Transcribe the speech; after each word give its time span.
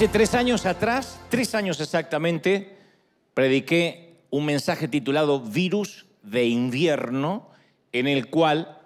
Hace 0.00 0.08
tres 0.08 0.34
años 0.34 0.64
atrás, 0.64 1.20
tres 1.28 1.54
años 1.54 1.78
exactamente, 1.78 2.74
prediqué 3.34 4.22
un 4.30 4.46
mensaje 4.46 4.88
titulado 4.88 5.40
Virus 5.40 6.06
de 6.22 6.46
invierno, 6.46 7.50
en 7.92 8.06
el 8.06 8.30
cual 8.30 8.78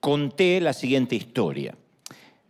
conté 0.00 0.60
la 0.60 0.72
siguiente 0.72 1.14
historia. 1.14 1.76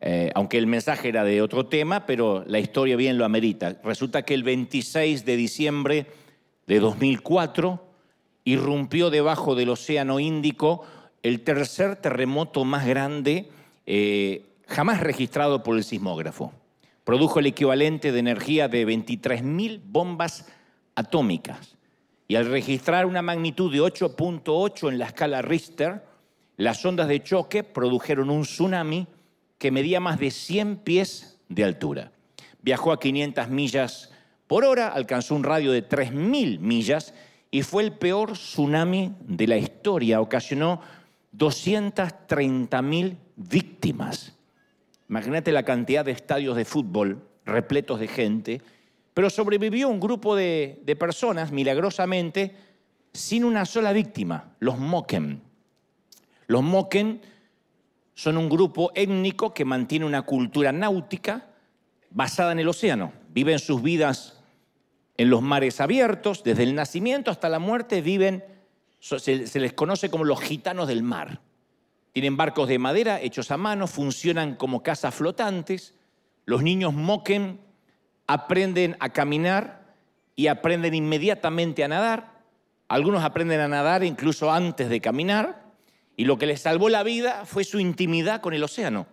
Eh, 0.05 0.33
aunque 0.35 0.59
el 0.59 0.67
mensaje 0.67 1.09
era 1.09 1.23
de 1.23 1.41
otro 1.41 1.67
tema, 1.67 2.07
pero 2.07 2.45
la 2.49 2.59
historia 2.59 2.97
bien 2.97 3.19
lo 3.19 3.25
amerita. 3.25 3.79
Resulta 3.85 4.23
que 4.23 4.35
el 4.35 4.43
26 4.43 5.25
de 5.25 5.37
diciembre 5.37 6.07
de 6.67 6.81
2004 6.81 7.81
irrumpió 8.43 9.11
debajo 9.11 9.55
del 9.55 9.69
Océano 9.69 10.19
Índico 10.19 10.85
el 11.23 11.43
tercer 11.43 11.95
terremoto 11.95 12.65
más 12.65 12.85
grande 12.85 13.49
eh, 13.87 14.45
jamás 14.67 14.99
registrado 14.99 15.63
por 15.63 15.77
el 15.77 15.85
sismógrafo. 15.85 16.53
Produjo 17.05 17.39
el 17.39 17.47
equivalente 17.47 18.11
de 18.11 18.19
energía 18.19 18.67
de 18.67 18.85
23.000 18.85 19.83
bombas 19.85 20.49
atómicas. 20.97 21.77
Y 22.27 22.35
al 22.35 22.47
registrar 22.47 23.07
una 23.07 23.23
magnitud 23.23 23.73
de 23.73 23.81
8.8 23.81 24.89
en 24.89 24.99
la 24.99 25.07
escala 25.07 25.43
Richter, 25.43 26.03
las 26.57 26.85
ondas 26.85 27.07
de 27.07 27.23
choque 27.23 27.63
produjeron 27.63 28.31
un 28.31 28.43
tsunami 28.43 29.07
que 29.63 29.71
medía 29.71 30.01
más 30.01 30.19
de 30.19 30.33
100 30.33 30.79
pies 30.79 31.39
de 31.49 31.63
altura. 31.63 32.11
Viajó 32.63 32.91
a 32.91 32.99
500 32.99 33.49
millas 33.49 34.11
por 34.49 34.65
hora, 34.65 34.89
alcanzó 34.89 35.37
un 35.37 35.45
radio 35.45 35.71
de 35.71 35.89
3.000 35.89 36.59
millas 36.59 37.15
y 37.49 37.63
fue 37.63 37.85
el 37.85 37.93
peor 37.93 38.33
tsunami 38.33 39.15
de 39.21 39.47
la 39.47 39.57
historia. 39.57 40.21
Ocasionó 40.21 40.81
230.000 41.39 43.17
víctimas. 43.37 44.37
Imagínate 45.09 45.53
la 45.53 45.63
cantidad 45.63 46.05
de 46.05 46.11
estadios 46.11 46.57
de 46.57 46.65
fútbol 46.65 47.23
repletos 47.47 48.01
de 48.01 48.09
gente, 48.09 48.63
pero 49.15 49.31
sobrevivió 49.31 49.89
un 49.89 50.01
grupo 50.01 50.35
de, 50.35 50.83
de 50.85 50.97
personas, 50.97 51.53
milagrosamente, 51.53 52.57
sin 53.13 53.45
una 53.45 53.65
sola 53.65 53.93
víctima, 53.93 54.57
los 54.59 54.77
Moken. 54.77 55.41
Los 56.49 56.65
Moken 56.65 57.21
son 58.15 58.37
un 58.37 58.49
grupo 58.49 58.93
étnico 58.95 59.55
que 59.55 59.65
mantiene 59.65 60.05
una 60.05 60.23
cultura 60.23 60.73
náutica 60.73 61.47
basada 62.11 62.53
en 62.53 62.59
el 62.59 62.69
océano. 62.69 63.13
Viven 63.31 63.59
sus 63.59 63.83
vidas 63.83 64.43
en 65.17 65.31
los 65.31 65.43
mares 65.43 65.81
abiertos, 65.81 66.43
desde 66.43 66.63
el 66.63 66.75
nacimiento 66.75 67.31
hasta 67.31 67.49
la 67.49 67.59
muerte 67.59 68.01
viven, 68.01 68.45
se, 68.99 69.61
les 69.61 69.73
conoce 69.73 70.11
como 70.11 70.25
los 70.25 70.41
gitanos 70.41 70.89
del 70.89 71.03
mar. 71.03 71.41
Tienen 72.13 72.37
barcos 72.37 72.69
de 72.69 72.79
madera 72.79 73.21
hechos 73.21 73.51
a 73.51 73.57
mano, 73.57 73.87
funcionan 73.87 74.57
como 74.57 74.83
casas 74.83 75.15
flotantes. 75.15 75.95
Los 76.45 76.63
niños 76.63 76.93
moquen, 76.93 77.61
aprenden 78.27 78.97
a 79.01 79.11
caminar 79.11 79.95
y 80.37 80.49
aprenden 80.49 80.95
inmediatamente 80.95 81.85
a 81.85 81.89
nadar. 81.89 82.43
Algunos 82.89 83.25
aprenden 83.25 83.61
a 83.61 83.69
nadar 83.69 84.05
incluso 84.05 84.53
antes 84.53 84.89
de 84.89 85.01
caminar. 85.01 85.62
Y 86.17 86.25
lo 86.25 86.39
que 86.39 86.47
les 86.47 86.61
salvó 86.61 86.89
la 86.89 87.03
vida 87.03 87.45
fue 87.47 87.65
su 87.65 87.79
intimidad 87.79 88.41
con 88.41 88.55
el 88.55 88.65
océano. 88.65 89.07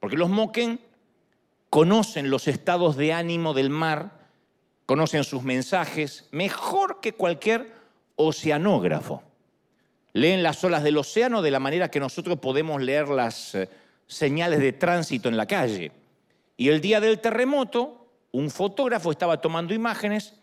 Porque 0.00 0.16
los 0.16 0.30
moquen 0.30 0.80
conocen 1.70 2.30
los 2.30 2.48
estados 2.48 2.96
de 2.96 3.12
ánimo 3.12 3.52
del 3.54 3.70
mar, 3.70 4.12
conocen 4.86 5.24
sus 5.24 5.42
mensajes 5.42 6.28
mejor 6.30 7.00
que 7.00 7.12
cualquier 7.12 7.72
oceanógrafo. 8.14 9.22
Leen 10.12 10.42
las 10.42 10.62
olas 10.64 10.82
del 10.82 10.96
océano 10.96 11.42
de 11.42 11.50
la 11.50 11.60
manera 11.60 11.90
que 11.90 12.00
nosotros 12.00 12.38
podemos 12.38 12.80
leer 12.80 13.08
las 13.08 13.54
eh, 13.54 13.68
señales 14.06 14.60
de 14.60 14.72
tránsito 14.72 15.28
en 15.28 15.36
la 15.36 15.46
calle. 15.46 15.92
Y 16.56 16.68
el 16.68 16.80
día 16.80 17.00
del 17.00 17.18
terremoto, 17.18 18.08
un 18.32 18.50
fotógrafo 18.50 19.10
estaba 19.10 19.40
tomando 19.40 19.74
imágenes 19.74 20.34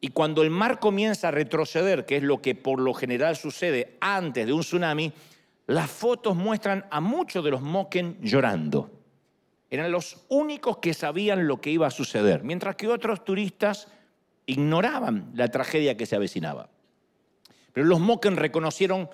y 0.00 0.08
cuando 0.08 0.42
el 0.42 0.50
mar 0.50 0.80
comienza 0.80 1.28
a 1.28 1.30
retroceder, 1.30 2.04
que 2.04 2.16
es 2.16 2.22
lo 2.22 2.42
que 2.42 2.54
por 2.54 2.80
lo 2.80 2.92
general 2.92 3.36
sucede 3.36 3.96
antes 4.00 4.46
de 4.46 4.52
un 4.52 4.60
tsunami, 4.60 5.12
las 5.66 5.90
fotos 5.90 6.36
muestran 6.36 6.86
a 6.90 7.00
muchos 7.00 7.44
de 7.44 7.50
los 7.50 7.62
moquen 7.62 8.18
llorando. 8.20 8.90
Eran 9.70 9.90
los 9.90 10.24
únicos 10.28 10.78
que 10.78 10.94
sabían 10.94 11.48
lo 11.48 11.60
que 11.60 11.70
iba 11.70 11.86
a 11.86 11.90
suceder, 11.90 12.44
mientras 12.44 12.76
que 12.76 12.88
otros 12.88 13.24
turistas 13.24 13.88
ignoraban 14.46 15.30
la 15.34 15.48
tragedia 15.48 15.96
que 15.96 16.06
se 16.06 16.16
avecinaba. 16.16 16.68
Pero 17.72 17.86
los 17.86 17.98
moquen 17.98 18.36
reconocieron 18.36 19.08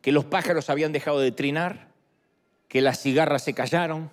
que 0.00 0.12
los 0.12 0.24
pájaros 0.24 0.70
habían 0.70 0.92
dejado 0.92 1.20
de 1.20 1.32
trinar, 1.32 1.88
que 2.68 2.80
las 2.80 3.00
cigarras 3.00 3.42
se 3.42 3.54
callaron, 3.54 4.10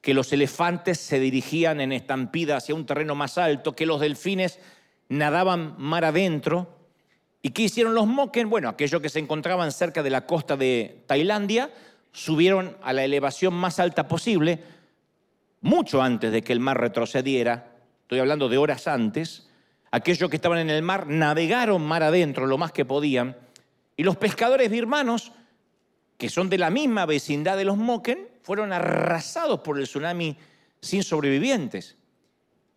que 0.00 0.14
los 0.14 0.32
elefantes 0.32 0.98
se 0.98 1.18
dirigían 1.20 1.80
en 1.80 1.92
estampida 1.92 2.56
hacia 2.56 2.74
un 2.74 2.86
terreno 2.86 3.14
más 3.14 3.38
alto, 3.38 3.74
que 3.74 3.86
los 3.86 4.00
delfines 4.00 4.58
nadaban 5.08 5.74
mar 5.78 6.04
adentro. 6.04 6.81
¿Y 7.42 7.50
qué 7.50 7.62
hicieron 7.62 7.94
los 7.94 8.06
moquen? 8.06 8.48
Bueno, 8.48 8.68
aquellos 8.68 9.02
que 9.02 9.08
se 9.08 9.18
encontraban 9.18 9.72
cerca 9.72 10.02
de 10.02 10.10
la 10.10 10.26
costa 10.26 10.56
de 10.56 11.02
Tailandia 11.06 11.70
subieron 12.12 12.76
a 12.82 12.92
la 12.92 13.04
elevación 13.04 13.52
más 13.54 13.80
alta 13.80 14.06
posible, 14.06 14.62
mucho 15.60 16.02
antes 16.02 16.30
de 16.32 16.42
que 16.42 16.52
el 16.52 16.60
mar 16.60 16.80
retrocediera, 16.80 17.72
estoy 18.02 18.20
hablando 18.20 18.48
de 18.48 18.58
horas 18.58 18.86
antes, 18.86 19.48
Aquellos 19.94 20.30
que 20.30 20.36
estaban 20.36 20.58
en 20.58 20.70
el 20.70 20.80
mar 20.80 21.06
navegaron 21.06 21.82
mar 21.82 22.02
adentro 22.02 22.46
lo 22.46 22.56
más 22.56 22.72
que 22.72 22.86
podían. 22.86 23.36
Y 23.94 24.04
los 24.04 24.16
pescadores 24.16 24.70
birmanos, 24.70 25.32
que 26.16 26.30
son 26.30 26.48
de 26.48 26.56
la 26.56 26.70
misma 26.70 27.04
vecindad 27.04 27.58
de 27.58 27.66
los 27.66 27.76
Moken, 27.76 28.26
fueron 28.42 28.72
arrasados 28.72 29.60
por 29.60 29.78
el 29.78 29.84
tsunami 29.84 30.38
sin 30.80 31.02
sobrevivientes. 31.02 31.96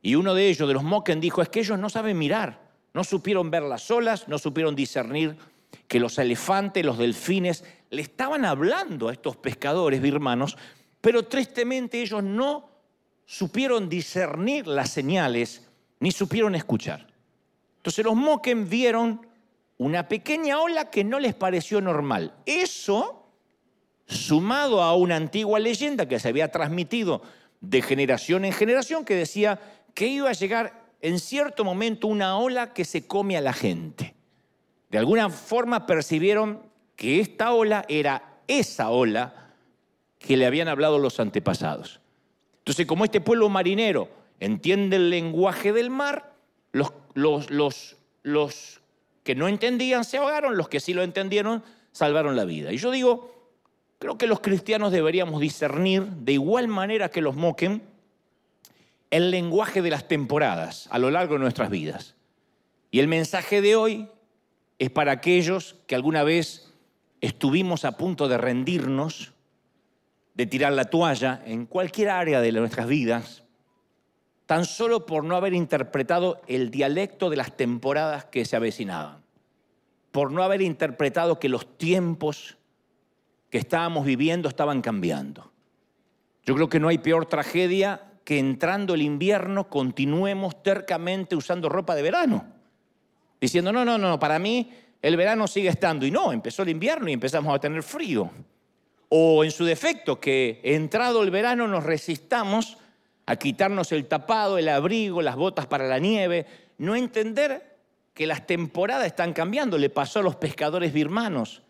Y 0.01 0.15
uno 0.15 0.33
de 0.33 0.49
ellos, 0.49 0.67
de 0.67 0.73
los 0.73 0.83
Moken, 0.83 1.21
dijo, 1.21 1.41
es 1.41 1.47
que 1.47 1.61
ellos 1.61 1.79
no 1.79 1.89
saben 1.89 2.17
mirar, 2.17 2.64
no 2.95 3.03
supieron 3.03 3.51
ver 3.51 3.63
las 3.63 3.91
olas, 3.91 4.29
no 4.29 4.39
supieron 4.39 4.73
discernir 4.73 5.35
que 5.85 5.99
los 5.99 6.17
elefantes, 6.17 6.85
los 6.85 6.97
delfines, 6.97 7.65
le 7.89 8.01
estaban 8.01 8.45
hablando 8.45 9.09
a 9.09 9.11
estos 9.11 9.35
pescadores 9.35 10.01
birmanos, 10.01 10.57
pero 11.01 11.23
tristemente 11.23 12.01
ellos 12.01 12.23
no 12.23 12.69
supieron 13.25 13.89
discernir 13.89 14.65
las 14.65 14.91
señales 14.91 15.67
ni 15.99 16.11
supieron 16.11 16.55
escuchar. 16.55 17.05
Entonces 17.75 18.05
los 18.05 18.15
Moken 18.15 18.69
vieron 18.69 19.27
una 19.77 20.07
pequeña 20.07 20.61
ola 20.61 20.89
que 20.89 21.03
no 21.03 21.19
les 21.19 21.35
pareció 21.35 21.81
normal. 21.81 22.33
Eso, 22.45 23.29
sumado 24.05 24.81
a 24.81 24.95
una 24.95 25.17
antigua 25.17 25.59
leyenda 25.59 26.07
que 26.07 26.17
se 26.17 26.29
había 26.29 26.49
transmitido 26.49 27.21
de 27.59 27.81
generación 27.81 28.45
en 28.45 28.53
generación, 28.53 29.03
que 29.03 29.15
decía 29.15 29.59
que 29.93 30.07
iba 30.07 30.29
a 30.29 30.33
llegar 30.33 30.84
en 31.05 31.19
cierto 31.19 31.63
momento 31.63 32.07
una 32.07 32.39
ola 32.39 32.73
que 32.73 32.83
se 32.83 33.05
come 33.05 33.37
a 33.37 33.41
la 33.41 33.53
gente. 33.53 34.15
De 34.89 34.97
alguna 34.97 35.29
forma 35.29 35.85
percibieron 35.85 36.63
que 36.95 37.19
esta 37.19 37.53
ola 37.53 37.85
era 37.87 38.39
esa 38.47 38.89
ola 38.89 39.51
que 40.17 40.35
le 40.35 40.47
habían 40.47 40.67
hablado 40.67 40.97
los 40.97 41.19
antepasados. 41.19 41.99
Entonces, 42.57 42.87
como 42.87 43.05
este 43.05 43.21
pueblo 43.21 43.49
marinero 43.49 44.09
entiende 44.39 44.95
el 44.95 45.11
lenguaje 45.11 45.73
del 45.73 45.91
mar, 45.91 46.33
los, 46.71 46.91
que 49.23 49.35
no 49.35 49.47
entendían 49.47 50.05
se 50.05 50.17
ahogaron, 50.17 50.57
los 50.57 50.69
que 50.69 50.79
sí 50.79 50.95
lo 50.95 51.03
entendieron 51.03 51.63
salvaron 51.91 52.35
la 52.35 52.45
vida. 52.45 52.73
Y 52.73 52.77
yo 52.77 52.89
digo, 52.89 53.51
creo 53.99 54.17
que 54.17 54.25
los 54.25 54.39
cristianos 54.39 54.91
deberíamos 54.91 55.39
discernir 55.39 56.03
de 56.03 56.31
igual 56.31 56.67
manera 56.67 57.09
que 57.09 57.21
los 57.21 57.35
moquen 57.35 57.83
el 59.15 59.31
lenguaje 59.31 59.81
de 59.81 59.89
las 59.89 60.09
temporadas 60.09 60.89
a 60.91 60.99
lo 60.99 61.09
largo 61.09 61.35
de 61.35 61.39
nuestras 61.39 61.69
vidas. 61.69 62.15
Y 62.91 62.99
el 62.99 63.07
mensaje 63.07 63.61
de 63.61 63.77
hoy 63.77 64.09
es 64.77 64.89
para 64.89 65.13
aquellos 65.13 65.77
que 65.87 65.95
alguna 65.95 66.23
vez 66.23 66.73
estuvimos 67.21 67.85
a 67.85 67.95
punto 67.95 68.27
de 68.27 68.37
rendirnos, 68.37 69.31
de 70.33 70.45
tirar 70.47 70.73
la 70.73 70.89
toalla 70.89 71.41
en 71.45 71.65
cualquier 71.65 72.09
área 72.09 72.41
de 72.41 72.51
nuestras 72.51 72.89
vidas, 72.89 73.43
tan 74.47 74.65
solo 74.65 75.05
por 75.05 75.23
no 75.23 75.37
haber 75.37 75.53
interpretado 75.53 76.41
el 76.47 76.69
dialecto 76.69 77.29
de 77.29 77.37
las 77.37 77.55
temporadas 77.55 78.25
que 78.25 78.43
se 78.43 78.57
avecinaban, 78.57 79.23
por 80.11 80.29
no 80.29 80.43
haber 80.43 80.61
interpretado 80.61 81.39
que 81.39 81.47
los 81.47 81.77
tiempos 81.77 82.57
que 83.49 83.59
estábamos 83.59 84.05
viviendo 84.05 84.49
estaban 84.49 84.81
cambiando. 84.81 85.53
Yo 86.43 86.53
creo 86.53 86.67
que 86.67 86.81
no 86.81 86.89
hay 86.89 86.97
peor 86.97 87.27
tragedia 87.27 88.04
que 88.25 88.39
entrando 88.39 88.95
el 88.95 89.03
invierno 89.03 89.69
continuemos 89.69 90.61
tercamente 90.63 91.35
usando 91.35 91.69
ropa 91.69 91.95
de 91.95 92.01
verano, 92.01 92.45
diciendo, 93.39 93.71
no, 93.71 93.85
no, 93.85 93.97
no, 93.99 94.19
para 94.19 94.39
mí 94.39 94.69
el 95.01 95.15
verano 95.15 95.45
sigue 95.45 95.69
estando. 95.69 96.07
Y 96.07 96.11
no, 96.11 96.33
empezó 96.33 96.63
el 96.63 96.69
invierno 96.69 97.07
y 97.07 97.13
empezamos 97.13 97.55
a 97.55 97.59
tener 97.59 97.83
frío. 97.83 98.31
O 99.09 99.43
en 99.43 99.51
su 99.51 99.63
defecto, 99.63 100.19
que 100.19 100.59
entrado 100.63 101.21
el 101.21 101.29
verano 101.29 101.67
nos 101.67 101.83
resistamos 101.83 102.79
a 103.27 103.35
quitarnos 103.35 103.91
el 103.91 104.07
tapado, 104.07 104.57
el 104.57 104.67
abrigo, 104.67 105.21
las 105.21 105.35
botas 105.35 105.67
para 105.67 105.87
la 105.87 105.99
nieve, 105.99 106.47
no 106.79 106.95
entender 106.95 107.75
que 108.15 108.25
las 108.25 108.47
temporadas 108.47 109.05
están 109.05 109.33
cambiando. 109.33 109.77
Le 109.77 109.91
pasó 109.91 110.19
a 110.19 110.23
los 110.23 110.35
pescadores 110.35 110.91
birmanos. 110.91 111.61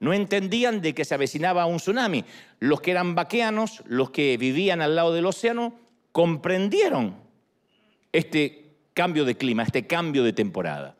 No 0.00 0.12
entendían 0.12 0.80
de 0.80 0.92
que 0.92 1.04
se 1.04 1.14
avecinaba 1.14 1.66
un 1.66 1.76
tsunami. 1.76 2.24
Los 2.58 2.80
que 2.80 2.90
eran 2.90 3.14
vaqueanos, 3.14 3.84
los 3.86 4.10
que 4.10 4.36
vivían 4.36 4.82
al 4.82 4.96
lado 4.96 5.14
del 5.14 5.26
océano, 5.26 5.83
comprendieron 6.14 7.16
este 8.12 8.76
cambio 8.94 9.24
de 9.24 9.36
clima, 9.36 9.64
este 9.64 9.88
cambio 9.88 10.22
de 10.22 10.32
temporada. 10.32 10.94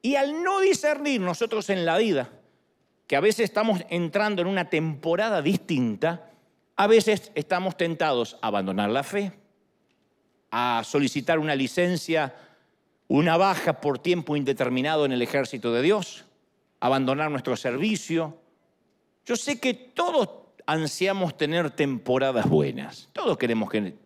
Y 0.00 0.14
al 0.14 0.44
no 0.44 0.60
discernir 0.60 1.20
nosotros 1.20 1.70
en 1.70 1.84
la 1.84 1.98
vida, 1.98 2.30
que 3.08 3.16
a 3.16 3.20
veces 3.20 3.46
estamos 3.46 3.80
entrando 3.90 4.42
en 4.42 4.46
una 4.46 4.70
temporada 4.70 5.42
distinta, 5.42 6.30
a 6.76 6.86
veces 6.86 7.32
estamos 7.34 7.76
tentados 7.76 8.38
a 8.42 8.46
abandonar 8.46 8.90
la 8.90 9.02
fe, 9.02 9.32
a 10.52 10.82
solicitar 10.84 11.40
una 11.40 11.56
licencia, 11.56 12.32
una 13.08 13.36
baja 13.36 13.80
por 13.80 13.98
tiempo 13.98 14.36
indeterminado 14.36 15.04
en 15.04 15.10
el 15.10 15.22
ejército 15.22 15.72
de 15.72 15.82
Dios, 15.82 16.26
abandonar 16.78 17.28
nuestro 17.28 17.56
servicio. 17.56 18.38
Yo 19.26 19.34
sé 19.34 19.58
que 19.58 19.74
todos 19.74 20.28
ansiamos 20.64 21.36
tener 21.36 21.72
temporadas 21.72 22.48
buenas. 22.48 23.08
Todos 23.12 23.36
queremos 23.36 23.68
que 23.68 24.03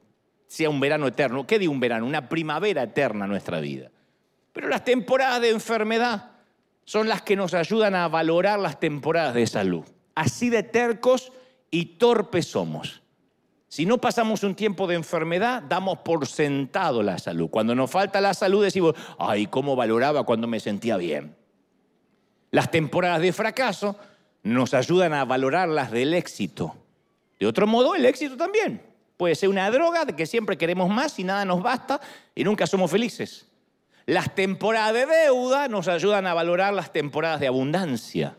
sea 0.48 0.70
un 0.70 0.80
verano 0.80 1.06
eterno. 1.06 1.46
¿Qué 1.46 1.58
digo 1.58 1.72
un 1.72 1.78
verano? 1.78 2.06
Una 2.06 2.28
primavera 2.28 2.82
eterna 2.82 3.26
en 3.26 3.30
nuestra 3.30 3.60
vida. 3.60 3.90
Pero 4.52 4.68
las 4.68 4.84
temporadas 4.84 5.40
de 5.40 5.50
enfermedad 5.50 6.30
son 6.84 7.06
las 7.06 7.22
que 7.22 7.36
nos 7.36 7.54
ayudan 7.54 7.94
a 7.94 8.08
valorar 8.08 8.58
las 8.58 8.80
temporadas 8.80 9.34
de 9.34 9.46
salud. 9.46 9.84
Así 10.14 10.50
de 10.50 10.62
tercos 10.64 11.32
y 11.70 11.84
torpes 11.84 12.46
somos. 12.46 13.02
Si 13.68 13.84
no 13.84 13.98
pasamos 13.98 14.42
un 14.42 14.54
tiempo 14.54 14.86
de 14.86 14.94
enfermedad, 14.94 15.62
damos 15.62 15.98
por 15.98 16.26
sentado 16.26 17.02
la 17.02 17.18
salud. 17.18 17.50
Cuando 17.50 17.74
nos 17.74 17.90
falta 17.90 18.22
la 18.22 18.32
salud 18.32 18.64
decimos, 18.64 18.94
ay, 19.18 19.46
¿cómo 19.46 19.76
valoraba 19.76 20.24
cuando 20.24 20.46
me 20.46 20.58
sentía 20.58 20.96
bien? 20.96 21.36
Las 22.50 22.70
temporadas 22.70 23.20
de 23.20 23.34
fracaso 23.34 23.96
nos 24.42 24.72
ayudan 24.72 25.12
a 25.12 25.26
valorar 25.26 25.68
las 25.68 25.90
del 25.90 26.14
éxito. 26.14 26.74
De 27.38 27.46
otro 27.46 27.66
modo, 27.66 27.94
el 27.94 28.06
éxito 28.06 28.38
también. 28.38 28.87
Puede 29.18 29.34
ser 29.34 29.48
una 29.48 29.68
droga 29.70 30.04
de 30.04 30.14
que 30.14 30.26
siempre 30.26 30.56
queremos 30.56 30.88
más 30.88 31.18
y 31.18 31.24
nada 31.24 31.44
nos 31.44 31.60
basta 31.60 32.00
y 32.36 32.44
nunca 32.44 32.68
somos 32.68 32.90
felices. 32.90 33.48
Las 34.06 34.32
temporadas 34.34 34.94
de 34.94 35.06
deuda 35.06 35.66
nos 35.66 35.88
ayudan 35.88 36.26
a 36.28 36.34
valorar 36.34 36.72
las 36.72 36.92
temporadas 36.92 37.40
de 37.40 37.48
abundancia. 37.48 38.38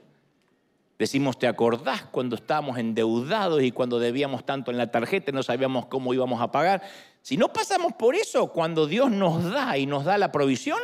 Decimos, 0.97 1.37
¿te 1.37 1.47
acordás 1.47 2.03
cuando 2.03 2.37
estábamos 2.37 2.77
endeudados 2.77 3.61
y 3.61 3.71
cuando 3.71 3.99
debíamos 3.99 4.45
tanto 4.45 4.71
en 4.71 4.77
la 4.77 4.89
tarjeta 4.89 5.31
y 5.31 5.33
no 5.33 5.43
sabíamos 5.43 5.85
cómo 5.87 6.13
íbamos 6.13 6.41
a 6.41 6.49
pagar? 6.49 6.81
Si 7.21 7.35
no 7.35 7.51
pasamos 7.51 7.91
por 7.93 8.15
eso, 8.15 8.47
cuando 8.47 8.87
Dios 8.87 9.11
nos 9.11 9.51
da 9.51 9.77
y 9.77 9.85
nos 9.85 10.05
da 10.05 10.17
la 10.17 10.31
provisión, 10.31 10.79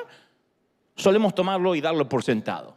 solemos 0.97 1.33
tomarlo 1.33 1.73
y 1.73 1.79
darlo 1.79 2.09
por 2.09 2.21
sentado. 2.21 2.75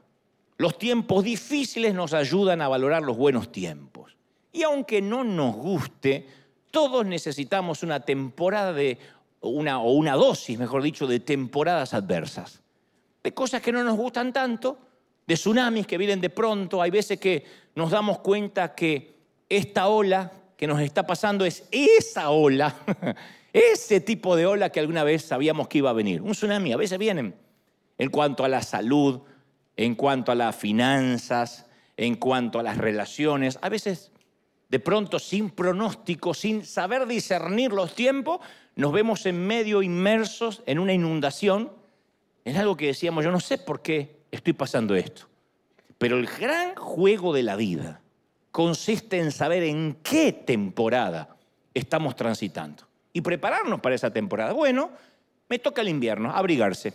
Los 0.56 0.78
tiempos 0.78 1.24
difíciles 1.24 1.94
nos 1.94 2.14
ayudan 2.14 2.62
a 2.62 2.68
valorar 2.68 3.02
los 3.02 3.16
buenos 3.16 3.50
tiempos. 3.50 4.16
Y 4.52 4.62
aunque 4.62 5.02
no 5.02 5.24
nos 5.24 5.56
guste, 5.56 6.28
todos 6.70 7.06
necesitamos 7.06 7.82
una 7.82 8.00
temporada 8.00 8.72
de, 8.72 8.98
una, 9.40 9.80
o 9.80 9.92
una 9.92 10.14
dosis, 10.14 10.58
mejor 10.58 10.82
dicho, 10.82 11.06
de 11.06 11.20
temporadas 11.20 11.94
adversas. 11.94 12.60
De 13.22 13.32
cosas 13.32 13.62
que 13.62 13.72
no 13.72 13.82
nos 13.84 13.96
gustan 13.96 14.32
tanto, 14.32 14.78
de 15.26 15.34
tsunamis 15.34 15.86
que 15.86 15.98
vienen 15.98 16.20
de 16.20 16.30
pronto. 16.30 16.80
Hay 16.80 16.90
veces 16.90 17.18
que 17.20 17.44
nos 17.74 17.90
damos 17.90 18.18
cuenta 18.20 18.74
que 18.74 19.14
esta 19.48 19.88
ola 19.88 20.32
que 20.56 20.66
nos 20.66 20.80
está 20.80 21.06
pasando 21.06 21.44
es 21.44 21.64
esa 21.70 22.30
ola, 22.30 22.74
ese 23.52 24.00
tipo 24.00 24.34
de 24.34 24.46
ola 24.46 24.70
que 24.70 24.80
alguna 24.80 25.04
vez 25.04 25.22
sabíamos 25.22 25.68
que 25.68 25.78
iba 25.78 25.90
a 25.90 25.94
venir. 25.94 26.20
Un 26.20 26.32
tsunami 26.32 26.72
a 26.72 26.76
veces 26.76 26.98
vienen 26.98 27.34
en 27.96 28.10
cuanto 28.10 28.44
a 28.44 28.48
la 28.48 28.62
salud, 28.62 29.20
en 29.76 29.94
cuanto 29.94 30.32
a 30.32 30.34
las 30.34 30.56
finanzas, 30.56 31.66
en 31.96 32.16
cuanto 32.16 32.58
a 32.58 32.62
las 32.62 32.78
relaciones. 32.78 33.58
A 33.62 33.68
veces, 33.68 34.10
de 34.68 34.80
pronto, 34.80 35.18
sin 35.18 35.50
pronóstico, 35.50 36.34
sin 36.34 36.64
saber 36.64 37.06
discernir 37.06 37.72
los 37.72 37.94
tiempos, 37.94 38.40
nos 38.76 38.92
vemos 38.92 39.24
en 39.26 39.46
medio 39.46 39.82
inmersos 39.82 40.62
en 40.66 40.78
una 40.78 40.92
inundación. 40.92 41.72
Es 42.44 42.56
algo 42.56 42.76
que 42.76 42.86
decíamos, 42.86 43.24
yo 43.24 43.30
no 43.30 43.40
sé 43.40 43.58
por 43.58 43.82
qué 43.82 44.20
estoy 44.30 44.52
pasando 44.52 44.94
esto. 44.94 45.26
Pero 45.96 46.18
el 46.18 46.26
gran 46.26 46.74
juego 46.76 47.32
de 47.32 47.42
la 47.42 47.56
vida 47.56 48.00
consiste 48.50 49.18
en 49.18 49.32
saber 49.32 49.62
en 49.62 49.98
qué 50.02 50.32
temporada 50.32 51.36
estamos 51.74 52.14
transitando 52.14 52.84
y 53.12 53.20
prepararnos 53.20 53.80
para 53.80 53.94
esa 53.94 54.12
temporada. 54.12 54.52
Bueno, 54.52 54.90
me 55.48 55.58
toca 55.58 55.80
el 55.80 55.88
invierno, 55.88 56.30
abrigarse. 56.30 56.92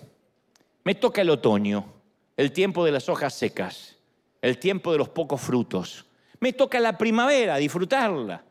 Me 0.83 0.95
toca 0.95 1.21
el 1.21 1.29
otoño, 1.29 1.85
el 2.37 2.51
tiempo 2.51 2.85
de 2.85 2.91
las 2.91 3.09
hojas 3.09 3.33
secas, 3.33 3.97
el 4.41 4.57
tiempo 4.57 4.91
de 4.91 4.97
los 4.97 5.09
pocos 5.09 5.41
frutos. 5.41 6.05
Me 6.43 6.51
toca 6.51 6.77
la 6.81 6.97
primavera, 6.97 7.55
disfrutarla. 7.55 8.43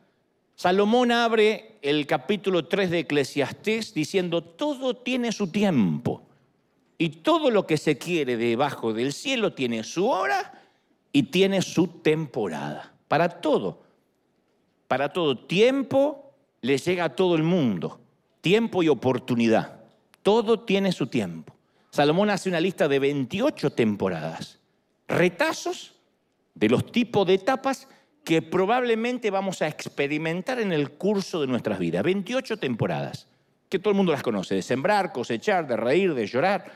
Salomón 0.55 1.11
abre 1.11 1.77
el 1.83 2.07
capítulo 2.07 2.65
3 2.65 2.89
de 2.89 2.99
Eclesiastés 3.01 3.93
diciendo, 3.93 4.43
todo 4.43 4.95
tiene 4.95 5.31
su 5.31 5.51
tiempo. 5.51 6.23
Y 6.97 7.09
todo 7.09 7.51
lo 7.51 7.67
que 7.67 7.77
se 7.77 7.99
quiere 7.99 8.35
debajo 8.35 8.93
del 8.93 9.13
cielo 9.13 9.53
tiene 9.53 9.83
su 9.83 10.07
hora 10.07 10.63
y 11.11 11.21
tiene 11.21 11.61
su 11.61 11.85
temporada. 11.85 12.95
Para 13.07 13.29
todo. 13.29 13.83
Para 14.87 15.13
todo 15.13 15.37
tiempo 15.37 16.33
le 16.61 16.79
llega 16.79 17.03
a 17.05 17.15
todo 17.15 17.35
el 17.35 17.43
mundo. 17.43 17.99
Tiempo 18.41 18.81
y 18.81 18.89
oportunidad. 18.89 19.81
Todo 20.23 20.61
tiene 20.61 20.93
su 20.93 21.05
tiempo. 21.05 21.53
Salomón 21.91 22.31
hace 22.31 22.49
una 22.49 22.59
lista 22.59 22.87
de 22.87 22.97
28 22.97 23.69
temporadas. 23.69 24.57
Retazos 25.07 25.92
de 26.55 26.69
los 26.69 26.91
tipos 26.91 27.25
de 27.27 27.35
etapas 27.35 27.87
que 28.23 28.41
probablemente 28.41 29.31
vamos 29.31 29.61
a 29.61 29.67
experimentar 29.67 30.59
en 30.59 30.71
el 30.71 30.91
curso 30.91 31.41
de 31.41 31.47
nuestras 31.47 31.79
vidas. 31.79 32.03
28 32.03 32.57
temporadas, 32.57 33.27
que 33.69 33.79
todo 33.79 33.91
el 33.91 33.97
mundo 33.97 34.11
las 34.11 34.23
conoce, 34.23 34.55
de 34.55 34.61
sembrar, 34.61 35.11
cosechar, 35.11 35.67
de 35.67 35.75
reír, 35.75 36.13
de 36.13 36.25
llorar, 36.25 36.71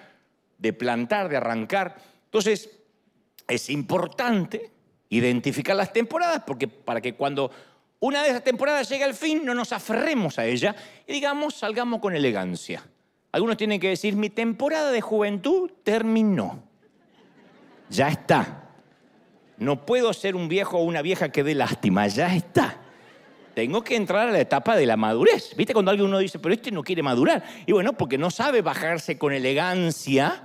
de 0.57 0.74
plantar, 0.74 1.29
de 1.29 1.38
arrancar. 1.38 1.95
Entonces, 2.25 2.69
es 3.47 3.69
importante 3.69 4.71
identificar 5.09 5.75
las 5.75 5.94
temporadas 5.94 6.44
porque 6.45 6.68
para 6.68 7.00
que 7.00 7.15
cuando 7.15 7.50
una 8.00 8.24
de 8.24 8.29
esas 8.29 8.44
temporadas 8.44 8.89
llegue 8.89 9.06
al 9.06 9.13
fin 9.13 9.45
no 9.45 9.56
nos 9.56 9.71
aferremos 9.71 10.38
a 10.38 10.45
ella 10.45 10.75
y 11.07 11.13
digamos, 11.13 11.56
salgamos 11.56 12.01
con 12.01 12.13
elegancia. 12.13 12.83
Algunos 13.31 13.57
tienen 13.57 13.79
que 13.79 13.89
decir, 13.89 14.15
mi 14.15 14.29
temporada 14.29 14.91
de 14.91 15.01
juventud 15.01 15.71
terminó. 15.83 16.63
Ya 17.89 18.10
está. 18.10 18.66
No 19.57 19.85
puedo 19.85 20.13
ser 20.13 20.35
un 20.35 20.47
viejo 20.47 20.77
o 20.77 20.83
una 20.83 21.01
vieja 21.01 21.29
que 21.29 21.43
dé 21.43 21.55
lástima, 21.55 22.07
ya 22.07 22.35
está. 22.35 22.81
Tengo 23.53 23.83
que 23.83 23.95
entrar 23.95 24.27
a 24.27 24.31
la 24.31 24.39
etapa 24.39 24.75
de 24.75 24.85
la 24.85 24.97
madurez. 24.97 25.55
¿Viste 25.55 25.73
cuando 25.73 25.89
alguien 25.89 26.07
uno 26.07 26.19
dice, 26.19 26.37
pero 26.37 26.53
este 26.53 26.71
no 26.71 26.83
quiere 26.83 27.01
madurar? 27.01 27.43
Y 27.65 27.71
bueno, 27.71 27.93
porque 27.93 28.17
no 28.17 28.29
sabe 28.29 28.61
bajarse 28.61 29.17
con 29.17 29.33
elegancia 29.33 30.43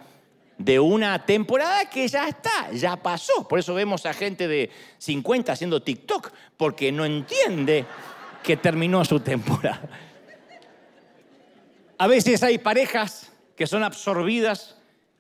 de 0.57 0.81
una 0.81 1.27
temporada 1.27 1.91
que 1.91 2.09
ya 2.09 2.29
está, 2.29 2.71
ya 2.73 2.97
pasó. 2.97 3.47
Por 3.47 3.59
eso 3.59 3.75
vemos 3.75 4.07
a 4.07 4.15
gente 4.15 4.49
de 4.49 4.71
50 4.99 5.53
haciendo 5.53 5.83
TikTok, 5.83 6.33
porque 6.57 6.91
no 6.91 7.05
entiende 7.05 7.85
que 8.43 8.57
terminó 8.57 9.05
su 9.05 9.21
temporada. 9.21 9.89
A 11.99 12.07
veces 12.07 12.43
hay 12.43 12.59
parejas 12.59 13.31
que 13.57 13.67
son 13.67 13.85
absorbidas 13.85 14.77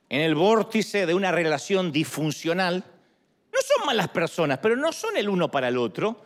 en 0.08 0.20
el 0.20 0.34
vórtice 0.34 1.06
de 1.06 1.14
una 1.14 1.30
relación 1.30 1.92
disfuncional. 1.92 2.84
No 3.52 3.58
son 3.60 3.86
malas 3.86 4.08
personas, 4.08 4.58
pero 4.58 4.76
no 4.76 4.92
son 4.92 5.16
el 5.16 5.28
uno 5.28 5.50
para 5.50 5.68
el 5.68 5.76
otro. 5.76 6.22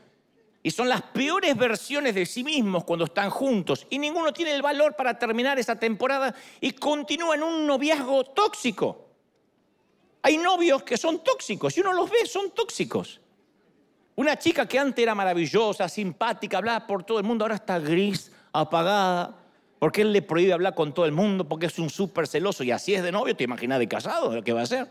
Y 0.62 0.70
son 0.70 0.88
las 0.88 1.02
peores 1.02 1.56
versiones 1.56 2.14
de 2.14 2.26
sí 2.26 2.42
mismos 2.42 2.84
cuando 2.84 3.04
están 3.04 3.30
juntos. 3.30 3.86
Y 3.90 3.98
ninguno 3.98 4.32
tiene 4.32 4.52
el 4.54 4.62
valor 4.62 4.96
para 4.96 5.18
terminar 5.18 5.58
esa 5.58 5.76
temporada 5.76 6.34
y 6.60 6.72
continúa 6.72 7.36
en 7.36 7.42
un 7.42 7.66
noviazgo 7.66 8.24
tóxico. 8.24 9.06
Hay 10.22 10.38
novios 10.38 10.82
que 10.82 10.96
son 10.96 11.22
tóxicos 11.22 11.76
y 11.76 11.80
uno 11.80 11.92
los 11.92 12.10
ve, 12.10 12.26
son 12.26 12.50
tóxicos. 12.50 13.20
Una 14.16 14.36
chica 14.38 14.66
que 14.66 14.78
antes 14.78 15.02
era 15.02 15.14
maravillosa, 15.14 15.88
simpática, 15.88 16.58
hablaba 16.58 16.86
por 16.86 17.04
todo 17.04 17.18
el 17.18 17.24
mundo, 17.24 17.44
ahora 17.44 17.54
está 17.54 17.78
gris, 17.78 18.32
apagada, 18.52 19.36
porque 19.78 20.02
él 20.02 20.12
le 20.12 20.22
prohíbe 20.22 20.52
hablar 20.52 20.74
con 20.74 20.92
todo 20.94 21.06
el 21.06 21.12
mundo, 21.12 21.46
porque 21.46 21.66
es 21.66 21.78
un 21.78 21.90
súper 21.90 22.26
celoso 22.26 22.64
y 22.64 22.72
así 22.72 22.94
es 22.94 23.02
de 23.02 23.12
novio, 23.12 23.36
te 23.36 23.44
imaginas 23.44 23.78
de 23.78 23.86
casado, 23.86 24.34
lo 24.34 24.42
que 24.42 24.52
va 24.52 24.60
a 24.60 24.64
hacer. 24.64 24.88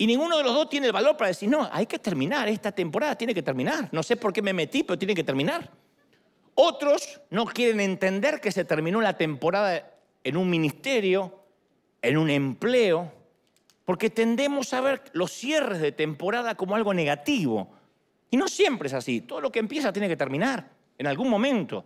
Y 0.00 0.06
ninguno 0.06 0.38
de 0.38 0.44
los 0.44 0.54
dos 0.54 0.68
tiene 0.70 0.86
el 0.86 0.92
valor 0.92 1.16
para 1.16 1.28
decir, 1.28 1.48
no, 1.48 1.68
hay 1.72 1.86
que 1.86 1.98
terminar, 1.98 2.48
esta 2.48 2.70
temporada 2.70 3.16
tiene 3.16 3.34
que 3.34 3.42
terminar. 3.42 3.88
No 3.90 4.04
sé 4.04 4.16
por 4.16 4.32
qué 4.32 4.40
me 4.40 4.52
metí, 4.52 4.84
pero 4.84 4.96
tiene 4.96 5.14
que 5.14 5.24
terminar. 5.24 5.68
Otros 6.54 7.20
no 7.30 7.44
quieren 7.44 7.80
entender 7.80 8.40
que 8.40 8.52
se 8.52 8.64
terminó 8.64 9.00
la 9.00 9.16
temporada 9.16 9.92
en 10.22 10.36
un 10.36 10.48
ministerio, 10.48 11.42
en 12.00 12.16
un 12.16 12.30
empleo, 12.30 13.12
porque 13.84 14.10
tendemos 14.10 14.72
a 14.72 14.80
ver 14.80 15.02
los 15.14 15.32
cierres 15.32 15.80
de 15.80 15.92
temporada 15.92 16.54
como 16.54 16.76
algo 16.76 16.94
negativo. 16.94 17.68
Y 18.30 18.36
no 18.36 18.46
siempre 18.46 18.88
es 18.88 18.94
así. 18.94 19.22
Todo 19.22 19.40
lo 19.40 19.50
que 19.50 19.58
empieza 19.58 19.92
tiene 19.92 20.08
que 20.08 20.16
terminar 20.16 20.70
en 20.96 21.06
algún 21.06 21.28
momento. 21.28 21.84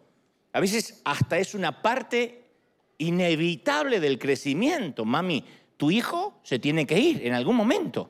A 0.53 0.61
veces 0.61 1.01
hasta 1.05 1.39
es 1.39 1.55
una 1.55 1.81
parte 1.81 2.45
inevitable 2.99 4.01
del 4.01 4.19
crecimiento. 4.19 5.05
Mami, 5.05 5.45
tu 5.83 5.91
hijo 5.91 6.39
se 6.45 6.61
tiene 6.61 6.87
que 6.87 6.97
ir 6.97 7.27
en 7.27 7.35
algún 7.35 7.57
momento. 7.57 8.09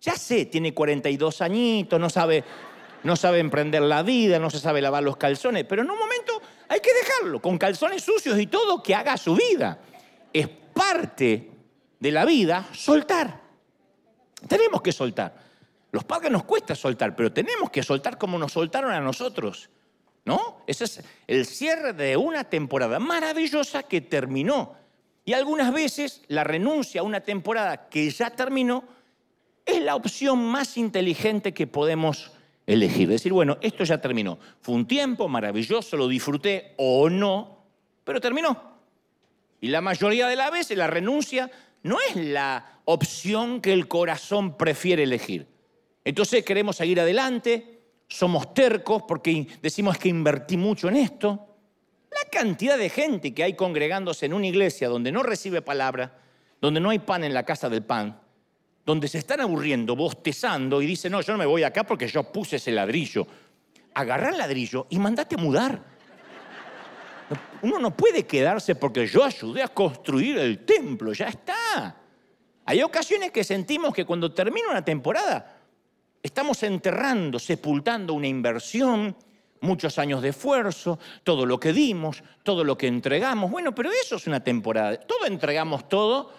Ya 0.00 0.16
sé, 0.16 0.46
tiene 0.46 0.74
42 0.74 1.42
añitos, 1.42 2.00
no 2.00 2.10
sabe, 2.10 2.42
no 3.04 3.14
sabe 3.14 3.38
emprender 3.38 3.82
la 3.82 4.02
vida, 4.02 4.40
no 4.40 4.50
se 4.50 4.58
sabe 4.58 4.82
lavar 4.82 5.04
los 5.04 5.16
calzones, 5.16 5.64
pero 5.64 5.82
en 5.82 5.90
un 5.92 5.96
momento 5.96 6.42
hay 6.68 6.80
que 6.80 6.92
dejarlo, 6.92 7.40
con 7.40 7.56
calzones 7.56 8.02
sucios 8.02 8.36
y 8.40 8.48
todo, 8.48 8.82
que 8.82 8.96
haga 8.96 9.16
su 9.16 9.36
vida. 9.36 9.78
Es 10.32 10.48
parte 10.48 11.52
de 12.00 12.10
la 12.10 12.24
vida 12.24 12.66
soltar. 12.72 13.42
Tenemos 14.48 14.82
que 14.82 14.90
soltar. 14.90 15.36
Los 15.92 16.02
padres 16.02 16.32
nos 16.32 16.42
cuesta 16.42 16.74
soltar, 16.74 17.14
pero 17.14 17.32
tenemos 17.32 17.70
que 17.70 17.84
soltar 17.84 18.18
como 18.18 18.38
nos 18.38 18.50
soltaron 18.50 18.90
a 18.90 18.98
nosotros. 18.98 19.70
¿No? 20.24 20.64
Ese 20.66 20.82
es 20.82 21.00
el 21.28 21.46
cierre 21.46 21.92
de 21.92 22.16
una 22.16 22.42
temporada 22.42 22.98
maravillosa 22.98 23.84
que 23.84 24.00
terminó. 24.00 24.83
Y 25.24 25.32
algunas 25.32 25.72
veces 25.72 26.22
la 26.28 26.44
renuncia 26.44 27.00
a 27.00 27.04
una 27.04 27.20
temporada 27.20 27.88
que 27.88 28.10
ya 28.10 28.30
terminó 28.30 28.84
es 29.64 29.80
la 29.82 29.96
opción 29.96 30.44
más 30.44 30.76
inteligente 30.76 31.54
que 31.54 31.66
podemos 31.66 32.30
elegir. 32.66 33.08
Decir, 33.08 33.32
bueno, 33.32 33.56
esto 33.62 33.84
ya 33.84 34.00
terminó. 34.00 34.38
Fue 34.60 34.74
un 34.74 34.86
tiempo 34.86 35.28
maravilloso, 35.28 35.96
lo 35.96 36.08
disfruté 36.08 36.74
o 36.76 37.08
no, 37.08 37.64
pero 38.04 38.20
terminó. 38.20 38.74
Y 39.60 39.68
la 39.68 39.80
mayoría 39.80 40.28
de 40.28 40.36
las 40.36 40.50
veces 40.50 40.76
la 40.76 40.86
renuncia 40.86 41.50
no 41.82 41.98
es 42.00 42.16
la 42.16 42.80
opción 42.84 43.60
que 43.60 43.72
el 43.72 43.88
corazón 43.88 44.56
prefiere 44.58 45.04
elegir. 45.04 45.46
Entonces 46.04 46.44
queremos 46.44 46.76
seguir 46.76 47.00
adelante, 47.00 47.80
somos 48.08 48.52
tercos 48.52 49.04
porque 49.08 49.46
decimos 49.62 49.96
que 49.96 50.10
invertí 50.10 50.58
mucho 50.58 50.88
en 50.88 50.96
esto. 50.96 51.53
La 52.14 52.30
cantidad 52.30 52.78
de 52.78 52.88
gente 52.88 53.34
que 53.34 53.42
hay 53.42 53.54
congregándose 53.54 54.26
en 54.26 54.34
una 54.34 54.46
iglesia 54.46 54.88
donde 54.88 55.12
no 55.12 55.22
recibe 55.22 55.62
palabra, 55.62 56.18
donde 56.60 56.80
no 56.80 56.90
hay 56.90 57.00
pan 57.00 57.24
en 57.24 57.34
la 57.34 57.44
casa 57.44 57.68
del 57.68 57.82
pan, 57.82 58.20
donde 58.84 59.08
se 59.08 59.18
están 59.18 59.40
aburriendo, 59.40 59.96
bostezando 59.96 60.80
y 60.80 60.86
dicen, 60.86 61.12
no, 61.12 61.20
yo 61.20 61.32
no 61.32 61.38
me 61.38 61.46
voy 61.46 61.62
acá 61.62 61.84
porque 61.84 62.06
yo 62.06 62.22
puse 62.30 62.56
ese 62.56 62.70
ladrillo. 62.70 63.26
Agarra 63.94 64.30
el 64.30 64.38
ladrillo 64.38 64.86
y 64.90 64.98
mandate 64.98 65.36
a 65.36 65.38
mudar. 65.38 65.82
Uno 67.62 67.78
no 67.78 67.96
puede 67.96 68.24
quedarse 68.24 68.74
porque 68.74 69.06
yo 69.06 69.24
ayudé 69.24 69.62
a 69.62 69.68
construir 69.68 70.38
el 70.38 70.64
templo, 70.64 71.12
ya 71.12 71.26
está. 71.26 71.96
Hay 72.66 72.82
ocasiones 72.82 73.30
que 73.30 73.44
sentimos 73.44 73.94
que 73.94 74.04
cuando 74.04 74.32
termina 74.32 74.68
una 74.70 74.84
temporada 74.84 75.60
estamos 76.22 76.62
enterrando, 76.62 77.38
sepultando 77.38 78.14
una 78.14 78.26
inversión, 78.26 79.14
muchos 79.64 79.98
años 79.98 80.22
de 80.22 80.28
esfuerzo, 80.28 80.98
todo 81.24 81.46
lo 81.46 81.58
que 81.58 81.72
dimos, 81.72 82.22
todo 82.42 82.62
lo 82.62 82.78
que 82.78 82.86
entregamos. 82.86 83.50
Bueno, 83.50 83.74
pero 83.74 83.90
eso 83.90 84.16
es 84.16 84.26
una 84.26 84.40
temporada. 84.40 84.96
Todo 84.96 85.26
entregamos 85.26 85.88
todo 85.88 86.32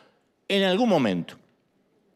en 0.47 0.63
algún 0.63 0.89
momento 0.89 1.35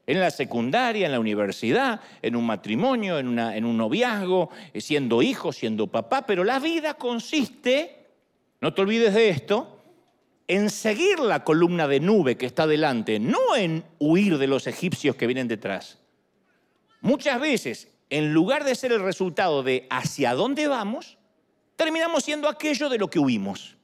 en 0.09 0.19
la 0.19 0.31
secundaria, 0.31 1.05
en 1.05 1.11
la 1.11 1.19
universidad, 1.19 2.01
en 2.23 2.35
un 2.35 2.43
matrimonio, 2.43 3.19
en, 3.19 3.37
en 3.37 3.63
un 3.63 3.77
noviazgo, 3.77 4.49
eh, 4.73 4.81
siendo 4.81 5.21
hijo, 5.21 5.53
siendo 5.53 5.85
papá, 5.85 6.25
pero 6.25 6.43
la 6.43 6.57
vida 6.57 6.95
consiste, 6.95 8.07
no 8.59 8.73
te 8.73 8.81
olvides 8.81 9.13
de 9.13 9.29
esto, 9.29 9.79
en 10.47 10.71
seguir 10.71 11.19
la 11.19 11.43
columna 11.43 11.87
de 11.87 11.99
nube 11.99 12.37
que 12.37 12.47
está 12.47 12.65
delante, 12.65 13.19
no 13.19 13.55
en 13.55 13.83
huir 13.99 14.39
de 14.39 14.47
los 14.47 14.65
egipcios 14.65 15.15
que 15.15 15.27
vienen 15.27 15.47
detrás. 15.47 15.99
Muchas 17.01 17.39
veces, 17.39 17.88
en 18.09 18.33
lugar 18.33 18.63
de 18.63 18.75
ser 18.75 18.91
el 18.91 19.01
resultado 19.01 19.63
de 19.63 19.87
hacia 19.89 20.33
dónde 20.33 20.67
vamos, 20.67 21.17
terminamos 21.75 22.23
siendo 22.23 22.49
aquello 22.49 22.89
de 22.89 22.97
lo 22.97 23.09
que 23.09 23.19
huimos. 23.19 23.77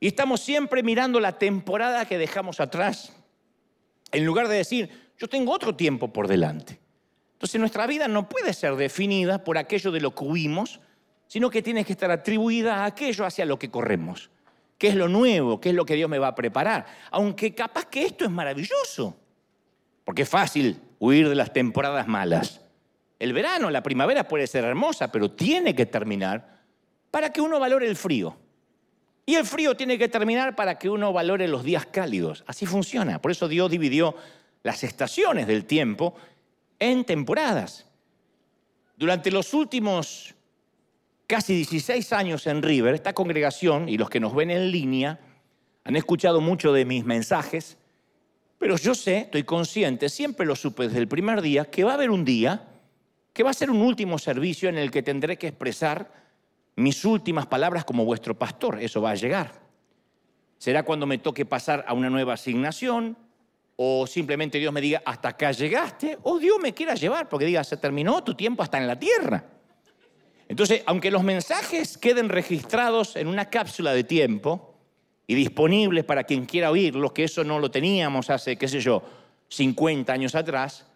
Y 0.00 0.08
estamos 0.08 0.40
siempre 0.40 0.82
mirando 0.82 1.20
la 1.20 1.38
temporada 1.38 2.06
que 2.06 2.18
dejamos 2.18 2.60
atrás 2.60 3.12
en 4.14 4.24
lugar 4.24 4.48
de 4.48 4.56
decir, 4.56 4.90
yo 5.18 5.28
tengo 5.28 5.52
otro 5.52 5.74
tiempo 5.74 6.12
por 6.12 6.28
delante. 6.28 6.78
Entonces 7.32 7.58
nuestra 7.58 7.86
vida 7.86 8.06
no 8.08 8.28
puede 8.28 8.52
ser 8.52 8.76
definida 8.76 9.42
por 9.42 9.58
aquello 9.58 9.90
de 9.90 10.00
lo 10.00 10.14
que 10.14 10.24
huimos, 10.24 10.80
sino 11.26 11.50
que 11.50 11.62
tiene 11.62 11.84
que 11.84 11.92
estar 11.92 12.10
atribuida 12.10 12.76
a 12.76 12.84
aquello 12.86 13.26
hacia 13.26 13.44
lo 13.44 13.58
que 13.58 13.70
corremos. 13.70 14.30
¿Qué 14.78 14.88
es 14.88 14.94
lo 14.94 15.08
nuevo? 15.08 15.60
¿Qué 15.60 15.70
es 15.70 15.74
lo 15.74 15.84
que 15.84 15.94
Dios 15.96 16.08
me 16.08 16.18
va 16.18 16.28
a 16.28 16.34
preparar? 16.34 16.86
Aunque 17.10 17.54
capaz 17.54 17.86
que 17.86 18.04
esto 18.04 18.24
es 18.24 18.30
maravilloso, 18.30 19.16
porque 20.04 20.22
es 20.22 20.28
fácil 20.28 20.80
huir 21.00 21.28
de 21.28 21.34
las 21.34 21.52
temporadas 21.52 22.06
malas. 22.06 22.60
El 23.24 23.32
verano, 23.32 23.70
la 23.70 23.82
primavera 23.82 24.28
puede 24.28 24.46
ser 24.46 24.64
hermosa, 24.64 25.10
pero 25.10 25.30
tiene 25.30 25.74
que 25.74 25.86
terminar 25.86 26.60
para 27.10 27.32
que 27.32 27.40
uno 27.40 27.58
valore 27.58 27.86
el 27.86 27.96
frío. 27.96 28.36
Y 29.24 29.36
el 29.36 29.46
frío 29.46 29.74
tiene 29.74 29.96
que 29.96 30.10
terminar 30.10 30.54
para 30.54 30.78
que 30.78 30.90
uno 30.90 31.10
valore 31.10 31.48
los 31.48 31.64
días 31.64 31.86
cálidos. 31.86 32.44
Así 32.46 32.66
funciona. 32.66 33.22
Por 33.22 33.30
eso 33.30 33.48
Dios 33.48 33.70
dividió 33.70 34.14
las 34.62 34.84
estaciones 34.84 35.46
del 35.46 35.64
tiempo 35.64 36.14
en 36.78 37.06
temporadas. 37.06 37.86
Durante 38.98 39.30
los 39.30 39.54
últimos 39.54 40.34
casi 41.26 41.54
16 41.54 42.12
años 42.12 42.46
en 42.46 42.62
River, 42.62 42.94
esta 42.94 43.14
congregación 43.14 43.88
y 43.88 43.96
los 43.96 44.10
que 44.10 44.20
nos 44.20 44.34
ven 44.34 44.50
en 44.50 44.70
línea 44.70 45.18
han 45.84 45.96
escuchado 45.96 46.42
mucho 46.42 46.74
de 46.74 46.84
mis 46.84 47.06
mensajes, 47.06 47.78
pero 48.58 48.76
yo 48.76 48.94
sé, 48.94 49.20
estoy 49.20 49.44
consciente, 49.44 50.10
siempre 50.10 50.44
lo 50.44 50.54
supe 50.54 50.88
desde 50.88 50.98
el 50.98 51.08
primer 51.08 51.40
día, 51.40 51.64
que 51.64 51.84
va 51.84 51.92
a 51.92 51.94
haber 51.94 52.10
un 52.10 52.26
día 52.26 52.68
que 53.34 53.42
va 53.42 53.50
a 53.50 53.54
ser 53.54 53.70
un 53.70 53.82
último 53.82 54.16
servicio 54.16 54.68
en 54.68 54.78
el 54.78 54.90
que 54.90 55.02
tendré 55.02 55.36
que 55.36 55.48
expresar 55.48 56.10
mis 56.76 57.04
últimas 57.04 57.46
palabras 57.46 57.84
como 57.84 58.04
vuestro 58.04 58.38
pastor. 58.38 58.80
Eso 58.80 59.02
va 59.02 59.10
a 59.10 59.16
llegar. 59.16 59.60
Será 60.56 60.84
cuando 60.84 61.04
me 61.04 61.18
toque 61.18 61.44
pasar 61.44 61.84
a 61.86 61.92
una 61.94 62.08
nueva 62.08 62.34
asignación 62.34 63.18
o 63.76 64.06
simplemente 64.06 64.58
Dios 64.58 64.72
me 64.72 64.80
diga, 64.80 65.02
hasta 65.04 65.30
acá 65.30 65.50
llegaste, 65.50 66.16
o 66.22 66.38
Dios 66.38 66.58
me 66.62 66.72
quiera 66.72 66.94
llevar 66.94 67.28
porque 67.28 67.44
diga, 67.44 67.64
se 67.64 67.76
terminó 67.76 68.22
tu 68.22 68.34
tiempo 68.34 68.62
hasta 68.62 68.78
en 68.78 68.86
la 68.86 68.96
tierra. 68.96 69.44
Entonces, 70.48 70.82
aunque 70.86 71.10
los 71.10 71.24
mensajes 71.24 71.98
queden 71.98 72.28
registrados 72.28 73.16
en 73.16 73.26
una 73.26 73.50
cápsula 73.50 73.92
de 73.92 74.04
tiempo 74.04 74.76
y 75.26 75.34
disponibles 75.34 76.04
para 76.04 76.22
quien 76.22 76.46
quiera 76.46 76.70
oírlos, 76.70 77.10
que 77.10 77.24
eso 77.24 77.42
no 77.42 77.58
lo 77.58 77.70
teníamos 77.70 78.30
hace, 78.30 78.56
qué 78.56 78.68
sé 78.68 78.78
yo, 78.78 79.02
50 79.48 80.12
años 80.12 80.36
atrás, 80.36 80.86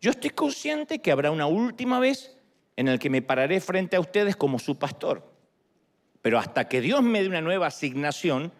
yo 0.00 0.10
estoy 0.10 0.30
consciente 0.30 1.00
que 1.00 1.12
habrá 1.12 1.30
una 1.30 1.46
última 1.46 2.00
vez 2.00 2.36
en 2.76 2.88
el 2.88 2.98
que 2.98 3.10
me 3.10 3.20
pararé 3.20 3.60
frente 3.60 3.96
a 3.96 4.00
ustedes 4.00 4.36
como 4.36 4.58
su 4.58 4.78
pastor. 4.78 5.30
Pero 6.22 6.38
hasta 6.38 6.68
que 6.68 6.80
Dios 6.80 7.02
me 7.02 7.22
dé 7.22 7.28
una 7.28 7.42
nueva 7.42 7.66
asignación 7.66 8.52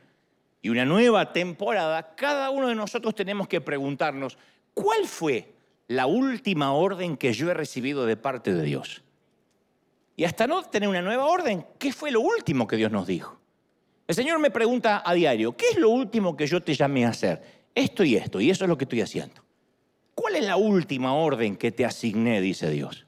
y 0.61 0.69
una 0.69 0.85
nueva 0.85 1.33
temporada, 1.33 2.15
cada 2.15 2.51
uno 2.51 2.69
de 2.69 2.75
nosotros 2.75 3.15
tenemos 3.15 3.49
que 3.49 3.63
preguntarnos, 3.63 4.37
¿cuál 4.75 5.07
fue 5.07 5.55
la 5.89 6.07
última 6.07 6.73
orden 6.73 7.17
que 7.17 7.33
yo 7.33 7.51
he 7.51 7.55
recibido 7.55 8.05
de 8.05 8.17
parte 8.17 8.53
de 8.53 8.63
Dios? 8.63 9.03
Y 10.17 10.25
hasta 10.25 10.47
no 10.47 10.63
tener 10.65 10.89
una 10.89 11.01
nueva 11.01 11.25
orden, 11.25 11.65
¿qué 11.79 11.93
fue 11.93 12.11
lo 12.11 12.21
último 12.21 12.67
que 12.67 12.77
Dios 12.77 12.93
nos 12.93 13.07
dijo? 13.07 13.39
El 14.07 14.15
Señor 14.15 14.39
me 14.39 14.51
pregunta 14.51 15.03
a 15.05 15.15
diario, 15.15 15.57
¿qué 15.57 15.69
es 15.71 15.79
lo 15.79 15.89
último 15.89 16.37
que 16.37 16.47
yo 16.47 16.63
te 16.63 16.75
llamé 16.75 17.07
a 17.07 17.11
hacer? 17.11 17.41
Esto 17.75 18.05
y 18.05 18.17
esto, 18.17 18.41
y 18.41 18.51
eso 18.51 18.65
es 18.65 18.69
lo 18.69 18.77
que 18.77 18.85
estoy 18.85 19.01
haciendo. 19.01 19.50
¿Cuál 20.31 20.43
es 20.43 20.47
la 20.47 20.57
última 20.57 21.13
orden 21.13 21.57
que 21.57 21.73
te 21.73 21.85
asigné, 21.85 22.41
dice 22.41 22.71
Dios? 22.71 23.05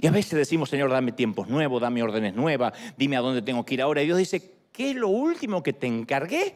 Y 0.00 0.06
a 0.06 0.12
veces 0.12 0.38
decimos, 0.38 0.70
Señor, 0.70 0.88
dame 0.88 1.10
tiempos 1.10 1.48
nuevos, 1.48 1.82
dame 1.82 2.00
órdenes 2.00 2.32
nuevas, 2.32 2.74
dime 2.96 3.16
a 3.16 3.20
dónde 3.20 3.42
tengo 3.42 3.64
que 3.64 3.74
ir 3.74 3.82
ahora. 3.82 4.02
Y 4.02 4.06
Dios 4.06 4.18
dice, 4.18 4.52
¿qué 4.70 4.90
es 4.90 4.96
lo 4.96 5.08
último 5.08 5.64
que 5.64 5.72
te 5.72 5.88
encargué? 5.88 6.54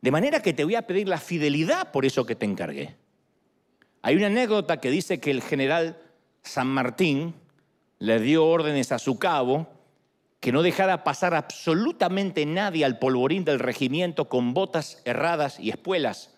De 0.00 0.12
manera 0.12 0.40
que 0.40 0.52
te 0.52 0.62
voy 0.62 0.76
a 0.76 0.86
pedir 0.86 1.08
la 1.08 1.18
fidelidad 1.18 1.90
por 1.90 2.04
eso 2.04 2.24
que 2.24 2.36
te 2.36 2.46
encargué. 2.46 2.94
Hay 4.02 4.14
una 4.14 4.26
anécdota 4.26 4.78
que 4.78 4.92
dice 4.92 5.18
que 5.18 5.32
el 5.32 5.42
general 5.42 5.98
San 6.44 6.68
Martín 6.68 7.34
le 7.98 8.20
dio 8.20 8.46
órdenes 8.46 8.92
a 8.92 9.00
su 9.00 9.18
cabo 9.18 9.66
que 10.38 10.52
no 10.52 10.62
dejara 10.62 11.02
pasar 11.02 11.34
absolutamente 11.34 12.46
nadie 12.46 12.84
al 12.84 13.00
polvorín 13.00 13.44
del 13.44 13.58
regimiento 13.58 14.28
con 14.28 14.54
botas 14.54 15.02
erradas 15.04 15.58
y 15.58 15.70
espuelas, 15.70 16.33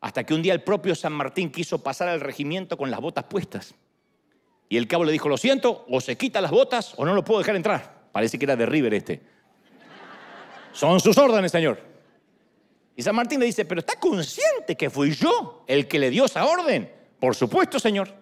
hasta 0.00 0.24
que 0.24 0.34
un 0.34 0.42
día 0.42 0.52
el 0.52 0.62
propio 0.62 0.94
San 0.94 1.12
Martín 1.12 1.50
quiso 1.50 1.82
pasar 1.82 2.08
al 2.08 2.20
regimiento 2.20 2.76
con 2.76 2.90
las 2.90 3.00
botas 3.00 3.24
puestas. 3.24 3.74
Y 4.68 4.76
el 4.76 4.86
cabo 4.86 5.04
le 5.04 5.12
dijo, 5.12 5.28
lo 5.28 5.36
siento, 5.36 5.84
o 5.88 6.00
se 6.00 6.16
quita 6.16 6.40
las 6.40 6.50
botas 6.50 6.94
o 6.96 7.04
no 7.04 7.14
lo 7.14 7.24
puedo 7.24 7.40
dejar 7.40 7.56
entrar. 7.56 8.08
Parece 8.12 8.38
que 8.38 8.44
era 8.44 8.56
de 8.56 8.66
River 8.66 8.94
este. 8.94 9.22
Son 10.72 11.00
sus 11.00 11.16
órdenes, 11.18 11.50
señor. 11.50 11.80
Y 12.94 13.02
San 13.02 13.14
Martín 13.14 13.40
le 13.40 13.46
dice, 13.46 13.64
pero 13.64 13.80
¿está 13.80 13.98
consciente 13.98 14.76
que 14.76 14.90
fui 14.90 15.12
yo 15.12 15.64
el 15.66 15.88
que 15.88 15.98
le 15.98 16.10
dio 16.10 16.24
esa 16.26 16.44
orden? 16.44 16.92
Por 17.18 17.34
supuesto, 17.34 17.78
señor. 17.78 18.12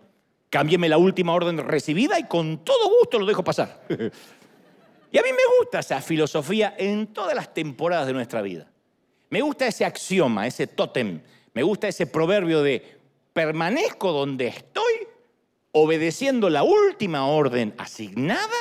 Cámbieme 0.48 0.88
la 0.88 0.98
última 0.98 1.34
orden 1.34 1.58
recibida 1.58 2.18
y 2.18 2.24
con 2.24 2.64
todo 2.64 2.88
gusto 2.98 3.18
lo 3.18 3.26
dejo 3.26 3.42
pasar. 3.42 3.82
y 3.88 5.18
a 5.18 5.22
mí 5.22 5.28
me 5.30 5.58
gusta 5.58 5.80
esa 5.80 6.00
filosofía 6.00 6.74
en 6.78 7.08
todas 7.08 7.34
las 7.34 7.52
temporadas 7.52 8.06
de 8.06 8.12
nuestra 8.12 8.42
vida. 8.42 8.70
Me 9.30 9.40
gusta 9.40 9.66
ese 9.66 9.84
axioma, 9.84 10.46
ese 10.46 10.66
tótem. 10.66 11.20
Me 11.56 11.62
gusta 11.62 11.88
ese 11.88 12.06
proverbio 12.06 12.62
de 12.62 12.98
permanezco 13.32 14.12
donde 14.12 14.48
estoy 14.48 14.92
obedeciendo 15.72 16.50
la 16.50 16.62
última 16.62 17.26
orden 17.28 17.72
asignada 17.78 18.52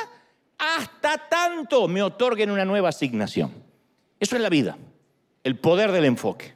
hasta 0.56 1.28
tanto 1.28 1.88
me 1.88 2.02
otorguen 2.02 2.50
una 2.50 2.64
nueva 2.64 2.88
asignación. 2.88 3.52
Eso 4.18 4.36
es 4.36 4.40
la 4.40 4.48
vida, 4.48 4.78
el 5.44 5.58
poder 5.58 5.92
del 5.92 6.06
enfoque. 6.06 6.54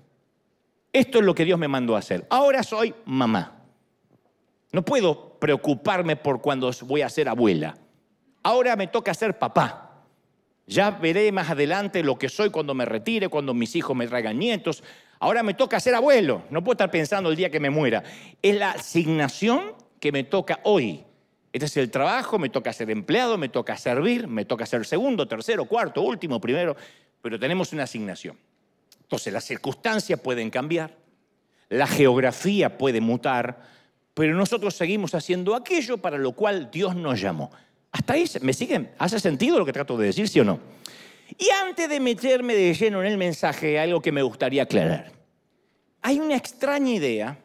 Esto 0.94 1.18
es 1.18 1.26
lo 1.26 1.34
que 1.34 1.44
Dios 1.44 1.58
me 1.58 1.68
mandó 1.68 1.94
a 1.94 1.98
hacer. 1.98 2.26
Ahora 2.30 2.62
soy 2.62 2.94
mamá. 3.04 3.60
No 4.72 4.82
puedo 4.82 5.38
preocuparme 5.38 6.16
por 6.16 6.40
cuando 6.40 6.70
voy 6.86 7.02
a 7.02 7.10
ser 7.10 7.28
abuela. 7.28 7.76
Ahora 8.42 8.76
me 8.76 8.86
toca 8.86 9.12
ser 9.12 9.38
papá. 9.38 10.06
Ya 10.66 10.90
veré 10.90 11.32
más 11.32 11.50
adelante 11.50 12.02
lo 12.02 12.18
que 12.18 12.30
soy 12.30 12.48
cuando 12.48 12.72
me 12.72 12.86
retire, 12.86 13.28
cuando 13.28 13.52
mis 13.52 13.76
hijos 13.76 13.94
me 13.94 14.06
traigan 14.06 14.38
nietos. 14.38 14.82
Ahora 15.20 15.42
me 15.42 15.54
toca 15.54 15.78
ser 15.78 15.94
abuelo. 15.94 16.42
No 16.50 16.64
puedo 16.64 16.72
estar 16.72 16.90
pensando 16.90 17.30
el 17.30 17.36
día 17.36 17.50
que 17.50 17.60
me 17.60 17.70
muera. 17.70 18.02
Es 18.42 18.56
la 18.56 18.72
asignación 18.72 19.74
que 20.00 20.12
me 20.12 20.24
toca 20.24 20.60
hoy. 20.64 21.04
Este 21.52 21.66
es 21.66 21.76
el 21.76 21.90
trabajo, 21.90 22.38
me 22.38 22.48
toca 22.48 22.72
ser 22.72 22.90
empleado, 22.90 23.36
me 23.36 23.48
toca 23.48 23.76
servir, 23.76 24.26
me 24.26 24.44
toca 24.44 24.64
ser 24.66 24.86
segundo, 24.86 25.28
tercero, 25.28 25.66
cuarto, 25.66 26.00
último, 26.00 26.40
primero, 26.40 26.74
pero 27.20 27.38
tenemos 27.38 27.72
una 27.72 27.82
asignación. 27.82 28.38
Entonces 29.02 29.32
las 29.32 29.44
circunstancias 29.44 30.18
pueden 30.20 30.48
cambiar, 30.48 30.96
la 31.68 31.86
geografía 31.86 32.78
puede 32.78 33.00
mutar, 33.00 33.62
pero 34.14 34.34
nosotros 34.34 34.74
seguimos 34.74 35.14
haciendo 35.14 35.54
aquello 35.54 35.98
para 35.98 36.18
lo 36.18 36.32
cual 36.32 36.70
Dios 36.70 36.94
nos 36.94 37.20
llamó. 37.20 37.50
¿Hasta 37.90 38.14
ahí 38.14 38.24
me 38.40 38.52
siguen? 38.52 38.92
¿Hace 38.98 39.18
sentido 39.18 39.58
lo 39.58 39.66
que 39.66 39.72
trato 39.72 39.98
de 39.98 40.06
decir, 40.06 40.28
sí 40.28 40.38
o 40.40 40.44
no? 40.44 40.60
Y 41.38 41.48
antes 41.50 41.88
de 41.88 42.00
meterme 42.00 42.54
de 42.54 42.74
lleno 42.74 43.00
en 43.00 43.06
el 43.06 43.18
mensaje, 43.18 43.78
algo 43.78 44.00
que 44.00 44.12
me 44.12 44.22
gustaría 44.22 44.64
aclarar. 44.64 45.12
Hay 46.02 46.18
una 46.18 46.36
extraña 46.36 46.92
idea 46.92 47.38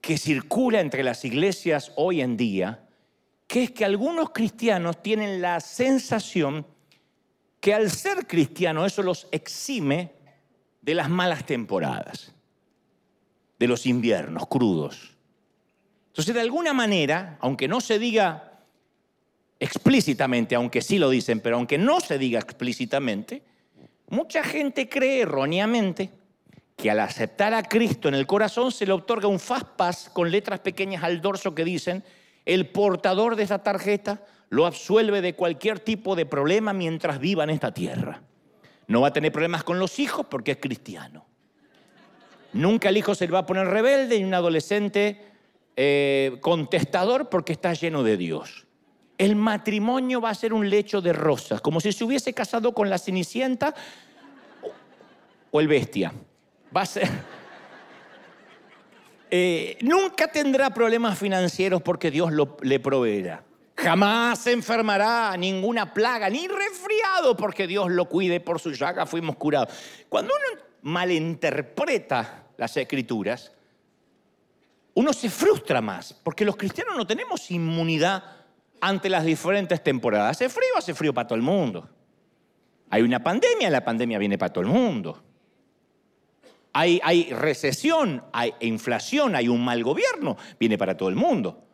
que 0.00 0.16
circula 0.16 0.80
entre 0.80 1.02
las 1.02 1.24
iglesias 1.24 1.92
hoy 1.96 2.20
en 2.20 2.36
día, 2.36 2.86
que 3.46 3.64
es 3.64 3.70
que 3.70 3.84
algunos 3.84 4.30
cristianos 4.30 5.02
tienen 5.02 5.40
la 5.40 5.60
sensación 5.60 6.66
que 7.60 7.74
al 7.74 7.90
ser 7.90 8.26
cristiano 8.26 8.86
eso 8.86 9.02
los 9.02 9.26
exime 9.32 10.12
de 10.80 10.94
las 10.94 11.10
malas 11.10 11.44
temporadas, 11.44 12.32
de 13.58 13.66
los 13.66 13.86
inviernos 13.86 14.46
crudos. 14.46 15.16
Entonces, 16.08 16.34
de 16.34 16.40
alguna 16.40 16.72
manera, 16.72 17.36
aunque 17.40 17.68
no 17.68 17.80
se 17.80 17.98
diga 17.98 18.47
explícitamente, 19.60 20.54
aunque 20.54 20.82
sí 20.82 20.98
lo 20.98 21.10
dicen, 21.10 21.40
pero 21.40 21.56
aunque 21.56 21.78
no 21.78 22.00
se 22.00 22.18
diga 22.18 22.38
explícitamente, 22.38 23.42
mucha 24.08 24.42
gente 24.42 24.88
cree 24.88 25.22
erróneamente 25.22 26.10
que 26.76 26.90
al 26.90 27.00
aceptar 27.00 27.54
a 27.54 27.64
Cristo 27.64 28.08
en 28.08 28.14
el 28.14 28.26
corazón 28.26 28.70
se 28.70 28.86
le 28.86 28.92
otorga 28.92 29.26
un 29.26 29.40
fast 29.40 29.66
pass 29.76 30.10
con 30.12 30.30
letras 30.30 30.60
pequeñas 30.60 31.02
al 31.02 31.20
dorso 31.20 31.54
que 31.54 31.64
dicen, 31.64 32.04
el 32.44 32.68
portador 32.68 33.34
de 33.34 33.42
esa 33.42 33.62
tarjeta 33.62 34.22
lo 34.48 34.64
absuelve 34.64 35.20
de 35.20 35.34
cualquier 35.34 35.80
tipo 35.80 36.14
de 36.14 36.24
problema 36.24 36.72
mientras 36.72 37.18
viva 37.18 37.42
en 37.44 37.50
esta 37.50 37.74
tierra. 37.74 38.22
No 38.86 39.00
va 39.00 39.08
a 39.08 39.12
tener 39.12 39.32
problemas 39.32 39.64
con 39.64 39.78
los 39.80 39.98
hijos 39.98 40.24
porque 40.30 40.52
es 40.52 40.58
cristiano. 40.58 41.26
Nunca 42.52 42.88
el 42.88 42.96
hijo 42.96 43.14
se 43.14 43.26
le 43.26 43.32
va 43.32 43.40
a 43.40 43.46
poner 43.46 43.66
rebelde 43.66 44.16
y 44.16 44.24
un 44.24 44.32
adolescente 44.32 45.20
eh, 45.76 46.38
contestador 46.40 47.28
porque 47.28 47.52
está 47.52 47.74
lleno 47.74 48.02
de 48.04 48.16
Dios. 48.16 48.67
El 49.18 49.36
matrimonio 49.36 50.20
va 50.20 50.30
a 50.30 50.34
ser 50.34 50.52
un 50.52 50.70
lecho 50.70 51.00
de 51.00 51.12
rosas, 51.12 51.60
como 51.60 51.80
si 51.80 51.92
se 51.92 52.04
hubiese 52.04 52.32
casado 52.32 52.72
con 52.72 52.88
la 52.88 52.98
Cenicienta 52.98 53.74
o 55.50 55.60
el 55.60 55.68
bestia 55.68 56.12
va 56.74 56.82
a 56.82 56.86
ser... 56.86 57.08
Eh, 59.30 59.76
nunca 59.82 60.28
tendrá 60.28 60.70
problemas 60.70 61.18
financieros 61.18 61.82
porque 61.82 62.10
Dios 62.10 62.32
le 62.62 62.80
proveerá. 62.80 63.44
Jamás 63.76 64.38
se 64.38 64.52
enfermará 64.52 65.36
ninguna 65.36 65.92
plaga, 65.92 66.30
ni 66.30 66.48
resfriado 66.48 67.36
porque 67.36 67.66
Dios 67.66 67.90
lo 67.90 68.06
cuide, 68.06 68.40
por 68.40 68.58
su 68.58 68.72
llaga 68.72 69.04
fuimos 69.04 69.36
curados. 69.36 69.74
Cuando 70.08 70.32
uno 70.32 70.62
malinterpreta 70.80 72.46
las 72.56 72.74
escrituras, 72.78 73.52
uno 74.94 75.12
se 75.12 75.28
frustra 75.28 75.82
más, 75.82 76.12
porque 76.12 76.46
los 76.46 76.56
cristianos 76.56 76.96
no 76.96 77.06
tenemos 77.06 77.50
inmunidad 77.50 78.37
ante 78.80 79.08
las 79.08 79.24
diferentes 79.24 79.82
temporadas. 79.82 80.32
Hace 80.32 80.48
frío, 80.48 80.68
hace 80.76 80.94
frío 80.94 81.12
para 81.12 81.26
todo 81.26 81.36
el 81.36 81.42
mundo. 81.42 81.88
Hay 82.90 83.02
una 83.02 83.22
pandemia, 83.22 83.70
la 83.70 83.84
pandemia 83.84 84.18
viene 84.18 84.38
para 84.38 84.52
todo 84.52 84.64
el 84.64 84.70
mundo. 84.70 85.22
Hay, 86.72 87.30
recesión, 87.32 88.22
hay 88.32 88.54
inflación, 88.60 89.34
hay 89.34 89.48
un 89.48 89.64
mal 89.64 89.82
gobierno, 89.82 90.36
viene 90.60 90.78
para 90.78 90.96
todo 90.96 91.08
el 91.08 91.16
mundo. 91.16 91.64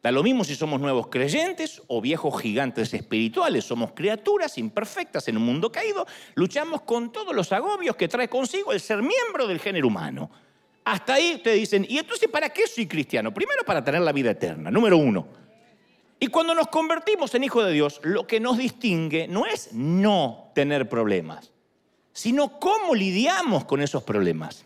Da 0.00 0.12
lo 0.12 0.22
mismo 0.22 0.44
si 0.44 0.54
somos 0.54 0.80
nuevos 0.80 1.08
creyentes 1.08 1.82
o 1.88 2.00
viejos 2.00 2.40
gigantes 2.40 2.92
espirituales. 2.94 3.64
Somos 3.64 3.92
criaturas 3.92 4.58
imperfectas 4.58 5.26
en 5.28 5.36
un 5.36 5.44
mundo 5.44 5.70
caído. 5.70 6.06
Luchamos 6.34 6.82
con 6.82 7.12
todos 7.12 7.34
los 7.34 7.52
agobios 7.52 7.96
que 7.96 8.08
trae 8.08 8.28
consigo 8.28 8.72
el 8.72 8.80
ser 8.80 8.98
miembro 8.98 9.46
del 9.46 9.58
género 9.58 9.88
humano. 9.88 10.30
Hasta 10.84 11.14
ahí 11.14 11.40
te 11.42 11.52
dicen, 11.52 11.86
¿y 11.88 11.98
entonces 11.98 12.28
para 12.28 12.48
qué 12.48 12.66
soy 12.66 12.86
cristiano? 12.86 13.32
Primero 13.32 13.64
para 13.64 13.84
tener 13.84 14.00
la 14.00 14.12
vida 14.12 14.32
eterna, 14.32 14.70
número 14.70 14.96
uno. 14.96 15.41
Y 16.22 16.28
cuando 16.28 16.54
nos 16.54 16.68
convertimos 16.68 17.34
en 17.34 17.42
hijos 17.42 17.66
de 17.66 17.72
Dios, 17.72 18.00
lo 18.04 18.26
que 18.26 18.38
nos 18.38 18.56
distingue 18.56 19.26
no 19.26 19.44
es 19.44 19.72
no 19.72 20.52
tener 20.54 20.88
problemas 20.88 21.52
sino 22.12 22.58
cómo 22.60 22.94
lidiamos 22.94 23.64
con 23.64 23.80
esos 23.80 24.02
problemas, 24.02 24.64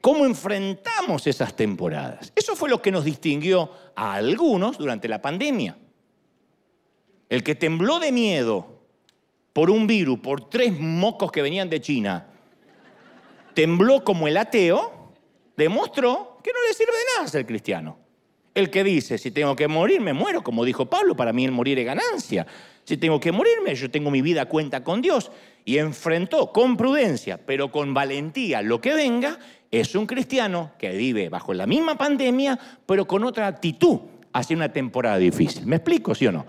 cómo 0.00 0.24
enfrentamos 0.24 1.26
esas 1.26 1.54
temporadas. 1.54 2.32
Eso 2.34 2.54
fue 2.54 2.68
lo 2.68 2.80
que 2.80 2.92
nos 2.92 3.04
distinguió 3.04 3.70
a 3.96 4.14
algunos 4.14 4.78
durante 4.78 5.08
la 5.08 5.20
pandemia. 5.20 5.76
El 7.28 7.42
que 7.42 7.54
tembló 7.54 7.98
de 7.98 8.12
miedo 8.12 8.80
por 9.52 9.70
un 9.70 9.86
virus, 9.86 10.20
por 10.20 10.48
tres 10.48 10.78
mocos 10.78 11.32
que 11.32 11.42
venían 11.42 11.68
de 11.68 11.80
China, 11.80 12.28
tembló 13.54 14.04
como 14.04 14.28
el 14.28 14.36
ateo, 14.36 15.12
demostró 15.56 16.38
que 16.42 16.52
no 16.52 16.58
le 16.66 16.74
sirve 16.74 16.92
de 16.92 17.16
nada 17.16 17.28
ser 17.28 17.44
cristiano. 17.44 17.98
El 18.54 18.70
que 18.70 18.82
dice, 18.82 19.18
si 19.18 19.30
tengo 19.30 19.54
que 19.54 19.68
morir, 19.68 20.00
me 20.00 20.12
muero, 20.12 20.42
como 20.42 20.64
dijo 20.64 20.86
Pablo, 20.86 21.16
para 21.16 21.32
mí 21.32 21.44
el 21.44 21.52
morir 21.52 21.78
es 21.78 21.86
ganancia. 21.86 22.46
Si 22.84 22.96
tengo 22.96 23.20
que 23.20 23.32
morirme, 23.32 23.74
yo 23.74 23.90
tengo 23.90 24.10
mi 24.10 24.22
vida 24.22 24.46
cuenta 24.46 24.82
con 24.82 25.02
Dios. 25.02 25.30
Y 25.64 25.78
enfrentó 25.78 26.52
con 26.52 26.76
prudencia, 26.76 27.38
pero 27.44 27.70
con 27.70 27.92
valentía, 27.92 28.62
lo 28.62 28.80
que 28.80 28.94
venga, 28.94 29.38
es 29.70 29.94
un 29.94 30.06
cristiano 30.06 30.72
que 30.78 30.90
vive 30.90 31.28
bajo 31.28 31.52
la 31.52 31.66
misma 31.66 31.98
pandemia, 31.98 32.58
pero 32.86 33.06
con 33.06 33.24
otra 33.24 33.46
actitud 33.46 34.00
hacia 34.32 34.56
una 34.56 34.72
temporada 34.72 35.18
difícil. 35.18 35.66
¿Me 35.66 35.76
explico, 35.76 36.14
sí 36.14 36.26
o 36.26 36.32
no? 36.32 36.46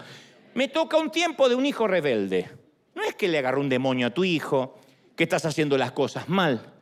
Me 0.54 0.68
toca 0.70 0.98
un 0.98 1.12
tiempo 1.12 1.50
de 1.50 1.56
un 1.56 1.66
hijo 1.66 1.88
rebelde. 1.88 2.50
No 2.96 3.04
es 3.04 3.16
que 3.16 3.28
le 3.28 3.38
agarró 3.38 3.62
un 3.62 3.70
demonio 3.70 4.08
a 4.08 4.14
tu 4.14 4.24
hijo, 4.24 4.78
que 5.16 5.24
estás 5.24 5.46
haciendo 5.46 5.78
las 5.78 5.92
cosas 5.92 6.30
mal, 6.30 6.74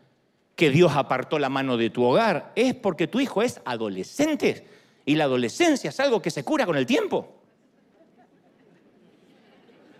que 0.55 0.69
Dios 0.69 0.93
apartó 0.95 1.39
la 1.39 1.49
mano 1.49 1.77
de 1.77 1.89
tu 1.89 2.03
hogar. 2.03 2.51
Es 2.55 2.75
porque 2.75 3.07
tu 3.07 3.19
hijo 3.19 3.41
es 3.41 3.61
adolescente. 3.65 4.65
Y 5.07 5.15
la 5.15 5.23
adolescencia 5.23 5.89
es 5.89 5.99
algo 5.99 6.21
que 6.21 6.29
se 6.29 6.43
cura 6.43 6.67
con 6.67 6.77
el 6.77 6.85
tiempo 6.85 7.37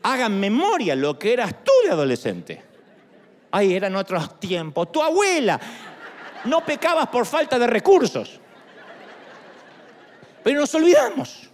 hagan 0.08 0.40
memoria 0.40 0.96
lo 0.96 1.20
que 1.20 1.34
eras 1.34 1.64
tú 1.64 1.72
de 1.84 1.92
adolescente. 1.92 2.64
Ay, 3.52 3.74
eran 3.74 3.96
otros 3.96 4.40
tiempos. 4.40 4.92
Tu 4.92 5.02
abuela. 5.02 5.60
No 6.46 6.64
pecabas 6.66 7.08
por 7.08 7.26
falta 7.26 7.60
de 7.60 7.68
recursos. 7.68 8.40
Pero 10.44 10.62
nos 10.62 10.74
olvidamos. 10.76 11.50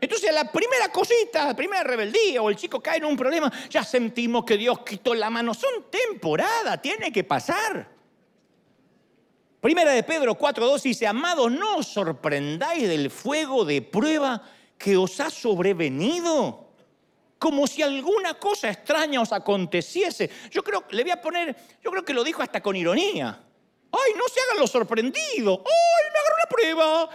Entonces 0.00 0.32
la 0.32 0.50
primera 0.50 0.88
cosita, 0.90 1.46
la 1.46 1.54
primera 1.54 1.82
rebeldía 1.82 2.40
o 2.40 2.48
el 2.48 2.56
chico 2.56 2.80
cae 2.80 2.98
en 2.98 3.04
un 3.04 3.16
problema, 3.16 3.52
ya 3.68 3.82
sentimos 3.82 4.44
que 4.44 4.56
Dios 4.56 4.80
quitó 4.80 5.14
la 5.14 5.28
mano. 5.28 5.52
Son 5.52 5.86
temporada, 5.90 6.80
tiene 6.80 7.12
que 7.12 7.24
pasar. 7.24 7.99
Primera 9.60 9.92
de 9.92 10.02
Pedro 10.02 10.38
4.2 10.38 10.82
dice, 10.82 11.06
amados, 11.06 11.52
no 11.52 11.76
os 11.76 11.86
sorprendáis 11.86 12.88
del 12.88 13.10
fuego 13.10 13.64
de 13.64 13.82
prueba 13.82 14.42
que 14.78 14.96
os 14.96 15.20
ha 15.20 15.28
sobrevenido 15.28 16.70
como 17.40 17.66
si 17.66 17.80
alguna 17.80 18.34
cosa 18.34 18.68
extraña 18.68 19.20
os 19.20 19.32
aconteciese. 19.32 20.28
Yo 20.50 20.62
creo, 20.62 20.84
le 20.90 21.02
voy 21.02 21.10
a 21.10 21.20
poner, 21.20 21.56
yo 21.82 21.90
creo 21.90 22.04
que 22.04 22.12
lo 22.12 22.22
dijo 22.22 22.42
hasta 22.42 22.62
con 22.62 22.76
ironía. 22.76 23.40
Ay, 23.90 24.12
no 24.16 24.24
se 24.28 24.40
hagan 24.42 24.58
los 24.58 24.70
sorprendidos. 24.70 25.60
Ay, 25.64 26.04
me 26.12 26.18
agarró 26.18 26.36
una 26.36 26.48
prueba. 26.50 27.10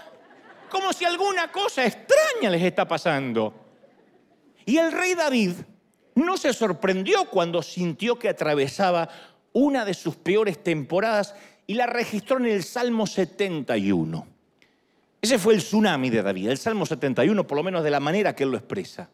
Como 0.68 0.94
si 0.94 1.06
alguna 1.06 1.52
cosa 1.52 1.86
extraña 1.86 2.50
les 2.50 2.64
está 2.64 2.88
pasando. 2.88 3.54
Y 4.66 4.78
el 4.78 4.92
rey 4.92 5.14
David 5.14 5.54
no 6.16 6.38
se 6.38 6.54
sorprendió 6.54 7.26
cuando 7.26 7.62
sintió 7.62 8.18
que 8.18 8.30
atravesaba 8.30 9.08
una 9.54 9.86
de 9.86 9.94
sus 9.94 10.16
peores 10.16 10.64
temporadas 10.64 11.36
y 11.68 11.74
la 11.74 11.86
registró 11.86 12.38
en 12.38 12.46
el 12.46 12.64
Salmo 12.64 13.08
71. 13.08 14.28
Ese 15.22 15.40
fue 15.40 15.56
el 15.56 15.62
tsunami 15.62 16.10
de 16.10 16.22
David, 16.22 16.50
el 16.50 16.58
Salmo 16.58 16.86
71, 16.86 17.48
por 17.48 17.58
lo 17.58 17.64
menos 17.64 17.84
de 17.84 17.90
la 17.90 18.00
manera 18.00 18.36
que 18.36 18.44
él 18.44 18.52
lo 18.52 18.58
expresa. 18.58 19.10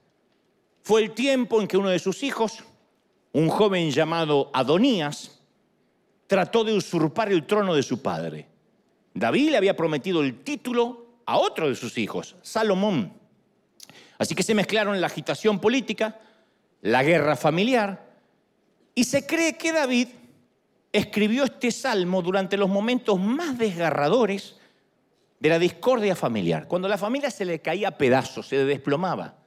Fue 0.83 1.01
el 1.03 1.11
tiempo 1.11 1.61
en 1.61 1.67
que 1.67 1.77
uno 1.77 1.89
de 1.89 1.99
sus 1.99 2.23
hijos, 2.23 2.63
un 3.31 3.49
joven 3.49 3.91
llamado 3.91 4.49
Adonías, 4.53 5.39
trató 6.27 6.63
de 6.63 6.73
usurpar 6.73 7.31
el 7.31 7.45
trono 7.45 7.73
de 7.73 7.83
su 7.83 8.01
padre. 8.01 8.47
David 9.13 9.51
le 9.51 9.57
había 9.57 9.75
prometido 9.75 10.21
el 10.21 10.43
título 10.43 11.05
a 11.25 11.37
otro 11.37 11.69
de 11.69 11.75
sus 11.75 11.97
hijos, 11.97 12.35
Salomón. 12.41 13.13
Así 14.17 14.35
que 14.35 14.43
se 14.43 14.53
mezclaron 14.53 14.99
la 14.99 15.07
agitación 15.07 15.59
política, 15.59 16.19
la 16.81 17.03
guerra 17.03 17.35
familiar, 17.35 18.11
y 18.93 19.05
se 19.05 19.25
cree 19.25 19.57
que 19.57 19.71
David 19.71 20.07
escribió 20.91 21.43
este 21.43 21.71
salmo 21.71 22.21
durante 22.21 22.57
los 22.57 22.69
momentos 22.69 23.19
más 23.19 23.57
desgarradores 23.57 24.57
de 25.39 25.49
la 25.49 25.59
discordia 25.59 26.15
familiar, 26.15 26.67
cuando 26.67 26.87
la 26.87 26.97
familia 26.97 27.31
se 27.31 27.45
le 27.45 27.61
caía 27.61 27.89
a 27.89 27.97
pedazos, 27.97 28.47
se 28.47 28.63
desplomaba. 28.65 29.37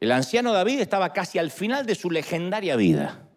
El 0.00 0.10
anciano 0.10 0.52
David 0.52 0.80
estaba 0.80 1.12
casi 1.12 1.38
al 1.38 1.52
final 1.52 1.86
de 1.86 1.94
su 1.94 2.10
legendaria 2.10 2.74
vida. 2.74 3.28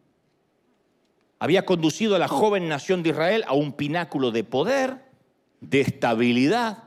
Había 1.38 1.66
conducido 1.66 2.16
a 2.16 2.20
la 2.20 2.28
joven 2.28 2.68
nación 2.68 3.04
de 3.04 3.10
Israel 3.10 3.44
a 3.46 3.54
un 3.54 3.74
pináculo 3.74 4.32
de 4.32 4.44
poder, 4.44 5.06
de 5.62 5.82
estabilidad, 5.82 6.86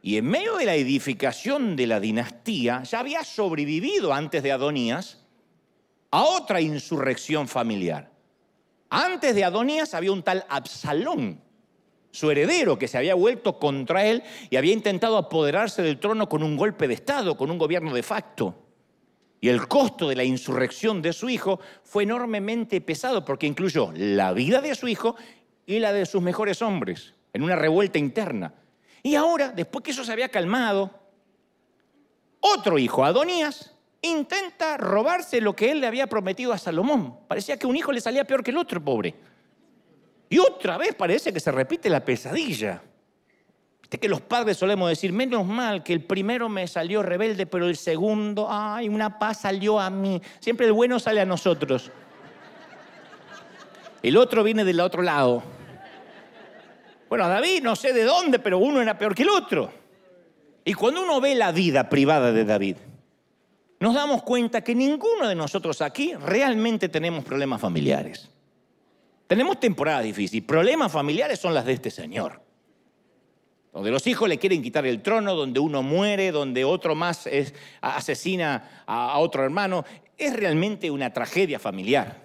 y 0.00 0.16
en 0.16 0.26
medio 0.26 0.56
de 0.56 0.64
la 0.64 0.74
edificación 0.74 1.76
de 1.76 1.86
la 1.86 2.00
dinastía 2.00 2.82
ya 2.84 3.00
había 3.00 3.22
sobrevivido 3.22 4.14
antes 4.14 4.42
de 4.42 4.52
Adonías 4.52 5.18
a 6.10 6.22
otra 6.22 6.60
insurrección 6.60 7.46
familiar. 7.48 8.11
Antes 8.94 9.34
de 9.34 9.42
Adonías 9.42 9.94
había 9.94 10.12
un 10.12 10.22
tal 10.22 10.44
Absalón, 10.50 11.40
su 12.10 12.30
heredero, 12.30 12.78
que 12.78 12.88
se 12.88 12.98
había 12.98 13.14
vuelto 13.14 13.58
contra 13.58 14.04
él 14.04 14.22
y 14.50 14.56
había 14.56 14.74
intentado 14.74 15.16
apoderarse 15.16 15.80
del 15.80 15.98
trono 15.98 16.28
con 16.28 16.42
un 16.42 16.58
golpe 16.58 16.86
de 16.86 16.92
Estado, 16.92 17.34
con 17.38 17.50
un 17.50 17.56
gobierno 17.56 17.94
de 17.94 18.02
facto. 18.02 18.54
Y 19.40 19.48
el 19.48 19.66
costo 19.66 20.10
de 20.10 20.16
la 20.16 20.24
insurrección 20.24 21.00
de 21.00 21.14
su 21.14 21.30
hijo 21.30 21.58
fue 21.82 22.02
enormemente 22.02 22.82
pesado 22.82 23.24
porque 23.24 23.46
incluyó 23.46 23.92
la 23.96 24.34
vida 24.34 24.60
de 24.60 24.74
su 24.74 24.86
hijo 24.88 25.16
y 25.64 25.78
la 25.78 25.94
de 25.94 26.04
sus 26.04 26.20
mejores 26.20 26.60
hombres 26.60 27.14
en 27.32 27.44
una 27.44 27.56
revuelta 27.56 27.98
interna. 27.98 28.52
Y 29.02 29.14
ahora, 29.14 29.52
después 29.52 29.82
que 29.82 29.92
eso 29.92 30.04
se 30.04 30.12
había 30.12 30.28
calmado, 30.28 30.90
otro 32.40 32.78
hijo, 32.78 33.06
Adonías, 33.06 33.74
intenta 34.02 34.76
robarse 34.76 35.40
lo 35.40 35.54
que 35.54 35.70
él 35.70 35.80
le 35.80 35.86
había 35.86 36.08
prometido 36.08 36.52
a 36.52 36.58
Salomón. 36.58 37.16
Parecía 37.28 37.56
que 37.56 37.66
un 37.66 37.76
hijo 37.76 37.92
le 37.92 38.00
salía 38.00 38.24
peor 38.24 38.42
que 38.42 38.50
el 38.50 38.56
otro, 38.58 38.82
pobre. 38.82 39.14
Y 40.28 40.38
otra 40.38 40.76
vez 40.76 40.94
parece 40.94 41.32
que 41.32 41.40
se 41.40 41.52
repite 41.52 41.88
la 41.88 42.04
pesadilla. 42.04 42.82
Viste 43.80 43.98
que 43.98 44.08
los 44.08 44.20
padres 44.20 44.56
solemos 44.56 44.88
decir, 44.88 45.12
menos 45.12 45.46
mal 45.46 45.82
que 45.82 45.92
el 45.92 46.04
primero 46.04 46.48
me 46.48 46.66
salió 46.66 47.02
rebelde, 47.02 47.46
pero 47.46 47.66
el 47.66 47.76
segundo, 47.76 48.48
ay, 48.50 48.88
una 48.88 49.18
paz 49.18 49.42
salió 49.42 49.78
a 49.78 49.90
mí. 49.90 50.20
Siempre 50.40 50.66
el 50.66 50.72
bueno 50.72 50.98
sale 50.98 51.20
a 51.20 51.26
nosotros. 51.26 51.90
El 54.02 54.16
otro 54.16 54.42
viene 54.42 54.64
del 54.64 54.80
otro 54.80 55.02
lado. 55.02 55.42
Bueno, 57.08 57.28
David 57.28 57.62
no 57.62 57.76
sé 57.76 57.92
de 57.92 58.04
dónde, 58.04 58.38
pero 58.38 58.58
uno 58.58 58.80
era 58.80 58.96
peor 58.98 59.14
que 59.14 59.22
el 59.22 59.28
otro. 59.28 59.70
Y 60.64 60.72
cuando 60.72 61.02
uno 61.02 61.20
ve 61.20 61.34
la 61.34 61.52
vida 61.52 61.88
privada 61.88 62.32
de 62.32 62.44
David, 62.44 62.76
nos 63.82 63.94
damos 63.94 64.22
cuenta 64.22 64.62
que 64.62 64.76
ninguno 64.76 65.26
de 65.26 65.34
nosotros 65.34 65.82
aquí 65.82 66.14
realmente 66.14 66.88
tenemos 66.88 67.24
problemas 67.24 67.60
familiares. 67.60 68.30
Tenemos 69.26 69.58
temporadas 69.58 70.04
difíciles. 70.04 70.46
Problemas 70.46 70.92
familiares 70.92 71.40
son 71.40 71.52
las 71.52 71.64
de 71.64 71.72
este 71.72 71.90
señor. 71.90 72.40
Donde 73.72 73.90
los 73.90 74.06
hijos 74.06 74.28
le 74.28 74.38
quieren 74.38 74.62
quitar 74.62 74.86
el 74.86 75.02
trono, 75.02 75.34
donde 75.34 75.58
uno 75.58 75.82
muere, 75.82 76.30
donde 76.30 76.64
otro 76.64 76.94
más 76.94 77.28
asesina 77.80 78.84
a 78.86 79.18
otro 79.18 79.42
hermano. 79.42 79.84
Es 80.16 80.32
realmente 80.32 80.88
una 80.88 81.12
tragedia 81.12 81.58
familiar. 81.58 82.22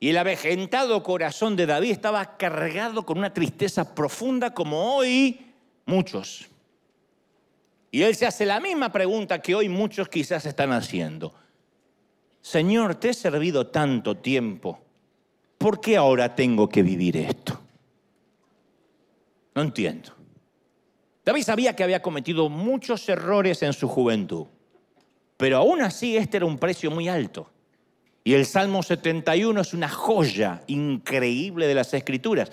Y 0.00 0.08
el 0.08 0.16
avejentado 0.16 1.02
corazón 1.02 1.54
de 1.54 1.66
David 1.66 1.90
estaba 1.90 2.38
cargado 2.38 3.04
con 3.04 3.18
una 3.18 3.34
tristeza 3.34 3.94
profunda 3.94 4.54
como 4.54 4.94
hoy 4.94 5.52
muchos. 5.84 6.48
Y 7.90 8.02
él 8.02 8.14
se 8.14 8.26
hace 8.26 8.44
la 8.44 8.60
misma 8.60 8.92
pregunta 8.92 9.40
que 9.40 9.54
hoy 9.54 9.68
muchos 9.68 10.08
quizás 10.08 10.44
están 10.46 10.72
haciendo. 10.72 11.34
Señor, 12.40 12.94
te 12.96 13.10
he 13.10 13.14
servido 13.14 13.66
tanto 13.68 14.16
tiempo, 14.16 14.80
¿por 15.56 15.80
qué 15.80 15.96
ahora 15.96 16.34
tengo 16.34 16.68
que 16.68 16.82
vivir 16.82 17.16
esto? 17.16 17.60
No 19.54 19.62
entiendo. 19.62 20.12
David 21.24 21.42
sabía 21.42 21.76
que 21.76 21.84
había 21.84 22.00
cometido 22.00 22.48
muchos 22.48 23.08
errores 23.08 23.62
en 23.62 23.72
su 23.72 23.88
juventud, 23.88 24.46
pero 25.36 25.58
aún 25.58 25.82
así 25.82 26.16
este 26.16 26.38
era 26.38 26.46
un 26.46 26.58
precio 26.58 26.90
muy 26.90 27.08
alto. 27.08 27.50
Y 28.24 28.34
el 28.34 28.46
Salmo 28.46 28.82
71 28.82 29.60
es 29.60 29.74
una 29.74 29.88
joya 29.88 30.62
increíble 30.66 31.66
de 31.66 31.74
las 31.74 31.92
Escrituras. 31.94 32.50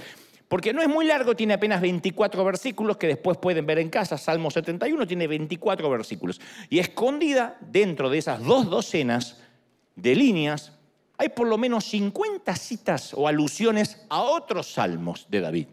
Porque 0.47 0.73
no 0.73 0.81
es 0.81 0.87
muy 0.87 1.05
largo, 1.05 1.35
tiene 1.35 1.55
apenas 1.55 1.81
24 1.81 2.43
versículos 2.45 2.97
que 2.97 3.07
después 3.07 3.37
pueden 3.37 3.65
ver 3.65 3.79
en 3.79 3.89
casa. 3.89 4.17
Salmo 4.17 4.51
71 4.51 5.07
tiene 5.07 5.27
24 5.27 5.89
versículos. 5.89 6.39
Y 6.69 6.79
escondida 6.79 7.57
dentro 7.61 8.09
de 8.09 8.19
esas 8.19 8.43
dos 8.43 8.69
docenas 8.69 9.41
de 9.95 10.15
líneas, 10.15 10.73
hay 11.17 11.29
por 11.29 11.47
lo 11.47 11.57
menos 11.57 11.85
50 11.85 12.55
citas 12.55 13.13
o 13.15 13.27
alusiones 13.27 14.05
a 14.09 14.21
otros 14.21 14.73
salmos 14.73 15.25
de 15.29 15.41
David. 15.41 15.67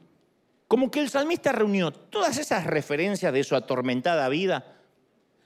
Como 0.69 0.91
que 0.91 1.01
el 1.01 1.11
salmista 1.11 1.53
reunió 1.53 1.93
todas 1.93 2.39
esas 2.39 2.65
referencias 2.65 3.33
de 3.33 3.45
su 3.45 3.55
atormentada 3.55 4.29
vida, 4.31 4.77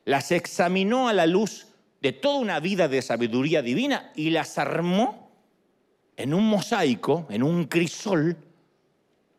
las 0.05 0.31
examinó 0.31 1.09
a 1.09 1.12
la 1.12 1.27
luz 1.27 1.67
de 2.01 2.12
toda 2.12 2.39
una 2.39 2.61
vida 2.61 2.87
de 2.87 3.03
sabiduría 3.03 3.61
divina 3.61 4.12
y 4.15 4.31
las 4.31 4.57
armó 4.57 5.33
en 6.17 6.33
un 6.33 6.49
mosaico, 6.49 7.27
en 7.29 7.43
un 7.43 7.65
crisol 7.65 8.37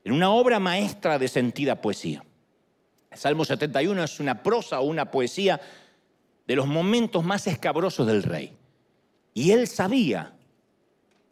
en 0.08 0.14
una 0.14 0.32
obra 0.32 0.58
maestra 0.58 1.20
de 1.20 1.28
sentida 1.28 1.82
poesía. 1.82 2.24
El 3.12 3.18
Salmo 3.18 3.44
71 3.44 4.06
es 4.06 4.22
una 4.22 4.42
prosa 4.42 4.80
o 4.80 4.86
una 4.86 5.12
poesía 5.12 5.60
de 6.48 6.56
los 6.56 6.66
momentos 6.66 7.26
más 7.26 7.46
escabrosos 7.46 8.08
del 8.08 8.24
rey. 8.24 8.54
Y 9.34 9.52
él 9.52 9.68
sabía 9.68 10.32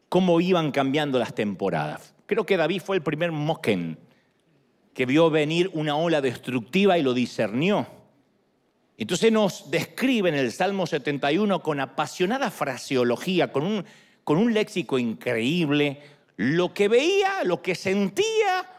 cómo 0.09 0.41
iban 0.41 0.73
cambiando 0.73 1.17
las 1.17 1.33
temporadas. 1.33 2.13
Creo 2.25 2.45
que 2.45 2.57
David 2.57 2.81
fue 2.81 2.97
el 2.97 3.01
primer 3.01 3.31
Moken 3.31 3.97
que 4.93 5.05
vio 5.05 5.29
venir 5.29 5.71
una 5.71 5.95
ola 5.95 6.19
destructiva 6.19 6.97
y 6.97 7.01
lo 7.01 7.13
discernió. 7.13 7.87
Entonces 8.97 9.31
nos 9.31 9.71
describe 9.71 10.27
en 10.27 10.35
el 10.35 10.51
Salmo 10.51 10.85
71 10.85 11.63
con 11.63 11.79
apasionada 11.79 12.51
fraseología, 12.51 13.53
con 13.53 13.63
un, 13.63 13.85
con 14.25 14.37
un 14.37 14.53
léxico 14.53 14.99
increíble, 14.99 16.01
lo 16.37 16.73
que 16.73 16.87
veía, 16.87 17.43
lo 17.43 17.61
que 17.61 17.75
sentía 17.75 18.69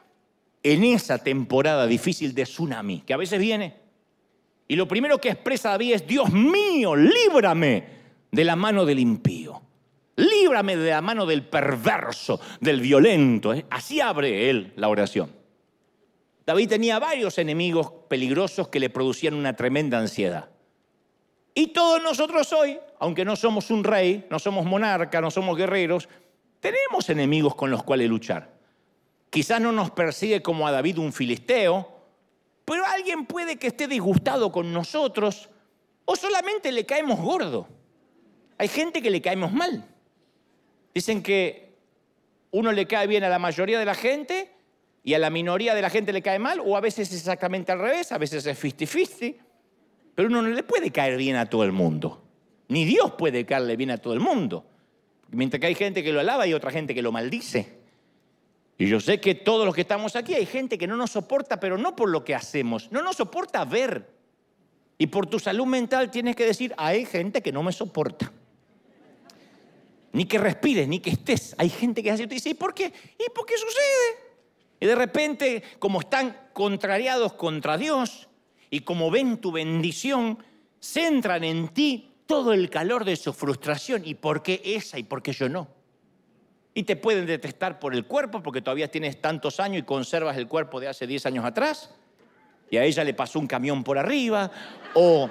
en 0.63 0.85
esa 0.85 1.19
temporada 1.19 1.87
difícil 1.87 2.35
de 2.35 2.45
tsunami, 2.45 3.01
que 3.01 3.15
a 3.15 3.17
veces 3.17 3.39
viene. 3.39 3.77
Y 4.69 4.77
lo 4.77 4.89
primero 4.89 5.19
que 5.19 5.31
expresa 5.31 5.71
David 5.71 5.95
es, 5.95 6.07
Dios 6.07 6.33
mío, 6.33 6.97
líbrame 6.97 7.85
de 8.33 8.45
la 8.45 8.57
mano 8.57 8.85
del 8.85 8.99
impío. 8.99 9.63
Líbrame 10.17 10.77
de 10.77 10.91
la 10.91 11.03
mano 11.03 11.27
del 11.27 11.45
perverso, 11.45 12.41
del 12.61 12.81
violento. 12.81 13.53
¿eh? 13.55 13.67
Así 13.71 14.01
abre 14.01 14.51
él 14.51 14.73
la 14.77 14.89
oración. 14.89 15.31
David 16.45 16.69
tenía 16.69 16.99
varios 16.99 17.39
enemigos 17.39 17.93
peligrosos 18.09 18.69
que 18.69 18.81
le 18.81 18.91
producían 18.91 19.35
una 19.35 19.55
tremenda 19.55 19.99
ansiedad. 19.99 20.49
Y 21.55 21.69
todos 21.69 22.03
nosotros 22.03 22.53
hoy, 22.53 22.79
aunque 22.99 23.25
no 23.25 23.35
somos 23.37 23.71
un 23.71 23.83
rey, 23.83 24.27
no 24.31 24.39
somos 24.39 24.65
monarca, 24.65 25.21
no 25.21 25.31
somos 25.31 25.57
guerreros, 25.57 26.09
tenemos 26.61 27.09
enemigos 27.11 27.55
con 27.55 27.71
los 27.71 27.83
cuales 27.83 28.09
luchar. 28.09 28.57
Quizás 29.31 29.61
no 29.61 29.73
nos 29.73 29.91
persigue 29.91 30.43
como 30.43 30.67
a 30.67 30.73
David 30.73 30.99
un 30.99 31.13
filisteo, 31.13 31.97
pero 32.65 32.85
alguien 32.87 33.27
puede 33.27 33.57
que 33.57 33.69
esté 33.69 33.87
disgustado 33.87 34.51
con 34.51 34.73
nosotros 34.73 35.49
o 36.05 36.17
solamente 36.17 36.73
le 36.73 36.87
caemos 36.87 37.21
gordo. 37.21 37.69
Hay 38.59 38.69
gente 38.69 39.03
que 39.03 39.11
le 39.11 39.21
caemos 39.21 39.53
mal. 39.53 39.85
Dicen 40.95 41.23
que 41.23 41.77
uno 42.51 42.73
le 42.73 42.87
cae 42.87 43.07
bien 43.07 43.25
a 43.25 43.29
la 43.29 43.39
mayoría 43.39 43.79
de 43.79 43.85
la 43.85 43.95
gente 43.95 44.51
y 45.03 45.15
a 45.15 45.19
la 45.19 45.31
minoría 45.31 45.75
de 45.75 45.83
la 45.83 45.91
gente 45.91 46.13
le 46.13 46.23
cae 46.23 46.39
mal, 46.39 46.61
o 46.65 46.77
a 46.77 46.81
veces 46.81 47.09
es 47.13 47.19
exactamente 47.19 47.71
al 47.71 47.79
revés, 47.79 48.11
a 48.11 48.19
veces 48.19 48.45
es 48.47 48.59
fisti-fisti, 48.59 49.37
pero 50.15 50.29
uno 50.29 50.43
no 50.43 50.49
le 50.49 50.63
puede 50.63 50.91
caer 50.91 51.17
bien 51.17 51.37
a 51.37 51.47
todo 51.47 51.63
el 51.63 51.73
mundo. 51.73 52.25
Ni 52.69 52.85
Dios 52.85 53.13
puede 53.13 53.47
caerle 53.47 53.77
bien 53.77 53.91
a 53.93 53.99
todo 53.99 54.15
el 54.15 54.21
mundo. 54.21 54.65
Mientras 55.31 55.61
que 55.61 55.67
hay 55.67 55.75
gente 55.75 56.03
que 56.03 56.13
lo 56.13 56.21
alaba 56.21 56.47
y 56.47 56.55
otra 56.55 56.71
gente 56.71 56.95
que 56.95 57.03
lo 57.03 57.13
maldice. 57.13 57.79
Y 58.79 58.87
yo 58.89 59.01
sé 59.01 59.21
que 59.21 59.35
todos 59.35 59.65
los 59.65 59.75
que 59.75 59.81
estamos 59.81 60.17
aquí 60.17 60.35
hay 60.35 60.47
gente 60.47 60.77
que 60.77 60.87
no 60.87 60.97
nos 60.97 61.11
soporta, 61.11 61.59
pero 61.59 61.79
no 61.79 61.97
por 61.97 62.11
lo 62.11 62.25
que 62.25 62.35
hacemos, 62.35 62.91
no 62.93 63.03
nos 63.03 63.17
soporta 63.17 63.65
ver. 63.65 64.15
Y 64.99 65.07
por 65.09 65.27
tu 65.27 65.39
salud 65.39 65.67
mental 65.67 66.11
tienes 66.11 66.37
que 66.37 66.47
decir, 66.47 66.75
hay 66.77 67.05
gente 67.05 67.43
que 67.43 67.53
no 67.53 67.63
me 67.63 67.73
soporta. 67.73 68.33
Ni 70.13 70.25
que 70.25 70.39
respires, 70.39 70.89
ni 70.89 71.01
que 71.01 71.11
estés. 71.11 71.55
Hay 71.59 71.69
gente 71.69 72.03
que 72.03 72.11
hace 72.11 72.23
y 72.23 72.27
te 72.27 72.35
dice, 72.35 72.51
¿y 72.51 72.55
por 72.55 72.73
qué? 72.73 72.93
¿Y 73.19 73.31
por 73.31 73.45
qué 73.45 73.55
sucede? 73.59 74.27
Y 74.81 74.87
de 74.87 74.95
repente, 74.95 75.63
como 75.79 76.01
están 76.01 76.37
contrariados 76.53 77.35
contra 77.35 77.77
Dios 77.77 78.29
y 78.71 78.81
como 78.81 79.11
ven 79.11 79.39
tu 79.39 79.53
bendición, 79.53 80.39
centran 80.81 81.45
en 81.45 81.69
ti 81.69 82.16
todo 82.27 82.53
el 82.53 82.69
calor 82.71 83.05
de 83.05 83.17
su 83.17 83.33
frustración. 83.33 84.03
¿Y 84.05 84.15
por 84.15 84.43
qué 84.43 84.61
esa 84.65 84.99
y 84.99 85.05
por 85.05 85.23
qué 85.23 85.33
yo 85.33 85.49
no? 85.49 85.69
Y 86.75 86.83
te 86.83 86.97
pueden 86.97 87.25
detestar 87.27 87.79
por 87.79 87.95
el 87.95 88.05
cuerpo 88.07 88.43
porque 88.43 88.61
todavía 88.61 88.91
tienes 88.91 89.21
tantos 89.21 89.61
años 89.61 89.79
y 89.79 89.83
conservas 89.85 90.37
el 90.37 90.47
cuerpo 90.47 90.79
de 90.79 90.89
hace 90.89 91.07
10 91.07 91.27
años 91.27 91.45
atrás. 91.45 91.91
Y 92.71 92.77
a 92.77 92.85
ella 92.85 93.05
le 93.05 93.15
pasó 93.15 93.39
un 93.39 93.47
camión 93.47 93.83
por 93.83 93.97
arriba. 93.97 94.51
O, 94.95 95.31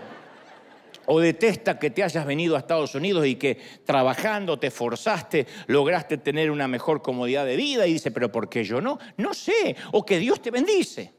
o 1.06 1.20
detesta 1.20 1.78
que 1.78 1.92
te 1.92 2.04
hayas 2.04 2.26
venido 2.26 2.56
a 2.56 2.60
Estados 2.60 2.96
Unidos 2.96 3.28
y 3.28 3.36
que 3.36 3.60
trabajando 3.86 4.58
te 4.58 4.72
forzaste, 4.72 5.46
lograste 5.68 6.18
tener 6.18 6.50
una 6.50 6.68
mejor 6.68 7.02
comodidad 7.02 7.46
de 7.46 7.56
vida 7.56 7.86
y 7.86 7.94
dice, 7.94 8.12
pero 8.12 8.32
¿por 8.32 8.50
qué 8.50 8.64
yo 8.64 8.82
no? 8.82 8.98
No 9.18 9.34
sé, 9.34 9.76
o 9.92 10.06
que 10.06 10.18
Dios 10.18 10.42
te 10.42 10.52
bendice. 10.52 11.14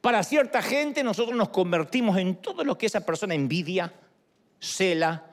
Para 0.00 0.22
cierta 0.22 0.62
gente 0.62 1.04
nosotros 1.04 1.36
nos 1.36 1.50
convertimos 1.50 2.16
en 2.16 2.36
todo 2.36 2.64
lo 2.64 2.78
que 2.78 2.86
esa 2.86 3.04
persona 3.04 3.34
envidia, 3.34 3.92
cela 4.60 5.26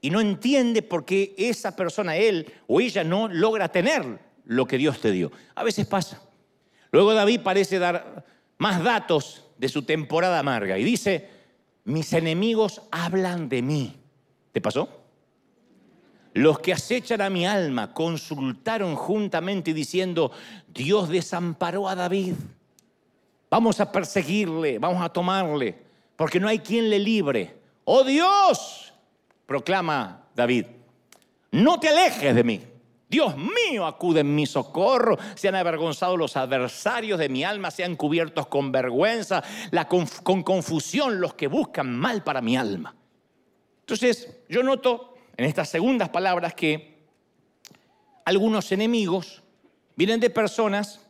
y 0.00 0.10
no 0.10 0.20
entiende 0.20 0.82
por 0.82 1.04
qué 1.04 1.34
esa 1.38 1.76
persona, 1.76 2.16
él 2.16 2.52
o 2.66 2.80
ella, 2.80 3.04
no 3.04 3.28
logra 3.28 3.70
tener 3.70 4.18
lo 4.44 4.66
que 4.66 4.78
Dios 4.78 5.00
te 5.00 5.10
dio. 5.10 5.30
A 5.54 5.62
veces 5.62 5.86
pasa. 5.86 6.20
Luego 6.90 7.14
David 7.14 7.40
parece 7.42 7.78
dar 7.78 8.24
más 8.58 8.82
datos 8.82 9.44
de 9.58 9.68
su 9.68 9.82
temporada 9.82 10.38
amarga 10.38 10.78
y 10.78 10.84
dice, 10.84 11.28
mis 11.84 12.12
enemigos 12.12 12.82
hablan 12.90 13.48
de 13.48 13.62
mí. 13.62 13.96
¿Te 14.52 14.60
pasó? 14.60 14.88
Los 16.32 16.60
que 16.60 16.72
acechan 16.72 17.20
a 17.20 17.30
mi 17.30 17.46
alma 17.46 17.92
consultaron 17.92 18.96
juntamente 18.96 19.74
diciendo, 19.74 20.30
Dios 20.68 21.08
desamparó 21.08 21.88
a 21.88 21.94
David. 21.94 22.34
Vamos 23.50 23.80
a 23.80 23.90
perseguirle, 23.90 24.78
vamos 24.78 25.02
a 25.02 25.08
tomarle, 25.08 25.76
porque 26.16 26.38
no 26.38 26.48
hay 26.48 26.60
quien 26.60 26.88
le 26.88 26.98
libre. 26.98 27.59
Oh 27.84 28.04
Dios, 28.04 28.92
proclama 29.46 30.28
David, 30.34 30.66
no 31.52 31.80
te 31.80 31.88
alejes 31.88 32.34
de 32.34 32.44
mí. 32.44 32.60
Dios 33.08 33.34
mío, 33.36 33.86
acude 33.86 34.20
en 34.20 34.32
mi 34.32 34.46
socorro. 34.46 35.18
Se 35.34 35.48
han 35.48 35.56
avergonzado 35.56 36.16
los 36.16 36.36
adversarios 36.36 37.18
de 37.18 37.28
mi 37.28 37.42
alma, 37.42 37.72
sean 37.72 37.96
cubiertos 37.96 38.46
con 38.46 38.70
vergüenza, 38.70 39.42
con 40.22 40.44
confusión 40.44 41.20
los 41.20 41.34
que 41.34 41.48
buscan 41.48 41.92
mal 41.92 42.22
para 42.22 42.40
mi 42.40 42.56
alma. 42.56 42.94
Entonces, 43.80 44.38
yo 44.48 44.62
noto 44.62 45.14
en 45.36 45.44
estas 45.44 45.68
segundas 45.68 46.10
palabras 46.10 46.54
que 46.54 47.00
algunos 48.24 48.70
enemigos 48.70 49.42
vienen 49.96 50.20
de 50.20 50.30
personas 50.30 51.00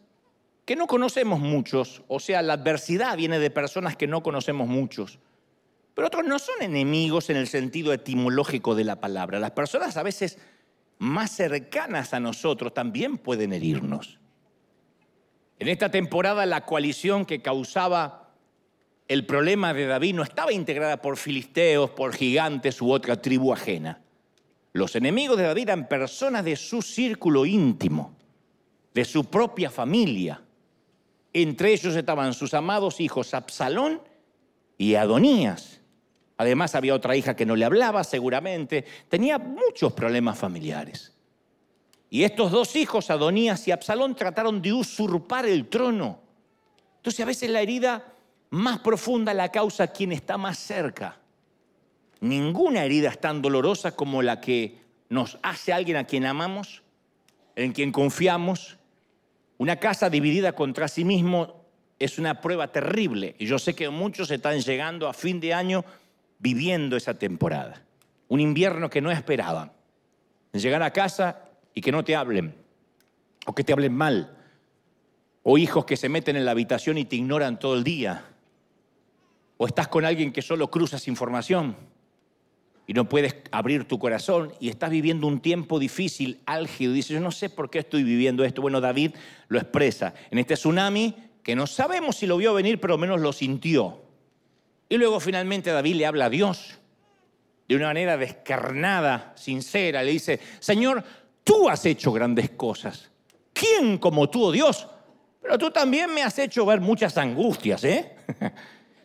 que 0.64 0.76
no 0.76 0.86
conocemos 0.86 1.38
muchos, 1.38 2.02
o 2.08 2.18
sea, 2.18 2.40
la 2.40 2.54
adversidad 2.54 3.16
viene 3.16 3.38
de 3.38 3.50
personas 3.50 3.96
que 3.96 4.06
no 4.06 4.22
conocemos 4.22 4.68
muchos. 4.68 5.18
Pero 6.00 6.08
otros 6.08 6.24
no 6.24 6.38
son 6.38 6.62
enemigos 6.62 7.28
en 7.28 7.36
el 7.36 7.46
sentido 7.46 7.92
etimológico 7.92 8.74
de 8.74 8.84
la 8.84 9.02
palabra. 9.02 9.38
Las 9.38 9.50
personas 9.50 9.98
a 9.98 10.02
veces 10.02 10.38
más 10.96 11.30
cercanas 11.30 12.14
a 12.14 12.20
nosotros 12.20 12.72
también 12.72 13.18
pueden 13.18 13.52
herirnos. 13.52 14.18
En 15.58 15.68
esta 15.68 15.90
temporada 15.90 16.46
la 16.46 16.64
coalición 16.64 17.26
que 17.26 17.42
causaba 17.42 18.30
el 19.08 19.26
problema 19.26 19.74
de 19.74 19.84
David 19.84 20.14
no 20.14 20.22
estaba 20.22 20.54
integrada 20.54 21.02
por 21.02 21.18
filisteos, 21.18 21.90
por 21.90 22.14
gigantes 22.14 22.80
u 22.80 22.90
otra 22.90 23.20
tribu 23.20 23.52
ajena. 23.52 24.00
Los 24.72 24.96
enemigos 24.96 25.36
de 25.36 25.44
David 25.44 25.64
eran 25.64 25.86
personas 25.86 26.46
de 26.46 26.56
su 26.56 26.80
círculo 26.80 27.44
íntimo, 27.44 28.16
de 28.94 29.04
su 29.04 29.26
propia 29.26 29.68
familia. 29.68 30.42
Entre 31.34 31.74
ellos 31.74 31.94
estaban 31.94 32.32
sus 32.32 32.54
amados 32.54 33.02
hijos 33.02 33.34
Absalón 33.34 34.00
y 34.78 34.94
Adonías. 34.94 35.79
Además 36.40 36.74
había 36.74 36.94
otra 36.94 37.14
hija 37.14 37.36
que 37.36 37.44
no 37.44 37.54
le 37.54 37.66
hablaba 37.66 38.02
seguramente. 38.02 38.82
Tenía 39.10 39.36
muchos 39.36 39.92
problemas 39.92 40.38
familiares. 40.38 41.12
Y 42.08 42.24
estos 42.24 42.50
dos 42.50 42.76
hijos, 42.76 43.10
Adonías 43.10 43.68
y 43.68 43.72
Absalón, 43.72 44.14
trataron 44.14 44.62
de 44.62 44.72
usurpar 44.72 45.44
el 45.44 45.68
trono. 45.68 46.18
Entonces 46.96 47.20
a 47.20 47.26
veces 47.26 47.50
la 47.50 47.60
herida 47.60 48.14
más 48.48 48.78
profunda 48.78 49.34
la 49.34 49.52
causa 49.52 49.88
quien 49.88 50.12
está 50.12 50.38
más 50.38 50.58
cerca. 50.58 51.18
Ninguna 52.20 52.86
herida 52.86 53.10
es 53.10 53.20
tan 53.20 53.42
dolorosa 53.42 53.94
como 53.94 54.22
la 54.22 54.40
que 54.40 54.78
nos 55.10 55.38
hace 55.42 55.74
alguien 55.74 55.98
a 55.98 56.04
quien 56.04 56.24
amamos, 56.24 56.82
en 57.54 57.72
quien 57.72 57.92
confiamos. 57.92 58.78
Una 59.58 59.76
casa 59.76 60.08
dividida 60.08 60.54
contra 60.54 60.88
sí 60.88 61.04
mismo 61.04 61.66
es 61.98 62.18
una 62.18 62.40
prueba 62.40 62.72
terrible. 62.72 63.36
Y 63.38 63.44
yo 63.44 63.58
sé 63.58 63.74
que 63.74 63.90
muchos 63.90 64.30
están 64.30 64.58
llegando 64.60 65.06
a 65.06 65.12
fin 65.12 65.38
de 65.38 65.52
año 65.52 65.84
viviendo 66.40 66.96
esa 66.96 67.14
temporada. 67.14 67.84
Un 68.28 68.40
invierno 68.40 68.90
que 68.90 69.00
no 69.00 69.10
esperaban. 69.10 69.72
Llegar 70.52 70.82
a 70.82 70.92
casa 70.92 71.44
y 71.74 71.80
que 71.80 71.92
no 71.92 72.02
te 72.02 72.16
hablen, 72.16 72.54
o 73.46 73.54
que 73.54 73.62
te 73.62 73.72
hablen 73.72 73.94
mal, 73.94 74.36
o 75.44 75.58
hijos 75.58 75.84
que 75.84 75.96
se 75.96 76.08
meten 76.08 76.34
en 76.36 76.44
la 76.44 76.50
habitación 76.50 76.98
y 76.98 77.04
te 77.04 77.16
ignoran 77.16 77.58
todo 77.58 77.76
el 77.76 77.84
día, 77.84 78.24
o 79.56 79.66
estás 79.66 79.86
con 79.86 80.04
alguien 80.04 80.32
que 80.32 80.42
solo 80.42 80.70
cruzas 80.70 81.06
información 81.06 81.76
y 82.86 82.92
no 82.92 83.08
puedes 83.08 83.36
abrir 83.52 83.84
tu 83.84 84.00
corazón 84.00 84.52
y 84.58 84.68
estás 84.68 84.90
viviendo 84.90 85.28
un 85.28 85.38
tiempo 85.38 85.78
difícil, 85.78 86.40
álgido, 86.46 86.92
y 86.92 86.96
dices, 86.96 87.12
yo 87.12 87.20
no 87.20 87.30
sé 87.30 87.48
por 87.48 87.70
qué 87.70 87.78
estoy 87.78 88.02
viviendo 88.02 88.42
esto. 88.44 88.62
Bueno, 88.62 88.80
David 88.80 89.12
lo 89.46 89.60
expresa 89.60 90.14
en 90.32 90.38
este 90.38 90.54
tsunami 90.54 91.14
que 91.44 91.54
no 91.54 91.68
sabemos 91.68 92.16
si 92.16 92.26
lo 92.26 92.36
vio 92.36 92.52
venir, 92.52 92.80
pero 92.80 92.98
menos 92.98 93.20
lo 93.20 93.32
sintió. 93.32 94.09
Y 94.90 94.98
luego 94.98 95.20
finalmente 95.20 95.70
David 95.70 95.94
le 95.94 96.06
habla 96.06 96.26
a 96.26 96.30
Dios 96.30 96.76
de 97.68 97.76
una 97.76 97.86
manera 97.86 98.16
descarnada, 98.16 99.32
sincera. 99.36 100.02
Le 100.02 100.10
dice, 100.10 100.40
Señor, 100.58 101.04
tú 101.44 101.68
has 101.70 101.86
hecho 101.86 102.12
grandes 102.12 102.50
cosas. 102.50 103.08
¿Quién 103.52 103.98
como 103.98 104.28
tú, 104.28 104.46
oh 104.46 104.52
Dios? 104.52 104.88
Pero 105.40 105.56
tú 105.56 105.70
también 105.70 106.12
me 106.12 106.24
has 106.24 106.36
hecho 106.40 106.66
ver 106.66 106.80
muchas 106.80 107.16
angustias, 107.16 107.84
¿eh? 107.84 108.16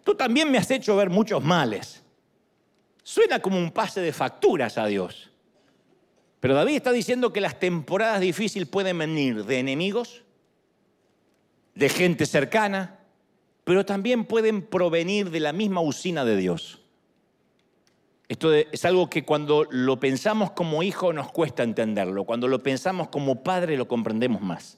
Tú 0.03 0.13
también 0.13 0.51
me 0.51 0.59
has 0.59 0.69
hecho 0.69 0.95
ver 0.95 1.09
muchos 1.09 1.43
males. 1.43 2.03
Suena 3.01 3.39
como 3.39 3.57
un 3.57 3.71
pase 3.71 4.01
de 4.01 4.13
facturas 4.13 4.77
a 4.77 4.85
Dios. 4.85 5.31
Pero 6.39 6.53
David 6.53 6.75
está 6.75 6.91
diciendo 6.91 7.33
que 7.33 7.41
las 7.41 7.59
temporadas 7.59 8.21
difíciles 8.21 8.67
pueden 8.67 8.99
venir 8.99 9.45
de 9.45 9.57
enemigos, 9.57 10.23
de 11.73 11.89
gente 11.89 12.27
cercana, 12.27 12.99
pero 13.65 13.85
también 13.85 14.25
pueden 14.25 14.61
provenir 14.61 15.31
de 15.31 15.41
la 15.41 15.51
misma 15.51 15.81
usina 15.81 16.23
de 16.23 16.37
Dios. 16.37 16.79
Esto 18.29 18.53
es 18.53 18.85
algo 18.85 19.09
que 19.09 19.25
cuando 19.25 19.65
lo 19.69 19.99
pensamos 19.99 20.51
como 20.51 20.81
hijo 20.81 21.11
nos 21.11 21.31
cuesta 21.31 21.63
entenderlo, 21.63 22.23
cuando 22.23 22.47
lo 22.47 22.63
pensamos 22.63 23.09
como 23.09 23.43
padre 23.43 23.75
lo 23.75 23.87
comprendemos 23.87 24.41
más. 24.41 24.77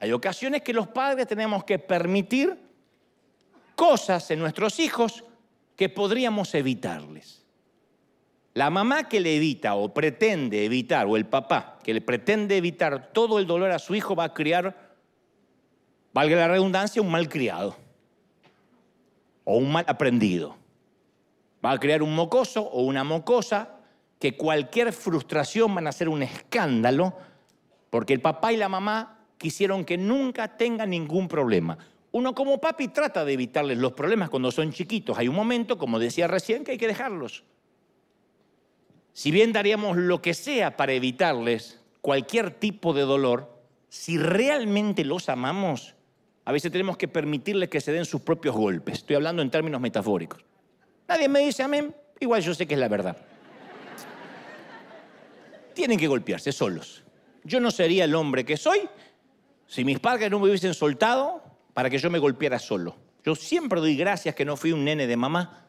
Hay 0.00 0.12
ocasiones 0.12 0.62
que 0.62 0.72
los 0.72 0.88
padres 0.88 1.26
tenemos 1.26 1.64
que 1.64 1.78
permitir 1.78 2.58
cosas 3.74 4.30
en 4.30 4.40
nuestros 4.40 4.80
hijos 4.80 5.24
que 5.76 5.88
podríamos 5.88 6.54
evitarles. 6.54 7.44
La 8.54 8.70
mamá 8.70 9.08
que 9.08 9.20
le 9.20 9.36
evita 9.36 9.74
o 9.74 9.92
pretende 9.92 10.64
evitar, 10.64 11.06
o 11.06 11.16
el 11.16 11.26
papá 11.26 11.78
que 11.82 11.92
le 11.92 12.00
pretende 12.00 12.56
evitar 12.56 13.12
todo 13.12 13.38
el 13.38 13.46
dolor 13.46 13.72
a 13.72 13.78
su 13.78 13.94
hijo 13.94 14.14
va 14.14 14.24
a 14.24 14.34
criar 14.34 14.83
valga 16.14 16.36
la 16.36 16.48
redundancia, 16.48 17.02
un 17.02 17.10
mal 17.10 17.28
criado 17.28 17.76
o 19.42 19.58
un 19.58 19.70
mal 19.70 19.84
aprendido. 19.88 20.56
Va 21.62 21.72
a 21.72 21.80
crear 21.80 22.02
un 22.02 22.14
mocoso 22.14 22.62
o 22.62 22.82
una 22.82 23.04
mocosa 23.04 23.76
que 24.18 24.36
cualquier 24.36 24.92
frustración 24.92 25.74
van 25.74 25.86
a 25.86 25.92
ser 25.92 26.08
un 26.08 26.22
escándalo 26.22 27.14
porque 27.90 28.12
el 28.12 28.20
papá 28.20 28.52
y 28.52 28.56
la 28.56 28.68
mamá 28.68 29.18
quisieron 29.38 29.84
que 29.84 29.98
nunca 29.98 30.56
tengan 30.56 30.90
ningún 30.90 31.28
problema. 31.28 31.76
Uno 32.12 32.34
como 32.34 32.60
papi 32.60 32.88
trata 32.88 33.24
de 33.24 33.32
evitarles 33.32 33.78
los 33.78 33.92
problemas 33.92 34.30
cuando 34.30 34.52
son 34.52 34.72
chiquitos. 34.72 35.18
Hay 35.18 35.28
un 35.28 35.34
momento, 35.34 35.78
como 35.78 35.98
decía 35.98 36.28
recién, 36.28 36.64
que 36.64 36.72
hay 36.72 36.78
que 36.78 36.86
dejarlos. 36.86 37.44
Si 39.12 39.30
bien 39.30 39.52
daríamos 39.52 39.96
lo 39.96 40.22
que 40.22 40.32
sea 40.32 40.76
para 40.76 40.92
evitarles 40.92 41.80
cualquier 42.00 42.52
tipo 42.52 42.94
de 42.94 43.02
dolor, 43.02 43.52
si 43.88 44.18
realmente 44.18 45.04
los 45.04 45.28
amamos, 45.28 45.94
a 46.44 46.52
veces 46.52 46.70
tenemos 46.70 46.96
que 46.96 47.08
permitirles 47.08 47.68
que 47.68 47.80
se 47.80 47.92
den 47.92 48.04
sus 48.04 48.20
propios 48.20 48.54
golpes. 48.54 48.98
Estoy 48.98 49.16
hablando 49.16 49.42
en 49.42 49.50
términos 49.50 49.80
metafóricos. 49.80 50.44
Nadie 51.08 51.28
me 51.28 51.40
dice 51.40 51.62
amén, 51.62 51.94
igual 52.20 52.42
yo 52.42 52.54
sé 52.54 52.66
que 52.66 52.74
es 52.74 52.80
la 52.80 52.88
verdad. 52.88 53.16
Tienen 55.74 55.98
que 55.98 56.06
golpearse 56.06 56.52
solos. 56.52 57.02
Yo 57.42 57.60
no 57.60 57.70
sería 57.70 58.04
el 58.04 58.14
hombre 58.14 58.44
que 58.44 58.56
soy 58.56 58.88
si 59.66 59.84
mis 59.84 59.98
padres 59.98 60.30
no 60.30 60.38
me 60.38 60.48
hubiesen 60.48 60.74
soltado 60.74 61.42
para 61.72 61.90
que 61.90 61.98
yo 61.98 62.10
me 62.10 62.18
golpeara 62.18 62.58
solo. 62.58 62.96
Yo 63.24 63.34
siempre 63.34 63.80
doy 63.80 63.96
gracias 63.96 64.34
que 64.34 64.44
no 64.44 64.56
fui 64.56 64.72
un 64.72 64.84
nene 64.84 65.06
de 65.06 65.16
mamá, 65.16 65.63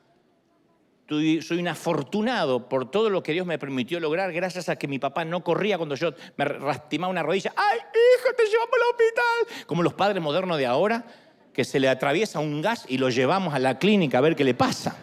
soy 1.07 1.59
un 1.59 1.67
afortunado 1.67 2.67
por 2.67 2.89
todo 2.89 3.09
lo 3.09 3.21
que 3.21 3.33
Dios 3.33 3.45
me 3.45 3.59
permitió 3.59 3.99
lograr 3.99 4.33
gracias 4.33 4.69
a 4.69 4.75
que 4.75 4.87
mi 4.87 4.99
papá 4.99 5.23
no 5.23 5.43
corría 5.43 5.77
cuando 5.77 5.95
yo 5.95 6.11
me 6.37 6.45
lastimaba 6.45 7.11
una 7.11 7.23
rodilla. 7.23 7.53
¡Ay, 7.55 7.77
hijo, 7.77 8.33
te 8.35 8.43
llevamos 8.45 8.73
al 8.73 8.81
hospital! 8.91 9.65
Como 9.67 9.83
los 9.83 9.93
padres 9.93 10.21
modernos 10.21 10.57
de 10.57 10.65
ahora, 10.65 11.05
que 11.53 11.63
se 11.63 11.79
le 11.79 11.89
atraviesa 11.89 12.39
un 12.39 12.61
gas 12.61 12.85
y 12.87 12.97
lo 12.97 13.09
llevamos 13.09 13.53
a 13.53 13.59
la 13.59 13.77
clínica 13.77 14.17
a 14.17 14.21
ver 14.21 14.35
qué 14.35 14.43
le 14.43 14.55
pasa. 14.55 14.97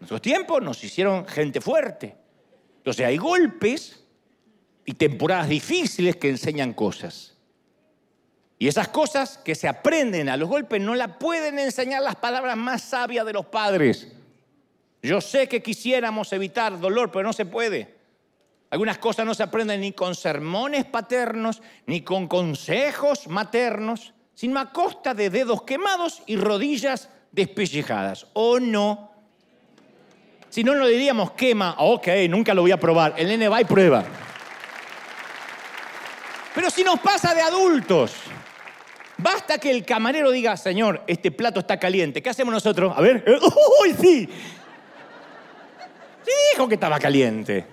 En 0.00 0.06
esos 0.06 0.20
tiempos 0.22 0.62
nos 0.62 0.82
hicieron 0.84 1.26
gente 1.26 1.60
fuerte. 1.60 2.16
Entonces 2.78 3.06
hay 3.06 3.16
golpes 3.16 4.04
y 4.84 4.94
temporadas 4.94 5.48
difíciles 5.48 6.16
que 6.16 6.28
enseñan 6.28 6.72
cosas. 6.72 7.36
Y 8.60 8.68
esas 8.68 8.88
cosas 8.88 9.38
que 9.38 9.54
se 9.54 9.66
aprenden 9.66 10.28
a 10.28 10.36
los 10.36 10.46
golpes 10.46 10.82
no 10.82 10.94
las 10.94 11.16
pueden 11.16 11.58
enseñar 11.58 12.02
las 12.02 12.16
palabras 12.16 12.58
más 12.58 12.82
sabias 12.82 13.24
de 13.24 13.32
los 13.32 13.46
padres. 13.46 14.08
Yo 15.02 15.22
sé 15.22 15.48
que 15.48 15.62
quisiéramos 15.62 16.30
evitar 16.34 16.78
dolor, 16.78 17.10
pero 17.10 17.24
no 17.24 17.32
se 17.32 17.46
puede. 17.46 17.96
Algunas 18.68 18.98
cosas 18.98 19.24
no 19.24 19.32
se 19.32 19.44
aprenden 19.44 19.80
ni 19.80 19.92
con 19.92 20.14
sermones 20.14 20.84
paternos, 20.84 21.62
ni 21.86 22.02
con 22.02 22.28
consejos 22.28 23.28
maternos, 23.28 24.12
sino 24.34 24.60
a 24.60 24.70
costa 24.70 25.14
de 25.14 25.30
dedos 25.30 25.62
quemados 25.62 26.22
y 26.26 26.36
rodillas 26.36 27.08
despellejadas. 27.32 28.26
¿O 28.34 28.60
no? 28.60 29.10
Si 30.50 30.62
no, 30.62 30.74
no 30.74 30.86
diríamos 30.86 31.30
quema, 31.30 31.76
ok, 31.78 32.08
nunca 32.28 32.52
lo 32.52 32.60
voy 32.60 32.72
a 32.72 32.78
probar. 32.78 33.14
El 33.16 33.28
nene 33.28 33.48
va 33.48 33.62
y 33.62 33.64
prueba. 33.64 34.04
Pero 36.54 36.68
si 36.68 36.84
nos 36.84 37.00
pasa 37.00 37.34
de 37.34 37.40
adultos, 37.40 38.12
basta 39.22 39.58
que 39.58 39.70
el 39.70 39.84
camarero 39.84 40.30
diga, 40.30 40.56
señor, 40.56 41.02
este 41.06 41.30
plato 41.30 41.60
está 41.60 41.78
caliente. 41.78 42.22
¿Qué 42.22 42.30
hacemos 42.30 42.52
nosotros? 42.52 42.92
A 42.96 43.00
ver, 43.00 43.24
¡uy, 43.82 43.94
sí! 44.00 44.28
Sí 46.24 46.32
dijo 46.52 46.68
que 46.68 46.74
estaba 46.74 46.98
caliente. 46.98 47.66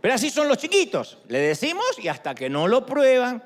Pero 0.00 0.14
así 0.14 0.30
son 0.30 0.48
los 0.48 0.58
chiquitos. 0.58 1.18
Le 1.28 1.38
decimos 1.38 1.86
y 1.98 2.08
hasta 2.08 2.34
que 2.34 2.48
no 2.48 2.68
lo 2.68 2.84
prueban. 2.86 3.42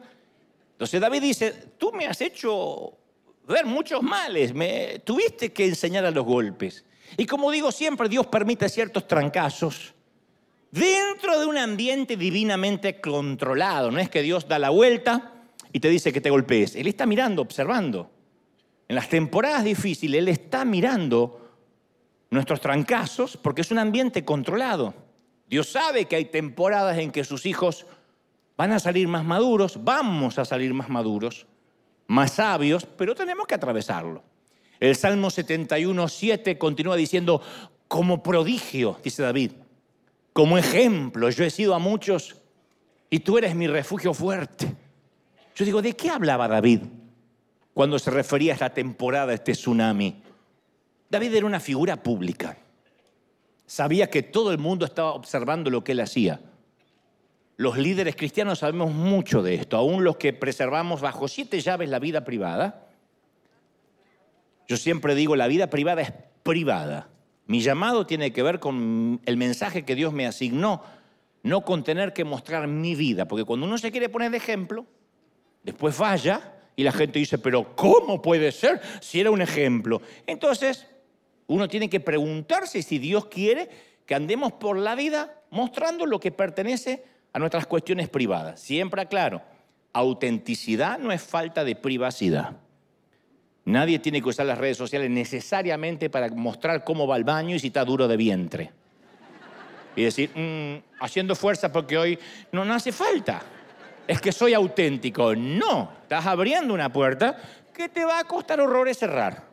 Entonces 0.73 1.01
David 1.01 1.23
dice, 1.23 1.53
tú 1.79 1.93
me 1.93 2.07
has 2.07 2.21
hecho 2.21 2.99
ver 3.47 3.67
muchos 3.67 4.03
males, 4.03 4.55
me 4.55 5.01
tuviste 5.05 5.53
que 5.53 5.67
enseñar 5.67 6.05
a 6.05 6.11
los 6.11 6.25
golpes. 6.25 6.85
Y 7.17 7.27
como 7.27 7.51
digo 7.51 7.73
siempre, 7.73 8.09
Dios 8.09 8.27
permite 8.27 8.69
ciertos 8.69 9.07
trancazos 9.07 9.95
dentro 10.71 11.39
de 11.41 11.47
un 11.47 11.59
ambiente 11.59 12.17
divinamente 12.17 13.01
controlado. 13.01 13.91
No 13.91 13.99
es 13.99 14.09
que 14.09 14.23
Dios 14.23 14.47
da 14.47 14.59
la 14.59 14.71
vuelta 14.71 15.40
y 15.73 15.81
te 15.81 15.89
dice 15.89 16.13
que 16.13 16.21
te 16.21 16.31
golpees. 16.31 16.77
Él 16.77 16.87
está 16.87 17.07
mirando, 17.07 17.43
observando. 17.43 18.11
En 18.89 18.97
las 18.97 19.09
temporadas 19.09 19.65
difíciles, 19.65 20.19
Él 20.19 20.29
está 20.29 20.65
mirando 20.65 21.41
nuestros 22.31 22.61
trancazos 22.61 23.37
porque 23.37 23.61
es 23.61 23.71
un 23.71 23.79
ambiente 23.79 24.25
controlado. 24.25 24.95
Dios 25.49 25.71
sabe 25.71 26.07
que 26.07 26.17
hay 26.17 26.27
temporadas 26.27 26.99
en 26.99 27.11
que 27.11 27.25
sus 27.25 27.47
hijos 27.47 27.87
van 28.57 28.73
a 28.73 28.79
salir 28.79 29.09
más 29.09 29.25
maduros, 29.25 29.83
vamos 29.83 30.39
a 30.39 30.45
salir 30.45 30.75
más 30.75 30.89
maduros, 30.89 31.47
más 32.07 32.33
sabios, 32.33 32.87
pero 32.87 33.15
tenemos 33.15 33.47
que 33.47 33.55
atravesarlo. 33.55 34.23
El 34.79 34.97
Salmo 34.97 35.31
71, 35.31 36.09
7 36.09 36.59
continúa 36.59 36.97
diciendo, 36.97 37.43
como 37.89 38.23
prodigio, 38.23 38.99
dice 39.03 39.23
David, 39.23 39.53
como 40.33 40.57
ejemplo, 40.57 41.29
yo 41.31 41.45
he 41.45 41.51
sido 41.51 41.75
a 41.75 41.79
muchos 41.79 42.37
y 43.11 43.21
tú 43.21 43.39
eres 43.39 43.55
mi 43.55 43.67
refugio 43.67 44.15
fuerte. 44.15 44.75
Yo 45.61 45.67
digo, 45.67 45.83
¿de 45.83 45.93
qué 45.95 46.09
hablaba 46.09 46.49
David 46.49 46.85
cuando 47.75 47.99
se 47.99 48.11
refería 48.11 48.53
a 48.53 48.55
esta 48.55 48.73
temporada, 48.73 49.33
a 49.33 49.35
este 49.35 49.53
tsunami? 49.53 50.23
David 51.11 51.35
era 51.35 51.45
una 51.45 51.61
figura 51.61 52.03
pública. 52.03 52.57
Sabía 53.67 54.09
que 54.09 54.23
todo 54.23 54.53
el 54.53 54.57
mundo 54.57 54.87
estaba 54.87 55.13
observando 55.13 55.69
lo 55.69 55.85
que 55.85 55.93
él 55.93 56.01
hacía. 56.01 56.41
Los 57.59 57.77
líderes 57.77 58.17
cristianos 58.17 58.61
sabemos 58.61 58.95
mucho 58.95 59.43
de 59.43 59.57
esto, 59.57 59.77
aún 59.77 60.03
los 60.03 60.17
que 60.17 60.33
preservamos 60.33 61.03
bajo 61.03 61.29
siete 61.29 61.61
llaves 61.61 61.91
la 61.91 61.99
vida 61.99 62.25
privada. 62.25 62.89
Yo 64.67 64.79
siempre 64.79 65.15
digo, 65.15 65.37
la 65.37 65.47
vida 65.47 65.69
privada 65.69 66.01
es 66.01 66.15
privada. 66.43 67.11
Mi 67.49 67.61
llamado 67.61 68.07
tiene 68.07 68.33
que 68.33 68.43
ver 68.43 68.61
con 68.61 69.21
el 69.27 69.37
mensaje 69.37 69.85
que 69.85 69.95
Dios 69.95 70.15
me 70.15 70.27
asignó, 70.27 70.83
no 71.43 71.67
con 71.67 71.85
tener 71.85 72.15
que 72.15 72.25
mostrar 72.25 72.67
mi 72.67 72.95
vida, 72.95 73.29
porque 73.29 73.45
cuando 73.45 73.67
uno 73.67 73.77
se 73.77 73.91
quiere 73.91 74.09
poner 74.09 74.31
de 74.31 74.39
ejemplo, 74.39 74.87
después 75.63 75.97
vaya 75.99 76.55
y 76.77 76.83
la 76.83 76.93
gente 76.93 77.19
dice, 77.19 77.39
pero 77.39 77.75
¿cómo 77.77 78.23
puede 78.23 78.53
ser 78.53 78.81
si 79.01 79.21
era 79.21 79.31
un 79.31 79.43
ejemplo? 79.43 80.01
Entonces, 80.27 80.87
uno 81.47 81.69
tiene 81.69 81.91
que 81.91 82.01
preguntarse 82.01 82.83
si 82.83 82.99
Dios 82.99 83.27
quiere 83.27 83.69
que 84.07 84.15
andemos 84.15 84.53
por 84.53 84.79
la 84.79 84.95
vida 84.95 85.43
mostrando 85.51 86.07
lo 86.07 86.21
que 86.21 86.31
pertenece 86.31 87.05
a 87.33 87.39
nuestras 87.39 87.67
cuestiones 87.67 88.09
privadas. 88.09 88.61
Siempre 88.61 89.03
aclaro, 89.03 89.43
autenticidad 89.93 90.99
no 90.99 91.13
es 91.13 91.23
falta 91.23 91.65
de 91.65 91.77
privacidad. 91.77 92.57
Nadie 93.65 93.99
tiene 93.99 94.23
que 94.23 94.29
usar 94.29 94.47
las 94.47 94.59
redes 94.59 94.77
sociales 94.77 95.11
necesariamente 95.11 96.09
para 96.09 96.29
mostrar 96.29 96.83
cómo 96.83 97.07
va 97.07 97.17
el 97.17 97.25
baño 97.25 97.55
y 97.55 97.59
si 97.59 97.67
está 97.69 97.85
duro 97.85 98.09
de 98.09 98.17
vientre. 98.17 98.73
Y 99.97 100.05
decir, 100.05 100.31
mm, 100.35 101.03
haciendo 101.03 101.35
fuerza 101.35 101.71
porque 101.71 101.99
hoy 101.99 102.19
no, 102.53 102.65
no 102.65 102.75
hace 102.75 102.91
falta. 102.91 103.43
Es 104.11 104.21
que 104.21 104.33
soy 104.33 104.55
auténtico. 104.55 105.37
No, 105.37 105.93
estás 106.03 106.27
abriendo 106.27 106.75
una 106.75 106.93
puerta 106.93 107.39
que 107.73 107.89
te 107.89 108.05
va 108.05 108.19
a 108.19 108.25
costar 108.25 108.61
horrores 108.61 108.99
cerrar. 108.99 109.45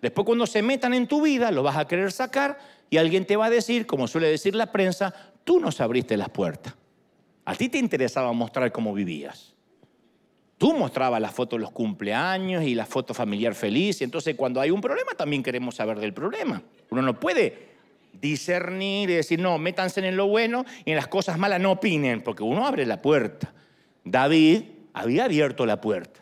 Después 0.00 0.24
cuando 0.24 0.46
se 0.46 0.62
metan 0.62 0.94
en 0.94 1.08
tu 1.08 1.20
vida, 1.20 1.50
lo 1.50 1.64
vas 1.64 1.76
a 1.76 1.88
querer 1.88 2.12
sacar 2.12 2.60
y 2.90 2.98
alguien 2.98 3.26
te 3.26 3.34
va 3.34 3.46
a 3.46 3.50
decir, 3.50 3.88
como 3.88 4.06
suele 4.06 4.28
decir 4.28 4.54
la 4.54 4.70
prensa, 4.70 5.12
tú 5.42 5.58
nos 5.58 5.80
abriste 5.80 6.16
las 6.16 6.28
puertas. 6.28 6.76
A 7.44 7.56
ti 7.56 7.68
te 7.68 7.78
interesaba 7.78 8.32
mostrar 8.32 8.70
cómo 8.70 8.94
vivías. 8.94 9.56
Tú 10.58 10.74
mostrabas 10.74 11.20
las 11.20 11.32
fotos 11.32 11.58
de 11.58 11.62
los 11.62 11.72
cumpleaños 11.72 12.62
y 12.62 12.76
la 12.76 12.86
foto 12.86 13.14
familiar 13.14 13.56
feliz, 13.56 14.00
y 14.00 14.04
entonces 14.04 14.36
cuando 14.36 14.60
hay 14.60 14.70
un 14.70 14.80
problema 14.80 15.10
también 15.16 15.42
queremos 15.42 15.74
saber 15.74 15.98
del 15.98 16.14
problema. 16.14 16.62
Uno 16.90 17.02
no 17.02 17.18
puede 17.18 17.70
discernir 18.12 19.10
y 19.10 19.14
decir, 19.14 19.40
no, 19.40 19.58
métanse 19.58 20.06
en 20.06 20.16
lo 20.16 20.28
bueno 20.28 20.64
y 20.84 20.90
en 20.90 20.96
las 20.96 21.08
cosas 21.08 21.36
malas 21.36 21.60
no 21.60 21.72
opinen, 21.72 22.22
porque 22.22 22.44
uno 22.44 22.64
abre 22.64 22.86
la 22.86 23.02
puerta. 23.02 23.54
David 24.10 24.62
había 24.92 25.24
abierto 25.24 25.66
la 25.66 25.80
puerta. 25.80 26.20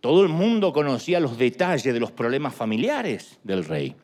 Todo 0.00 0.22
el 0.22 0.28
mundo 0.28 0.72
conocía 0.72 1.20
los 1.20 1.36
detalles 1.36 1.92
de 1.92 2.00
los 2.00 2.12
problemas 2.12 2.54
familiares 2.54 3.38
del 3.42 3.64
rey. 3.64 3.94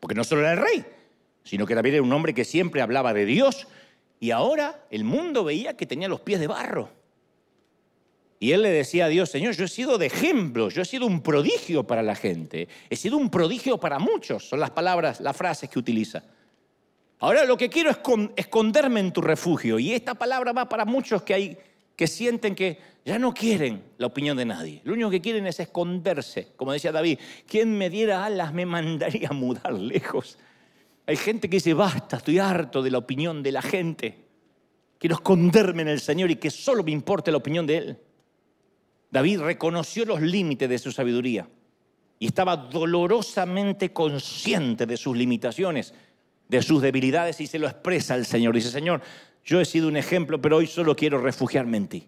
Porque 0.00 0.14
no 0.14 0.24
solo 0.24 0.42
era 0.42 0.52
el 0.52 0.58
rey, 0.58 0.84
sino 1.44 1.66
que 1.66 1.74
David 1.74 1.94
era 1.94 2.02
un 2.02 2.12
hombre 2.12 2.34
que 2.34 2.44
siempre 2.44 2.82
hablaba 2.82 3.12
de 3.14 3.24
Dios 3.24 3.66
y 4.20 4.30
ahora 4.30 4.84
el 4.90 5.04
mundo 5.04 5.44
veía 5.44 5.76
que 5.76 5.86
tenía 5.86 6.08
los 6.08 6.20
pies 6.20 6.40
de 6.40 6.46
barro. 6.46 6.90
Y 8.40 8.52
él 8.52 8.62
le 8.62 8.70
decía 8.70 9.06
a 9.06 9.08
Dios, 9.08 9.30
Señor, 9.30 9.54
yo 9.54 9.64
he 9.64 9.68
sido 9.68 9.98
de 9.98 10.06
ejemplo, 10.06 10.68
yo 10.68 10.82
he 10.82 10.84
sido 10.84 11.06
un 11.06 11.22
prodigio 11.22 11.84
para 11.84 12.04
la 12.04 12.14
gente, 12.14 12.68
he 12.88 12.94
sido 12.94 13.16
un 13.16 13.30
prodigio 13.30 13.78
para 13.78 13.98
muchos, 13.98 14.48
son 14.48 14.60
las 14.60 14.70
palabras, 14.70 15.20
las 15.20 15.36
frases 15.36 15.68
que 15.68 15.78
utiliza. 15.78 16.22
Ahora 17.20 17.44
lo 17.44 17.56
que 17.56 17.68
quiero 17.68 17.90
es 17.90 17.98
esconderme 18.36 19.00
en 19.00 19.12
tu 19.12 19.20
refugio. 19.20 19.78
Y 19.78 19.92
esta 19.92 20.14
palabra 20.14 20.52
va 20.52 20.68
para 20.68 20.84
muchos 20.84 21.22
que, 21.22 21.34
hay, 21.34 21.58
que 21.98 22.06
sienten 22.06 22.54
que 22.54 22.78
ya 23.04 23.18
no 23.18 23.34
quieren 23.34 23.82
la 23.98 24.06
opinión 24.06 24.36
de 24.36 24.44
nadie. 24.44 24.80
Lo 24.84 24.92
único 24.92 25.10
que 25.10 25.20
quieren 25.20 25.48
es 25.48 25.58
esconderse. 25.58 26.52
Como 26.54 26.70
decía 26.70 26.92
David, 26.92 27.18
quien 27.44 27.76
me 27.76 27.90
diera 27.90 28.24
alas 28.24 28.54
me 28.54 28.64
mandaría 28.64 29.30
a 29.30 29.32
mudar 29.32 29.72
lejos. 29.72 30.38
Hay 31.08 31.16
gente 31.16 31.50
que 31.50 31.56
dice, 31.56 31.74
basta, 31.74 32.18
estoy 32.18 32.38
harto 32.38 32.84
de 32.84 32.92
la 32.92 32.98
opinión 32.98 33.42
de 33.42 33.50
la 33.50 33.62
gente. 33.62 34.16
Quiero 34.96 35.16
esconderme 35.16 35.82
en 35.82 35.88
el 35.88 35.98
Señor 35.98 36.30
y 36.30 36.36
que 36.36 36.50
solo 36.50 36.84
me 36.84 36.92
importe 36.92 37.32
la 37.32 37.38
opinión 37.38 37.66
de 37.66 37.76
Él. 37.78 37.98
David 39.10 39.40
reconoció 39.40 40.04
los 40.04 40.22
límites 40.22 40.68
de 40.68 40.78
su 40.78 40.92
sabiduría 40.92 41.48
y 42.20 42.26
estaba 42.26 42.56
dolorosamente 42.56 43.92
consciente 43.92 44.86
de 44.86 44.96
sus 44.96 45.16
limitaciones, 45.16 45.94
de 46.46 46.62
sus 46.62 46.80
debilidades 46.80 47.40
y 47.40 47.48
se 47.48 47.58
lo 47.58 47.66
expresa 47.66 48.14
al 48.14 48.24
Señor. 48.24 48.54
Dice, 48.54 48.70
Señor, 48.70 49.02
yo 49.48 49.62
he 49.62 49.64
sido 49.64 49.88
un 49.88 49.96
ejemplo, 49.96 50.38
pero 50.38 50.58
hoy 50.58 50.66
solo 50.66 50.94
quiero 50.94 51.18
refugiarme 51.18 51.78
en 51.78 51.88
ti. 51.88 52.06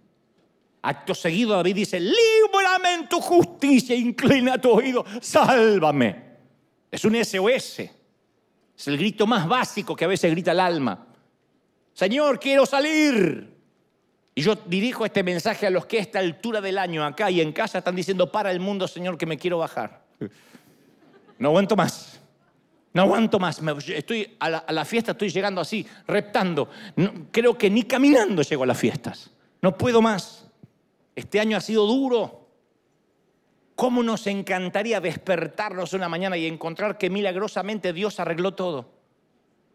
Acto 0.82 1.14
seguido 1.14 1.56
David 1.56 1.74
dice, 1.74 1.98
líbrame 1.98 2.92
en 2.96 3.08
tu 3.08 3.18
justicia, 3.18 3.96
inclina 3.96 4.60
tu 4.60 4.70
oído, 4.72 5.06
sálvame. 5.22 6.22
Es 6.90 7.02
un 7.06 7.14
SOS. 7.24 7.78
Es 7.78 8.88
el 8.88 8.98
grito 8.98 9.26
más 9.26 9.48
básico 9.48 9.96
que 9.96 10.04
a 10.04 10.08
veces 10.08 10.30
grita 10.30 10.52
el 10.52 10.60
alma. 10.60 11.06
Señor, 11.94 12.38
quiero 12.38 12.66
salir. 12.66 13.56
Y 14.34 14.42
yo 14.42 14.54
dirijo 14.66 15.06
este 15.06 15.22
mensaje 15.22 15.66
a 15.66 15.70
los 15.70 15.86
que 15.86 15.96
a 15.96 16.02
esta 16.02 16.18
altura 16.18 16.60
del 16.60 16.76
año 16.76 17.02
acá 17.02 17.30
y 17.30 17.40
en 17.40 17.52
casa 17.52 17.78
están 17.78 17.96
diciendo, 17.96 18.30
para 18.30 18.50
el 18.50 18.60
mundo, 18.60 18.86
Señor, 18.86 19.16
que 19.16 19.24
me 19.24 19.38
quiero 19.38 19.56
bajar. 19.56 20.04
No 21.38 21.48
aguanto 21.48 21.74
más. 21.74 22.09
No 22.92 23.02
aguanto 23.02 23.38
más. 23.38 23.60
Estoy 23.88 24.36
a 24.40 24.48
la, 24.72 24.84
fiesta, 24.84 25.12
estoy 25.12 25.30
llegando 25.30 25.60
así, 25.60 25.86
reptando. 26.06 26.68
creo 27.30 27.56
que 27.56 27.70
ni 27.70 27.84
caminando 27.84 28.42
llego 28.42 28.64
a 28.64 28.66
las 28.66 28.78
fiestas. 28.78 29.30
No 29.62 29.76
puedo 29.76 30.02
más. 30.02 30.46
Este 31.14 31.38
año 31.38 31.56
ha 31.56 31.60
sido 31.60 31.86
duro. 31.86 32.48
¿Cómo 33.76 34.02
nos 34.02 34.26
encantaría 34.26 35.00
despertarnos 35.00 35.92
una 35.92 36.08
mañana 36.08 36.36
y 36.36 36.46
encontrar 36.46 36.98
que 36.98 37.08
milagrosamente 37.08 37.92
Dios 37.92 38.20
arregló 38.20 38.54
todo? 38.54 38.90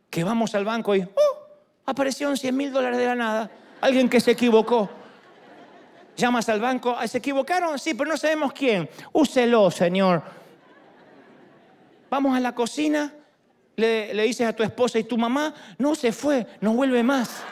Que 0.09 0.23
vamos 0.23 0.53
al 0.53 0.65
banco 0.65 0.95
y, 0.95 1.01
¡oh! 1.01 1.47
Aparecieron 1.85 2.37
100 2.37 2.55
mil 2.55 2.71
dólares 2.71 2.99
de 2.99 3.05
la 3.05 3.15
nada 3.15 3.51
alguien 3.85 4.09
que 4.09 4.19
se 4.19 4.31
equivocó. 4.31 4.89
Llamas 6.17 6.47
al 6.49 6.61
banco, 6.61 6.95
¿se 7.07 7.17
equivocaron? 7.17 7.77
Sí, 7.77 7.93
pero 7.93 8.11
no 8.11 8.17
sabemos 8.17 8.53
quién. 8.53 8.89
Úselo, 9.11 9.69
Señor. 9.69 10.23
Vamos 12.09 12.35
a 12.35 12.39
la 12.39 12.53
cocina, 12.53 13.13
le, 13.75 14.13
le 14.13 14.23
dices 14.23 14.47
a 14.47 14.53
tu 14.53 14.63
esposa 14.63 14.99
y 14.99 15.03
tu 15.03 15.17
mamá, 15.17 15.53
no 15.77 15.95
se 15.95 16.11
fue, 16.11 16.47
no 16.61 16.73
vuelve 16.73 17.03
más. 17.03 17.43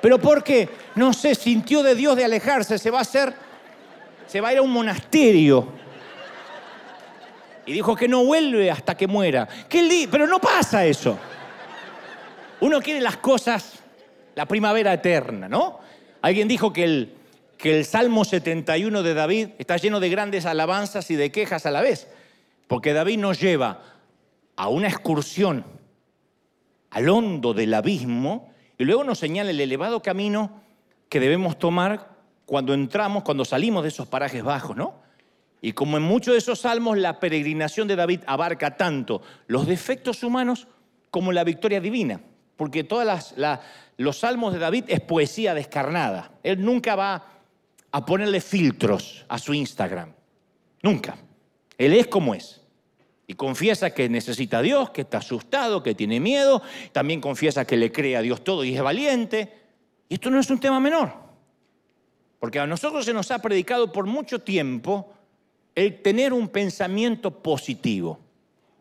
¿Pero 0.00 0.18
por 0.18 0.44
qué? 0.44 0.68
No 0.94 1.12
sé, 1.12 1.34
sintió 1.34 1.82
de 1.82 1.94
Dios 1.94 2.16
de 2.16 2.24
alejarse, 2.24 2.78
se 2.78 2.90
va 2.90 2.98
a 2.98 3.02
hacer, 3.02 3.34
se 4.26 4.40
va 4.40 4.48
a 4.48 4.52
ir 4.52 4.58
a 4.58 4.62
un 4.62 4.72
monasterio. 4.72 5.68
Y 7.66 7.72
dijo 7.72 7.94
que 7.94 8.08
no 8.08 8.24
vuelve 8.24 8.70
hasta 8.70 8.96
que 8.96 9.06
muera. 9.06 9.46
¿Qué 9.68 10.08
Pero 10.10 10.26
no 10.26 10.38
pasa 10.38 10.86
eso. 10.86 11.18
Uno 12.60 12.80
quiere 12.80 13.00
las 13.00 13.18
cosas, 13.18 13.74
la 14.34 14.46
primavera 14.46 14.92
eterna, 14.92 15.48
¿no? 15.48 15.80
Alguien 16.22 16.48
dijo 16.48 16.72
que 16.72 16.84
el, 16.84 17.17
que 17.58 17.76
el 17.76 17.84
Salmo 17.84 18.24
71 18.24 19.02
de 19.02 19.14
David 19.14 19.48
está 19.58 19.76
lleno 19.76 19.98
de 20.00 20.08
grandes 20.08 20.46
alabanzas 20.46 21.10
y 21.10 21.16
de 21.16 21.32
quejas 21.32 21.66
a 21.66 21.72
la 21.72 21.82
vez, 21.82 22.08
porque 22.68 22.92
David 22.92 23.18
nos 23.18 23.40
lleva 23.40 23.82
a 24.56 24.68
una 24.68 24.86
excursión 24.86 25.64
al 26.90 27.08
hondo 27.08 27.54
del 27.54 27.74
abismo 27.74 28.54
y 28.78 28.84
luego 28.84 29.02
nos 29.02 29.18
señala 29.18 29.50
el 29.50 29.60
elevado 29.60 30.00
camino 30.02 30.62
que 31.08 31.20
debemos 31.20 31.58
tomar 31.58 32.16
cuando 32.46 32.74
entramos, 32.74 33.24
cuando 33.24 33.44
salimos 33.44 33.82
de 33.82 33.88
esos 33.88 34.06
parajes 34.06 34.42
bajos, 34.42 34.76
¿no? 34.76 34.94
Y 35.60 35.72
como 35.72 35.96
en 35.96 36.04
muchos 36.04 36.34
de 36.34 36.38
esos 36.38 36.60
salmos, 36.60 36.96
la 36.96 37.18
peregrinación 37.18 37.88
de 37.88 37.96
David 37.96 38.20
abarca 38.26 38.76
tanto 38.76 39.20
los 39.48 39.66
defectos 39.66 40.22
humanos 40.22 40.68
como 41.10 41.32
la 41.32 41.42
victoria 41.42 41.80
divina, 41.80 42.20
porque 42.56 42.84
todos 42.84 43.34
los 43.96 44.18
salmos 44.18 44.52
de 44.52 44.60
David 44.60 44.84
es 44.86 45.00
poesía 45.00 45.54
descarnada. 45.54 46.30
Él 46.44 46.64
nunca 46.64 46.94
va 46.94 47.37
a 47.90 48.04
ponerle 48.04 48.40
filtros 48.40 49.24
a 49.28 49.38
su 49.38 49.54
Instagram, 49.54 50.12
nunca. 50.82 51.18
Él 51.76 51.94
es 51.94 52.06
como 52.08 52.34
es. 52.34 52.60
Y 53.26 53.34
confiesa 53.34 53.90
que 53.90 54.08
necesita 54.08 54.58
a 54.58 54.62
Dios, 54.62 54.90
que 54.90 55.02
está 55.02 55.18
asustado, 55.18 55.82
que 55.82 55.94
tiene 55.94 56.18
miedo. 56.18 56.62
También 56.92 57.20
confiesa 57.20 57.66
que 57.66 57.76
le 57.76 57.92
cree 57.92 58.16
a 58.16 58.22
Dios 58.22 58.42
todo 58.42 58.64
y 58.64 58.74
es 58.74 58.82
valiente. 58.82 59.52
Y 60.08 60.14
esto 60.14 60.30
no 60.30 60.40
es 60.40 60.50
un 60.50 60.58
tema 60.58 60.80
menor. 60.80 61.12
Porque 62.40 62.58
a 62.58 62.66
nosotros 62.66 63.04
se 63.04 63.12
nos 63.12 63.30
ha 63.30 63.40
predicado 63.40 63.92
por 63.92 64.06
mucho 64.06 64.38
tiempo 64.38 65.12
el 65.74 66.00
tener 66.02 66.32
un 66.32 66.48
pensamiento 66.48 67.30
positivo. 67.30 68.18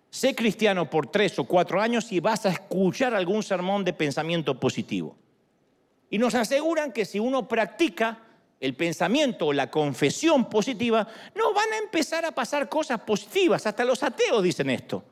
Sé 0.09 0.33
cristiano 0.33 0.89
por 0.89 1.07
tres 1.07 1.37
o 1.37 1.43
cuatro 1.43 1.81
años 1.81 2.11
y 2.11 2.19
vas 2.19 2.45
a 2.45 2.49
escuchar 2.49 3.13
algún 3.13 3.43
sermón 3.43 3.83
de 3.83 3.93
pensamiento 3.93 4.57
positivo. 4.59 5.15
Y 6.09 6.17
nos 6.17 6.33
aseguran 6.35 6.93
que 6.93 7.03
si 7.03 7.19
uno 7.19 7.47
practica 7.47 8.19
el 8.59 8.75
pensamiento 8.75 9.47
o 9.47 9.53
la 9.53 9.69
confesión 9.69 10.49
positiva, 10.49 11.07
no 11.35 11.53
van 11.53 11.71
a 11.73 11.77
empezar 11.77 12.25
a 12.25 12.31
pasar 12.31 12.67
cosas 12.67 12.99
positivas. 13.01 13.65
Hasta 13.65 13.85
los 13.85 14.01
ateos 14.03 14.41
dicen 14.41 14.69
esto. 14.69 15.03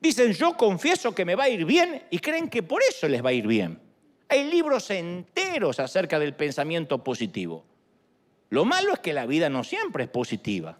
Dicen, 0.00 0.32
yo 0.32 0.56
confieso 0.56 1.14
que 1.14 1.24
me 1.24 1.34
va 1.34 1.44
a 1.44 1.48
ir 1.48 1.64
bien 1.64 2.02
y 2.10 2.18
creen 2.18 2.48
que 2.48 2.62
por 2.62 2.82
eso 2.88 3.08
les 3.08 3.24
va 3.24 3.30
a 3.30 3.32
ir 3.32 3.46
bien. 3.46 3.80
Hay 4.28 4.50
libros 4.50 4.90
enteros 4.90 5.80
acerca 5.80 6.18
del 6.18 6.34
pensamiento 6.34 7.02
positivo. 7.02 7.64
Lo 8.50 8.64
malo 8.64 8.92
es 8.92 8.98
que 9.00 9.12
la 9.12 9.26
vida 9.26 9.48
no 9.48 9.64
siempre 9.64 10.04
es 10.04 10.10
positiva. 10.10 10.78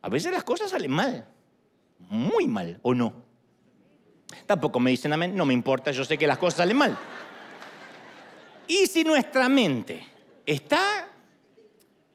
A 0.00 0.08
veces 0.08 0.32
las 0.32 0.44
cosas 0.44 0.70
salen 0.70 0.92
mal, 0.92 1.26
muy 1.98 2.46
mal, 2.46 2.78
¿o 2.82 2.94
no? 2.94 3.12
Tampoco 4.46 4.80
me 4.80 4.90
dicen 4.90 5.12
amén, 5.12 5.34
no 5.34 5.44
me 5.44 5.54
importa, 5.54 5.90
yo 5.90 6.04
sé 6.04 6.16
que 6.16 6.26
las 6.26 6.38
cosas 6.38 6.58
salen 6.58 6.76
mal. 6.76 6.96
Y 8.68 8.86
si 8.86 9.02
nuestra 9.02 9.48
mente 9.48 10.06
está 10.48 11.06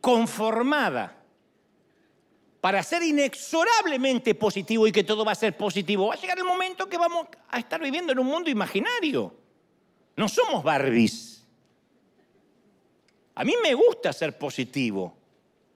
conformada 0.02 1.16
para 2.60 2.82
ser 2.82 3.04
inexorablemente 3.04 4.34
positivo 4.34 4.88
y 4.88 4.92
que 4.92 5.04
todo 5.04 5.24
va 5.24 5.34
a 5.34 5.36
ser 5.36 5.56
positivo, 5.56 6.08
va 6.08 6.16
a 6.16 6.18
llegar 6.18 6.38
el 6.40 6.44
momento 6.44 6.90
que 6.90 6.98
vamos 6.98 7.28
a 7.50 7.60
estar 7.60 7.80
viviendo 7.80 8.12
en 8.12 8.20
un 8.20 8.26
mundo 8.26 8.50
imaginario. 8.50 9.36
No 10.16 10.28
somos 10.28 10.64
Barbies. 10.64 11.46
A 13.36 13.44
mí 13.44 13.54
me 13.62 13.76
gusta 13.76 14.12
ser 14.14 14.36
positivo. 14.38 15.16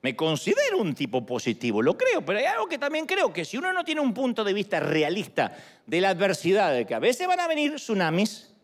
Me 0.01 0.15
considero 0.15 0.79
un 0.79 0.95
tipo 0.95 1.25
positivo, 1.25 1.81
lo 1.83 1.95
creo, 1.95 2.25
pero 2.25 2.39
hay 2.39 2.45
algo 2.45 2.67
que 2.67 2.77
también 2.79 3.05
creo, 3.05 3.31
que 3.31 3.45
si 3.45 3.57
uno 3.57 3.71
no 3.73 3.83
tiene 3.83 4.01
un 4.01 4.13
punto 4.13 4.43
de 4.43 4.53
vista 4.53 4.79
realista 4.79 5.55
de 5.85 6.01
la 6.01 6.09
adversidad, 6.09 6.73
de 6.73 6.87
que 6.87 6.95
a 6.95 6.99
veces 6.99 7.27
van 7.27 7.39
a 7.39 7.47
venir 7.47 7.75
tsunamis, 7.75 8.55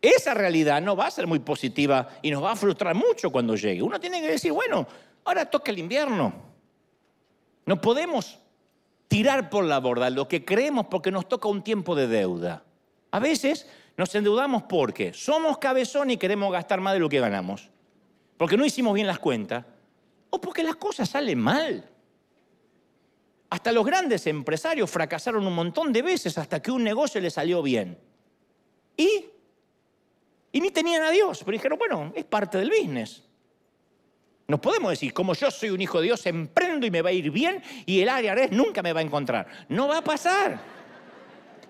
esa 0.00 0.34
realidad 0.34 0.80
no 0.80 0.94
va 0.94 1.06
a 1.06 1.10
ser 1.10 1.26
muy 1.26 1.40
positiva 1.40 2.08
y 2.22 2.30
nos 2.30 2.42
va 2.42 2.52
a 2.52 2.56
frustrar 2.56 2.94
mucho 2.94 3.30
cuando 3.30 3.56
llegue. 3.56 3.82
Uno 3.82 3.98
tiene 3.98 4.20
que 4.20 4.30
decir, 4.30 4.52
bueno, 4.52 4.86
ahora 5.24 5.46
toca 5.46 5.72
el 5.72 5.78
invierno. 5.78 6.32
No 7.66 7.80
podemos 7.80 8.38
tirar 9.08 9.50
por 9.50 9.64
la 9.64 9.80
borda 9.80 10.10
lo 10.10 10.28
que 10.28 10.44
creemos 10.44 10.86
porque 10.86 11.10
nos 11.10 11.28
toca 11.28 11.48
un 11.48 11.62
tiempo 11.62 11.94
de 11.94 12.06
deuda. 12.06 12.64
A 13.10 13.18
veces 13.18 13.66
nos 13.96 14.14
endeudamos 14.14 14.62
porque 14.64 15.12
somos 15.12 15.58
cabezón 15.58 16.10
y 16.10 16.16
queremos 16.16 16.52
gastar 16.52 16.80
más 16.80 16.92
de 16.94 17.00
lo 17.00 17.08
que 17.08 17.18
ganamos, 17.18 17.68
porque 18.36 18.56
no 18.56 18.64
hicimos 18.64 18.94
bien 18.94 19.06
las 19.06 19.18
cuentas 19.18 19.64
o 20.30 20.40
porque 20.40 20.62
las 20.62 20.76
cosas 20.76 21.08
salen 21.08 21.40
mal. 21.40 21.90
Hasta 23.50 23.72
los 23.72 23.84
grandes 23.84 24.26
empresarios 24.26 24.90
fracasaron 24.90 25.46
un 25.46 25.54
montón 25.54 25.92
de 25.92 26.02
veces 26.02 26.36
hasta 26.38 26.60
que 26.60 26.70
un 26.70 26.84
negocio 26.84 27.20
les 27.20 27.32
salió 27.32 27.62
bien. 27.62 27.98
Y, 28.96 29.24
y 30.58 30.60
ni 30.60 30.72
tenían 30.72 31.04
a 31.04 31.10
Dios, 31.12 31.38
pero 31.44 31.52
dijeron, 31.52 31.78
bueno, 31.78 32.12
es 32.16 32.24
parte 32.24 32.58
del 32.58 32.68
business. 32.68 33.22
Nos 34.48 34.58
podemos 34.58 34.90
decir, 34.90 35.14
como 35.14 35.32
yo 35.34 35.52
soy 35.52 35.70
un 35.70 35.80
hijo 35.80 36.00
de 36.00 36.06
Dios, 36.06 36.26
emprendo 36.26 36.84
y 36.84 36.90
me 36.90 37.00
va 37.00 37.10
a 37.10 37.12
ir 37.12 37.30
bien 37.30 37.62
y 37.86 38.00
el 38.00 38.08
IRS 38.08 38.50
nunca 38.50 38.82
me 38.82 38.92
va 38.92 38.98
a 38.98 39.04
encontrar. 39.04 39.46
No 39.68 39.86
va 39.86 39.98
a 39.98 40.02
pasar. 40.02 40.58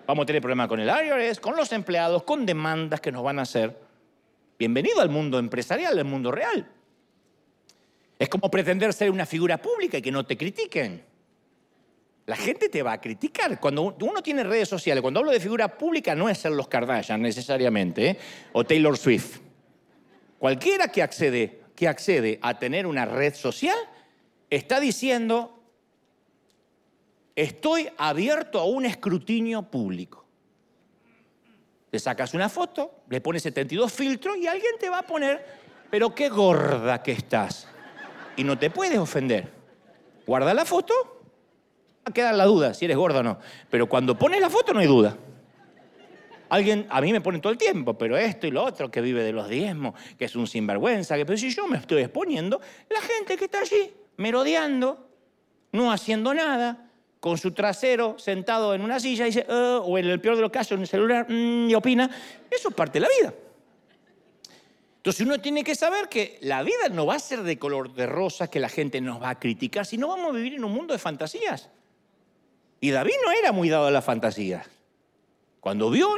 Vamos 0.07 0.23
a 0.23 0.25
tener 0.25 0.41
problemas 0.41 0.67
con 0.67 0.79
el 0.79 0.89
IRS, 0.89 1.39
con 1.39 1.55
los 1.55 1.71
empleados, 1.71 2.23
con 2.23 2.47
demandas 2.47 2.99
que 2.99 3.11
nos 3.11 3.21
van 3.21 3.37
a 3.37 3.43
hacer. 3.43 3.79
Bienvenido 4.57 5.01
al 5.01 5.09
mundo 5.09 5.37
empresarial, 5.37 5.99
al 5.99 6.05
mundo 6.05 6.31
real. 6.31 6.67
Es 8.17 8.27
como 8.27 8.49
pretender 8.49 8.91
ser 8.93 9.11
una 9.11 9.27
figura 9.27 9.59
pública 9.59 9.99
y 9.99 10.01
que 10.01 10.11
no 10.11 10.25
te 10.25 10.35
critiquen. 10.35 11.05
La 12.29 12.35
gente 12.35 12.69
te 12.69 12.83
va 12.83 12.91
a 12.91 13.01
criticar. 13.01 13.59
Cuando 13.59 13.95
uno 14.01 14.21
tiene 14.21 14.43
redes 14.43 14.69
sociales, 14.69 15.01
cuando 15.01 15.19
hablo 15.19 15.31
de 15.31 15.39
figura 15.39 15.75
pública, 15.75 16.13
no 16.13 16.29
es 16.29 16.37
ser 16.37 16.51
los 16.51 16.67
Kardashian 16.67 17.19
necesariamente, 17.19 18.07
¿eh? 18.07 18.19
o 18.53 18.63
Taylor 18.63 18.95
Swift. 18.95 19.39
Cualquiera 20.37 20.89
que 20.89 21.01
accede, 21.01 21.61
que 21.75 21.87
accede 21.87 22.37
a 22.43 22.59
tener 22.59 22.85
una 22.85 23.05
red 23.05 23.33
social 23.33 23.75
está 24.47 24.79
diciendo, 24.79 25.59
estoy 27.35 27.89
abierto 27.97 28.59
a 28.59 28.65
un 28.65 28.85
escrutinio 28.85 29.63
público. 29.63 30.23
Te 31.89 31.97
sacas 31.97 32.35
una 32.35 32.47
foto, 32.47 33.05
le 33.09 33.21
pones 33.21 33.41
72 33.41 33.91
filtros 33.91 34.37
y 34.37 34.45
alguien 34.45 34.73
te 34.79 34.87
va 34.87 34.99
a 34.99 35.07
poner, 35.07 35.43
pero 35.89 36.13
qué 36.13 36.29
gorda 36.29 37.01
que 37.01 37.13
estás 37.13 37.67
y 38.37 38.43
no 38.43 38.59
te 38.59 38.69
puedes 38.69 38.99
ofender. 38.99 39.51
Guarda 40.27 40.53
la 40.53 40.63
foto, 40.63 41.18
va 41.99 42.11
a 42.11 42.13
quedar 42.13 42.35
la 42.35 42.45
duda 42.45 42.73
si 42.73 42.85
eres 42.85 42.97
gordo 42.97 43.19
o 43.19 43.23
no. 43.23 43.39
Pero 43.69 43.87
cuando 43.87 44.17
pones 44.17 44.41
la 44.41 44.49
foto 44.49 44.73
no 44.73 44.79
hay 44.79 44.87
duda. 44.87 45.17
Alguien, 46.49 46.87
a 46.89 46.99
mí 46.99 47.11
me 47.11 47.21
pone 47.21 47.39
todo 47.39 47.51
el 47.51 47.59
tiempo, 47.59 47.93
pero 47.93 48.17
esto 48.17 48.47
y 48.47 48.51
lo 48.51 48.63
otro, 48.63 48.89
que 48.89 49.01
vive 49.01 49.23
de 49.23 49.31
los 49.31 49.47
diezmos, 49.47 49.93
que 50.17 50.25
es 50.25 50.35
un 50.35 50.47
sinvergüenza, 50.47 51.15
que, 51.15 51.25
pero 51.25 51.37
si 51.37 51.51
yo 51.51 51.67
me 51.67 51.77
estoy 51.77 52.01
exponiendo, 52.01 52.59
la 52.89 53.01
gente 53.01 53.37
que 53.37 53.45
está 53.45 53.59
allí, 53.59 53.93
merodeando, 54.17 55.07
no 55.73 55.91
haciendo 55.91 56.33
nada, 56.33 56.89
con 57.19 57.37
su 57.37 57.51
trasero 57.51 58.17
sentado 58.17 58.73
en 58.73 58.81
una 58.81 58.99
silla, 58.99 59.25
dice, 59.25 59.45
oh", 59.47 59.83
o 59.85 59.97
en 59.99 60.07
el 60.07 60.19
peor 60.19 60.37
de 60.37 60.41
los 60.41 60.49
casos, 60.49 60.71
en 60.71 60.81
el 60.81 60.87
celular, 60.87 61.27
mm", 61.29 61.69
y 61.69 61.75
opina, 61.75 62.09
eso 62.49 62.69
es 62.69 62.75
parte 62.75 62.93
de 62.93 63.01
la 63.01 63.09
vida. 63.19 63.33
Entonces 64.97 65.25
uno 65.25 65.39
tiene 65.39 65.63
que 65.63 65.75
saber 65.75 66.09
que 66.09 66.39
la 66.41 66.63
vida 66.63 66.89
no 66.91 67.05
va 67.05 67.15
a 67.15 67.19
ser 67.19 67.43
de 67.43 67.59
color 67.59 67.93
de 67.93 68.07
rosa, 68.07 68.49
que 68.49 68.59
la 68.59 68.69
gente 68.69 68.99
nos 69.01 69.21
va 69.21 69.29
a 69.29 69.39
criticar, 69.39 69.85
sino 69.85 70.07
vamos 70.07 70.31
a 70.31 70.35
vivir 70.35 70.55
en 70.55 70.63
un 70.63 70.73
mundo 70.73 70.93
de 70.93 70.99
fantasías. 70.99 71.69
Y 72.79 72.91
David 72.91 73.13
no 73.23 73.31
era 73.31 73.51
muy 73.51 73.69
dado 73.69 73.87
a 73.87 73.91
las 73.91 74.05
fantasías. 74.05 74.67
Cuando 75.59 75.89
vio 75.89 76.09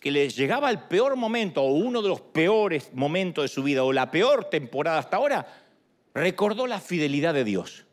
que 0.00 0.10
le 0.10 0.28
llegaba 0.28 0.70
el 0.70 0.80
peor 0.80 1.16
momento, 1.16 1.62
o 1.62 1.72
uno 1.72 2.02
de 2.02 2.08
los 2.08 2.20
peores 2.20 2.90
momentos 2.94 3.44
de 3.44 3.48
su 3.48 3.62
vida, 3.62 3.84
o 3.84 3.92
la 3.92 4.10
peor 4.10 4.44
temporada 4.44 4.98
hasta 4.98 5.16
ahora, 5.16 5.46
recordó 6.14 6.66
la 6.66 6.80
fidelidad 6.80 7.34
de 7.34 7.44
Dios. 7.44 7.84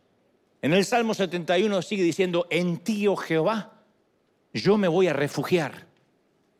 En 0.62 0.74
el 0.74 0.86
Salmo 0.86 1.14
71 1.14 1.82
sigue 1.82 2.04
diciendo, 2.04 2.48
en 2.50 2.78
ti, 2.78 3.08
oh 3.08 3.16
Jehová, 3.16 3.74
yo 4.54 4.78
me 4.78 4.88
voy 4.88 5.08
a 5.08 5.14
refugiar 5.14 5.88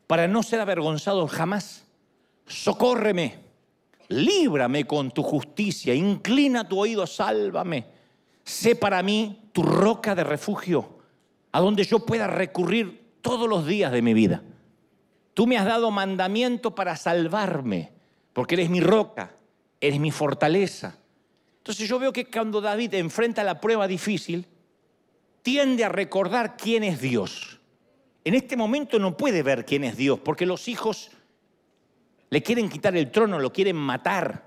para 0.08 0.28
no 0.28 0.44
ser 0.44 0.60
avergonzado 0.60 1.28
jamás. 1.28 1.86
Socórreme 2.46 3.46
líbrame 4.10 4.86
con 4.86 5.12
tu 5.12 5.24
justicia, 5.24 5.94
inclina 5.94 6.68
tu 6.68 6.80
oído, 6.80 7.08
sálvame. 7.08 7.86
Sé 8.44 8.76
para 8.76 9.02
mí 9.02 9.50
tu 9.52 9.64
roca 9.64 10.14
de 10.14 10.24
refugio, 10.24 10.95
a 11.56 11.62
donde 11.62 11.86
yo 11.86 12.00
pueda 12.00 12.28
recurrir 12.28 13.14
todos 13.22 13.48
los 13.48 13.66
días 13.66 13.90
de 13.94 14.02
mi 14.02 14.14
vida. 14.14 14.44
Tú 15.34 15.48
me 15.48 15.58
has 15.58 15.64
dado 15.64 15.90
mandamiento 15.90 16.76
para 16.76 16.98
salvarme, 16.98 17.94
porque 18.34 18.56
eres 18.56 18.70
mi 18.70 18.82
roca, 18.82 19.32
eres 19.80 19.98
mi 19.98 20.12
fortaleza. 20.12 20.98
Entonces 21.60 21.88
yo 21.88 21.98
veo 21.98 22.12
que 22.12 22.26
cuando 22.26 22.60
David 22.60 22.96
enfrenta 22.96 23.42
la 23.46 23.62
prueba 23.62 23.88
difícil, 23.88 24.46
tiende 25.44 25.86
a 25.86 25.90
recordar 25.90 26.58
quién 26.58 26.84
es 26.84 27.00
Dios. 27.00 27.62
En 28.26 28.34
este 28.34 28.58
momento 28.58 29.00
no 29.00 29.16
puede 29.16 29.42
ver 29.42 29.64
quién 29.64 29.86
es 29.86 29.96
Dios, 29.96 30.20
porque 30.20 30.46
los 30.46 30.68
hijos 30.68 31.10
le 32.32 32.44
quieren 32.44 32.68
quitar 32.68 32.98
el 32.98 33.12
trono, 33.12 33.40
lo 33.40 33.54
quieren 33.54 33.78
matar. 33.78 34.44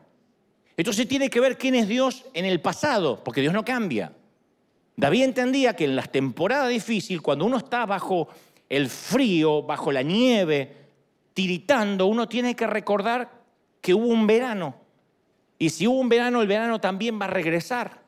Entonces 0.77 1.09
tiene 1.09 1.31
que 1.31 1.41
ver 1.41 1.57
quién 1.57 1.75
es 1.75 1.89
Dios 1.89 2.27
en 2.35 2.45
el 2.45 2.61
pasado, 2.61 3.25
porque 3.25 3.41
Dios 3.41 3.55
no 3.55 3.65
cambia. 3.65 4.13
David 4.99 5.23
entendía 5.23 5.77
que 5.77 5.85
en 5.85 5.95
las 5.95 6.11
temporadas 6.11 6.71
difíciles, 6.71 7.23
cuando 7.23 7.45
uno 7.45 7.59
está 7.59 7.87
bajo 7.87 8.27
el 8.69 8.89
frío, 8.89 9.63
bajo 9.63 9.93
la 9.93 10.03
nieve, 10.03 10.75
tiritando, 11.35 12.07
uno 12.07 12.27
tiene 12.27 12.57
que 12.57 12.67
recordar 12.67 13.31
que 13.81 13.95
hubo 13.95 14.09
un 14.09 14.27
verano. 14.27 14.75
Y 15.57 15.71
si 15.71 15.87
hubo 15.87 16.01
un 16.01 16.09
verano, 16.09 16.43
el 16.43 16.49
verano 16.49 16.81
también 16.81 17.17
va 17.21 17.27
a 17.27 17.31
regresar. 17.31 18.03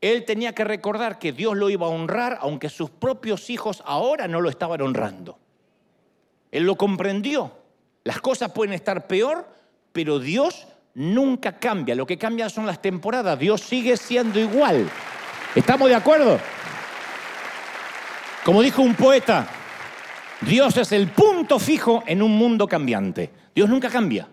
Él 0.00 0.24
tenía 0.24 0.54
que 0.54 0.64
recordar 0.64 1.18
que 1.18 1.32
Dios 1.32 1.54
lo 1.54 1.68
iba 1.68 1.86
a 1.86 1.90
honrar, 1.90 2.38
aunque 2.40 2.70
sus 2.70 2.88
propios 2.88 3.50
hijos 3.50 3.82
ahora 3.84 4.26
no 4.26 4.40
lo 4.40 4.48
estaban 4.48 4.80
honrando. 4.80 5.38
Él 6.50 6.64
lo 6.64 6.76
comprendió. 6.76 7.52
Las 8.04 8.22
cosas 8.22 8.52
pueden 8.52 8.72
estar 8.72 9.06
peor, 9.06 9.46
pero 9.92 10.18
Dios 10.18 10.66
nunca 10.94 11.58
cambia. 11.58 11.94
Lo 11.94 12.06
que 12.06 12.16
cambia 12.16 12.48
son 12.48 12.64
las 12.64 12.80
temporadas. 12.80 13.38
Dios 13.38 13.60
sigue 13.60 13.98
siendo 13.98 14.40
igual. 14.40 14.88
¿Estamos 15.54 15.88
de 15.88 15.94
acuerdo? 15.94 16.40
Como 18.44 18.62
dijo 18.62 18.80
un 18.80 18.94
poeta, 18.94 19.46
Dios 20.40 20.76
es 20.78 20.92
el 20.92 21.08
punto 21.08 21.58
fijo 21.58 22.02
en 22.06 22.22
un 22.22 22.36
mundo 22.36 22.66
cambiante. 22.66 23.30
Dios 23.54 23.68
nunca 23.68 23.90
cambia. 23.90 24.28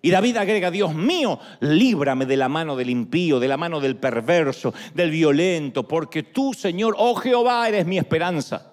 Y 0.00 0.10
David 0.10 0.36
agrega, 0.36 0.70
Dios 0.70 0.94
mío, 0.94 1.38
líbrame 1.60 2.26
de 2.26 2.36
la 2.36 2.48
mano 2.48 2.76
del 2.76 2.90
impío, 2.90 3.40
de 3.40 3.48
la 3.48 3.56
mano 3.56 3.80
del 3.80 3.96
perverso, 3.96 4.72
del 4.94 5.10
violento, 5.10 5.86
porque 5.86 6.22
tú, 6.22 6.54
Señor, 6.54 6.94
oh 6.96 7.14
Jehová, 7.16 7.68
eres 7.68 7.86
mi 7.86 7.98
esperanza. 7.98 8.72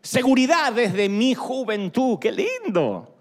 Seguridad 0.00 0.72
desde 0.72 1.08
mi 1.08 1.34
juventud, 1.34 2.18
qué 2.18 2.32
lindo. 2.32 3.14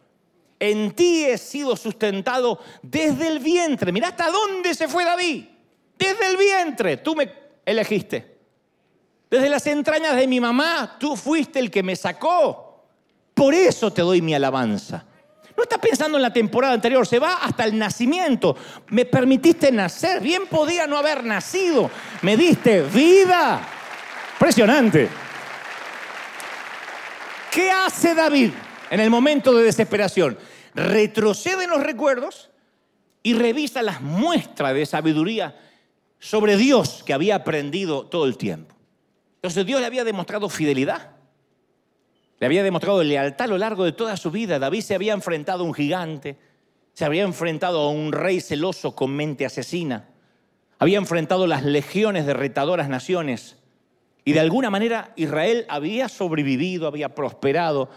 En 0.60 0.92
ti 0.92 1.26
he 1.26 1.38
sido 1.38 1.76
sustentado 1.76 2.60
desde 2.82 3.28
el 3.28 3.40
vientre. 3.40 3.92
Mira 3.92 4.10
hasta 4.10 4.30
dónde 4.30 4.74
se 4.74 4.88
fue 4.88 5.06
David. 5.06 5.46
Desde 5.98 6.28
el 6.28 6.38
vientre, 6.38 6.98
tú 6.98 7.16
me 7.16 7.41
elegiste. 7.66 8.38
Desde 9.30 9.50
las 9.50 9.66
entrañas 9.68 10.16
de 10.16 10.28
mi 10.28 10.40
mamá, 10.40 10.98
tú 11.00 11.16
fuiste 11.16 11.60
el 11.60 11.72
que 11.72 11.84
me 11.84 11.96
sacó. 11.96 12.86
Por 13.34 13.54
eso 13.54 13.92
te 13.92 14.02
doy 14.02 14.22
mi 14.22 14.34
alabanza. 14.34 15.06
No 15.56 15.64
estás 15.64 15.80
pensando 15.80 16.18
en 16.18 16.24
la 16.24 16.34
temporada 16.34 16.74
anterior, 16.74 17.06
se 17.06 17.20
va 17.20 17.36
hasta 17.36 17.64
el 17.64 17.78
nacimiento. 17.78 18.58
Me 18.90 19.06
permitiste 19.06 19.72
nacer, 19.72 20.22
bien 20.22 20.48
podía 20.48 20.88
no 20.88 20.98
haber 20.98 21.24
nacido. 21.24 21.90
Me 22.24 22.36
diste 22.36 22.82
vida. 22.82 23.62
Impresionante. 24.34 25.08
¿Qué 27.52 27.70
hace 27.70 28.16
David 28.16 28.52
en 28.90 29.00
el 29.00 29.10
momento 29.10 29.54
de 29.54 29.64
desesperación? 29.64 30.38
Retrocede 30.74 31.66
en 31.66 31.70
los 31.70 31.84
recuerdos 31.84 32.50
y 33.24 33.34
revisa 33.34 33.82
las 33.82 34.02
muestras 34.02 34.74
de 34.74 34.86
sabiduría 34.86 35.56
sobre 36.22 36.56
Dios 36.56 37.02
que 37.04 37.14
había 37.14 37.36
aprendido 37.36 38.06
todo 38.06 38.26
el 38.26 38.38
tiempo. 38.38 38.76
Entonces 39.36 39.66
Dios 39.66 39.82
le 39.82 39.88
había 39.88 40.04
demostrado 40.04 40.48
fidelidad. 40.50 41.16
Le 42.40 42.46
había 42.46 42.64
demostrado 42.64 43.04
lealtad 43.04 43.46
a 43.46 43.48
lo 43.48 43.58
largo 43.58 43.84
de 43.84 43.92
toda 43.92 44.16
su 44.16 44.30
vida. 44.30 44.60
David 44.60 44.82
se 44.82 44.94
había 44.94 45.14
enfrentado 45.14 45.64
a 45.64 45.66
un 45.66 45.74
gigante, 45.74 46.38
se 46.94 47.06
había 47.06 47.24
enfrentado 47.24 47.82
a 47.82 47.90
un 47.90 48.12
rey 48.12 48.40
celoso 48.40 48.96
con 48.96 49.12
mente 49.12 49.46
asesina, 49.46 50.10
había 50.78 51.00
enfrentado 51.00 51.48
las 51.48 51.64
legiones 51.64 52.26
de 52.28 52.34
retadoras 52.34 52.88
naciones 52.88 53.58
y 54.24 54.34
de 54.34 54.40
alguna 54.40 54.70
manera 54.70 55.14
Israel 55.16 55.66
había 55.70 56.08
sobrevivido, 56.08 56.88
había 56.88 57.16
prosperado. 57.16 57.90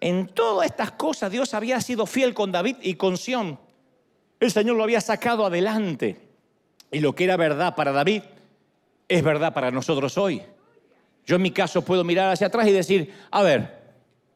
En 0.00 0.28
todas 0.28 0.66
estas 0.66 0.92
cosas 0.92 1.32
Dios 1.32 1.54
había 1.54 1.80
sido 1.80 2.06
fiel 2.06 2.34
con 2.34 2.52
David 2.52 2.76
y 2.82 2.94
con 2.94 3.16
Sión. 3.16 3.58
El 4.38 4.52
Señor 4.52 4.76
lo 4.76 4.84
había 4.84 5.00
sacado 5.00 5.44
adelante. 5.44 6.23
Y 6.94 7.00
lo 7.00 7.12
que 7.12 7.24
era 7.24 7.36
verdad 7.36 7.74
para 7.74 7.90
David 7.90 8.22
es 9.08 9.24
verdad 9.24 9.52
para 9.52 9.72
nosotros 9.72 10.16
hoy. 10.16 10.42
Yo 11.26 11.34
en 11.34 11.42
mi 11.42 11.50
caso 11.50 11.84
puedo 11.84 12.04
mirar 12.04 12.30
hacia 12.30 12.46
atrás 12.46 12.68
y 12.68 12.70
decir, 12.70 13.12
a 13.32 13.42
ver, 13.42 13.82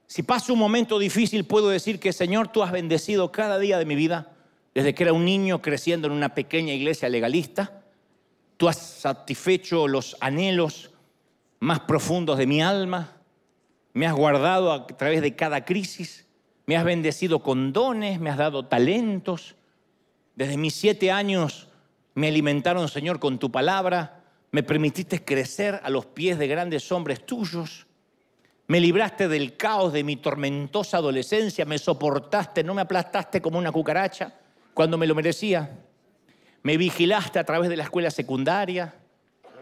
si 0.09 0.25
paso 0.25 0.55
un 0.55 0.59
momento 0.59 0.99
difícil, 0.99 1.45
puedo 1.45 1.69
decir 1.69 2.01
que 2.01 2.13
Señor, 2.13 2.49
tú 2.49 2.65
has 2.65 2.73
bendecido 2.73 3.31
cada 3.31 3.61
día 3.61 3.79
de 3.79 3.85
mi 3.85 3.95
vida, 3.95 4.33
desde 4.75 4.93
que 4.93 5.05
era 5.05 5.13
un 5.13 5.25
niño 5.25 5.63
creciendo 5.63 6.09
en 6.09 6.15
una 6.15 6.35
pequeña 6.35 6.73
iglesia 6.73 7.09
legalista. 7.09 7.85
Tú 8.57 8.69
has 8.69 8.79
satisfecho 8.79 9.87
los 9.87 10.17
anhelos 10.19 10.91
más 11.61 11.79
profundos 11.79 12.39
de 12.39 12.49
mi 12.49 12.61
alma. 12.61 13.19
Me 13.93 14.05
has 14.05 14.15
guardado 14.15 14.73
a 14.73 14.85
través 14.85 15.23
de 15.23 15.37
cada 15.37 15.65
crisis. 15.65 16.27
Me 16.67 16.77
has 16.77 16.85
bendecido 16.85 17.39
con 17.39 17.73
dones, 17.73 18.19
me 18.19 18.31
has 18.31 18.37
dado 18.37 18.67
talentos. 18.67 19.55
Desde 20.35 20.57
mis 20.57 20.75
siete 20.75 21.13
años 21.13 21.68
me 22.19 22.27
alimentaron, 22.27 22.89
Señor, 22.89 23.21
con 23.21 23.39
tu 23.39 23.53
palabra. 23.53 24.25
Me 24.51 24.65
permitiste 24.65 25.25
crecer 25.25 25.81
a 25.85 25.89
los 25.89 26.07
pies 26.07 26.37
de 26.37 26.49
grandes 26.49 26.91
hombres 26.91 27.25
tuyos. 27.25 27.87
Me 28.67 28.81
libraste 28.81 29.29
del 29.29 29.57
caos 29.57 29.93
de 29.93 30.03
mi 30.03 30.17
tormentosa 30.17 30.97
adolescencia, 30.97 31.65
me 31.65 31.79
soportaste, 31.79 32.65
no 32.65 32.75
me 32.75 32.83
aplastaste 32.83 33.41
como 33.41 33.57
una 33.57 33.71
cucaracha 33.71 34.35
cuando 34.75 34.99
me 34.99 35.07
lo 35.07 35.15
merecía. 35.15 35.79
Me 36.65 36.77
vigilaste 36.77 37.39
a 37.39 37.45
través 37.45 37.71
de 37.71 37.77
la 37.77 37.85
escuela 37.85 38.11
secundaria, 38.11 38.97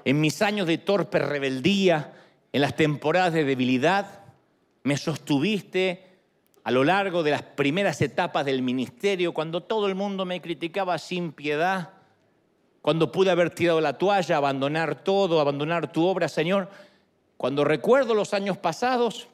en 0.06 0.18
mis 0.18 0.40
años 0.40 0.66
de 0.66 0.78
torpe 0.78 1.18
rebeldía, 1.18 2.14
en 2.54 2.62
las 2.62 2.74
temporadas 2.74 3.34
de 3.34 3.44
debilidad. 3.44 4.20
Me 4.82 4.96
sostuviste 4.96 6.06
a 6.64 6.70
lo 6.70 6.84
largo 6.84 7.22
de 7.22 7.32
las 7.32 7.42
primeras 7.42 8.00
etapas 8.00 8.46
del 8.46 8.62
ministerio, 8.62 9.34
cuando 9.34 9.62
todo 9.62 9.88
el 9.88 9.94
mundo 9.94 10.24
me 10.24 10.40
criticaba 10.40 10.96
sin 10.96 11.32
piedad, 11.32 11.95
cuando 12.86 13.10
pude 13.10 13.32
haber 13.32 13.50
tirado 13.50 13.80
la 13.80 13.98
toalla, 13.98 14.36
abandonar 14.36 15.02
todo, 15.02 15.40
abandonar 15.40 15.90
tu 15.90 16.06
obra, 16.06 16.28
Señor 16.28 16.68
cuando 17.36 17.64
recuerdo 17.64 18.14
los 18.14 18.32
años 18.32 18.56
pasados, 18.56 19.28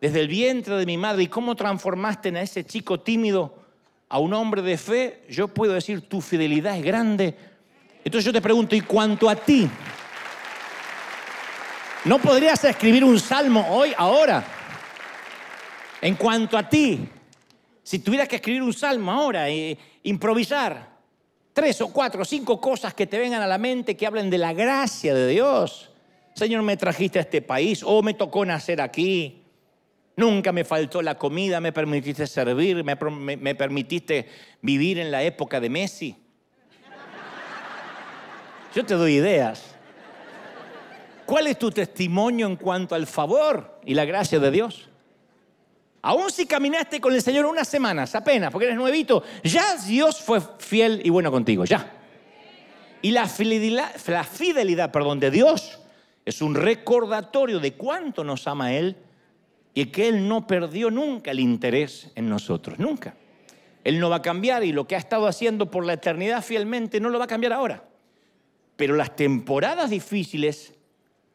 desde 0.00 0.20
el 0.20 0.28
vientre 0.28 0.76
de 0.76 0.86
mi 0.86 0.96
madre 0.96 1.24
y 1.24 1.26
cómo 1.26 1.56
transformaste 1.56 2.30
a 2.30 2.42
ese 2.42 2.64
chico 2.64 3.00
tímido 3.00 3.54
a 4.08 4.18
un 4.18 4.32
hombre 4.32 4.62
de 4.62 4.78
fe, 4.78 5.24
yo 5.28 5.48
puedo 5.48 5.74
decir, 5.74 6.08
tu 6.08 6.20
fidelidad 6.20 6.76
es 6.76 6.82
grande. 6.82 7.36
Entonces 8.04 8.24
yo 8.24 8.32
te 8.32 8.40
pregunto, 8.40 8.74
¿y 8.74 8.80
cuanto 8.80 9.28
a 9.28 9.36
ti? 9.36 9.68
¿No 12.04 12.18
podrías 12.18 12.64
escribir 12.64 13.04
un 13.04 13.18
salmo 13.18 13.66
hoy, 13.70 13.92
ahora? 13.98 14.44
En 16.00 16.14
cuanto 16.14 16.56
a 16.56 16.66
ti, 16.66 17.06
si 17.82 17.98
tuvieras 17.98 18.28
que 18.28 18.36
escribir 18.36 18.62
un 18.62 18.72
salmo 18.72 19.12
ahora, 19.12 19.50
e 19.50 19.76
improvisar, 20.04 20.87
tres 21.58 21.80
o 21.80 21.88
cuatro 21.88 22.22
o 22.22 22.24
cinco 22.24 22.60
cosas 22.60 22.94
que 22.94 23.04
te 23.04 23.18
vengan 23.18 23.42
a 23.42 23.46
la 23.48 23.58
mente 23.58 23.96
que 23.96 24.06
hablen 24.06 24.30
de 24.30 24.38
la 24.38 24.52
gracia 24.52 25.12
de 25.12 25.26
Dios, 25.26 25.90
Señor, 26.32 26.62
me 26.62 26.76
trajiste 26.76 27.18
a 27.18 27.22
este 27.22 27.42
país 27.42 27.82
o 27.84 28.00
me 28.00 28.14
tocó 28.14 28.46
nacer 28.46 28.80
aquí. 28.80 29.42
Nunca 30.14 30.52
me 30.52 30.64
faltó 30.64 31.02
la 31.02 31.16
comida, 31.16 31.60
me 31.60 31.72
permitiste 31.72 32.28
servir, 32.28 32.84
me, 32.84 32.96
me, 33.36 33.54
permitiste 33.56 34.28
vivir 34.62 35.00
en 35.00 35.10
la 35.10 35.24
época 35.24 35.58
de 35.58 35.68
Messi. 35.68 36.16
Yo 38.72 38.86
te 38.86 38.94
doy 38.94 39.14
ideas. 39.14 39.74
¿Cuál 41.26 41.48
es 41.48 41.58
tu 41.58 41.72
testimonio 41.72 42.46
en 42.46 42.54
cuanto 42.54 42.94
al 42.94 43.08
favor 43.08 43.80
y 43.84 43.94
la 43.94 44.04
gracia 44.04 44.38
de 44.38 44.52
Dios? 44.52 44.87
Aún 46.02 46.30
si 46.30 46.46
caminaste 46.46 47.00
con 47.00 47.14
el 47.14 47.22
Señor 47.22 47.46
unas 47.46 47.68
semanas, 47.68 48.14
apenas, 48.14 48.52
porque 48.52 48.66
eres 48.66 48.76
nuevito, 48.76 49.22
ya 49.42 49.76
Dios 49.76 50.20
fue 50.20 50.40
fiel 50.58 51.00
y 51.04 51.10
bueno 51.10 51.30
contigo, 51.30 51.64
ya. 51.64 51.92
Y 53.02 53.10
la 53.10 53.26
fidelidad, 53.26 53.94
la 54.06 54.24
fidelidad 54.24 54.90
perdón, 54.90 55.20
de 55.20 55.30
Dios 55.30 55.80
es 56.24 56.42
un 56.42 56.54
recordatorio 56.54 57.58
de 57.58 57.74
cuánto 57.74 58.22
nos 58.22 58.46
ama 58.46 58.72
Él 58.74 58.96
y 59.74 59.86
que 59.86 60.08
Él 60.08 60.28
no 60.28 60.46
perdió 60.46 60.90
nunca 60.90 61.30
el 61.30 61.40
interés 61.40 62.10
en 62.14 62.28
nosotros, 62.28 62.78
nunca. 62.78 63.14
Él 63.84 63.98
no 63.98 64.10
va 64.10 64.16
a 64.16 64.22
cambiar 64.22 64.64
y 64.64 64.72
lo 64.72 64.86
que 64.86 64.96
ha 64.96 64.98
estado 64.98 65.26
haciendo 65.26 65.70
por 65.70 65.84
la 65.84 65.94
eternidad 65.94 66.42
fielmente 66.42 67.00
no 67.00 67.08
lo 67.08 67.18
va 67.18 67.24
a 67.24 67.28
cambiar 67.28 67.52
ahora. 67.52 67.84
Pero 68.76 68.94
las 68.94 69.16
temporadas 69.16 69.90
difíciles 69.90 70.74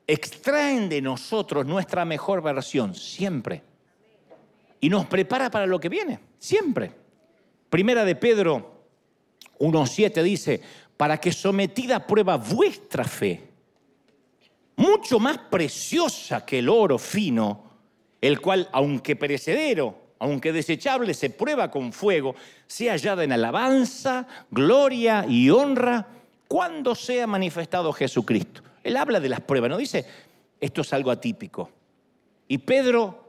extraen 0.07 0.89
de 0.89 1.01
nosotros 1.01 1.65
nuestra 1.65 2.05
mejor 2.05 2.41
versión, 2.41 2.93
siempre. 2.95 3.63
Y 4.83 4.89
nos 4.89 5.05
prepara 5.05 5.49
para 5.49 5.65
lo 5.65 5.79
que 5.79 5.87
viene, 5.87 6.19
siempre. 6.37 6.91
Primera 7.69 8.03
de 8.03 8.17
Pedro 8.17 8.81
1.7 9.59 10.21
dice, 10.21 10.61
para 10.97 11.21
que 11.21 11.31
sometida 11.31 11.95
a 11.95 12.05
prueba 12.05 12.35
vuestra 12.35 13.05
fe, 13.05 13.47
mucho 14.75 15.19
más 15.19 15.37
preciosa 15.37 16.45
que 16.45 16.59
el 16.59 16.67
oro 16.67 16.97
fino, 16.97 17.63
el 18.19 18.41
cual, 18.41 18.67
aunque 18.73 19.15
perecedero, 19.15 19.97
aunque 20.19 20.51
desechable, 20.51 21.13
se 21.13 21.29
prueba 21.29 21.71
con 21.71 21.93
fuego, 21.93 22.35
sea 22.67 22.91
hallada 22.91 23.23
en 23.23 23.31
alabanza, 23.31 24.27
gloria 24.51 25.25
y 25.29 25.49
honra 25.49 26.09
cuando 26.49 26.93
sea 26.93 27.25
manifestado 27.25 27.93
Jesucristo. 27.93 28.61
Él 28.83 28.97
habla 28.97 29.21
de 29.21 29.29
las 29.29 29.39
pruebas, 29.39 29.69
no 29.69 29.77
dice, 29.77 30.05
esto 30.59 30.81
es 30.81 30.91
algo 30.91 31.09
atípico. 31.09 31.71
Y 32.49 32.57
Pedro 32.57 33.22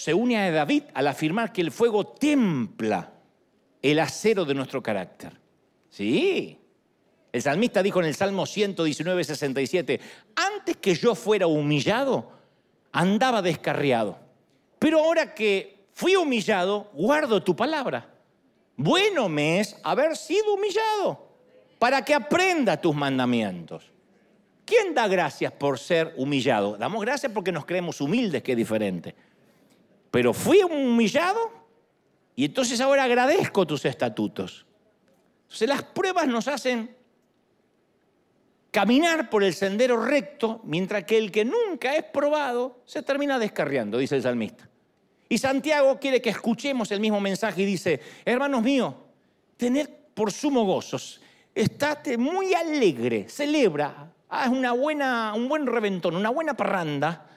se 0.00 0.14
une 0.14 0.38
a 0.38 0.50
David 0.50 0.84
al 0.94 1.08
afirmar 1.08 1.52
que 1.52 1.60
el 1.60 1.70
fuego 1.70 2.06
templa 2.06 3.12
el 3.82 3.98
acero 3.98 4.46
de 4.46 4.54
nuestro 4.54 4.82
carácter. 4.82 5.38
Sí. 5.90 6.58
El 7.30 7.42
salmista 7.42 7.82
dijo 7.82 8.00
en 8.00 8.06
el 8.06 8.14
Salmo 8.14 8.46
119, 8.46 9.24
67, 9.24 10.00
antes 10.34 10.78
que 10.78 10.94
yo 10.94 11.14
fuera 11.14 11.46
humillado, 11.46 12.32
andaba 12.92 13.42
descarriado. 13.42 14.18
Pero 14.78 15.00
ahora 15.00 15.34
que 15.34 15.84
fui 15.92 16.16
humillado, 16.16 16.90
guardo 16.94 17.42
tu 17.42 17.54
palabra. 17.54 18.08
Bueno 18.76 19.28
me 19.28 19.60
es 19.60 19.76
haber 19.82 20.16
sido 20.16 20.54
humillado 20.54 21.28
para 21.78 22.02
que 22.02 22.14
aprenda 22.14 22.80
tus 22.80 22.94
mandamientos. 22.94 23.84
¿Quién 24.64 24.94
da 24.94 25.06
gracias 25.08 25.52
por 25.52 25.78
ser 25.78 26.14
humillado? 26.16 26.78
Damos 26.78 27.02
gracias 27.02 27.30
porque 27.32 27.52
nos 27.52 27.66
creemos 27.66 28.00
humildes, 28.00 28.42
que 28.42 28.52
es 28.52 28.56
diferente. 28.56 29.14
Pero 30.10 30.32
fui 30.32 30.62
humillado 30.62 31.52
y 32.34 32.46
entonces 32.46 32.80
ahora 32.80 33.04
agradezco 33.04 33.66
tus 33.66 33.84
estatutos. 33.84 34.66
Entonces 35.42 35.68
las 35.68 35.82
pruebas 35.82 36.26
nos 36.26 36.48
hacen 36.48 36.96
caminar 38.70 39.30
por 39.30 39.42
el 39.42 39.54
sendero 39.54 40.02
recto, 40.02 40.60
mientras 40.64 41.04
que 41.04 41.18
el 41.18 41.30
que 41.30 41.44
nunca 41.44 41.96
es 41.96 42.04
probado 42.04 42.82
se 42.84 43.02
termina 43.02 43.38
descarriando, 43.38 43.98
dice 43.98 44.16
el 44.16 44.22
salmista. 44.22 44.68
Y 45.28 45.38
Santiago 45.38 45.98
quiere 46.00 46.20
que 46.20 46.30
escuchemos 46.30 46.90
el 46.90 47.00
mismo 47.00 47.20
mensaje 47.20 47.62
y 47.62 47.66
dice, 47.66 48.00
hermanos 48.24 48.62
míos, 48.62 48.94
tened 49.56 49.88
por 50.14 50.32
sumo 50.32 50.64
gozos, 50.64 51.20
estate 51.54 52.18
muy 52.18 52.52
alegre, 52.54 53.28
celebra, 53.28 54.12
haz 54.28 54.48
una 54.48 54.72
buena, 54.72 55.32
un 55.34 55.48
buen 55.48 55.66
reventón, 55.66 56.16
una 56.16 56.30
buena 56.30 56.54
parranda, 56.54 57.29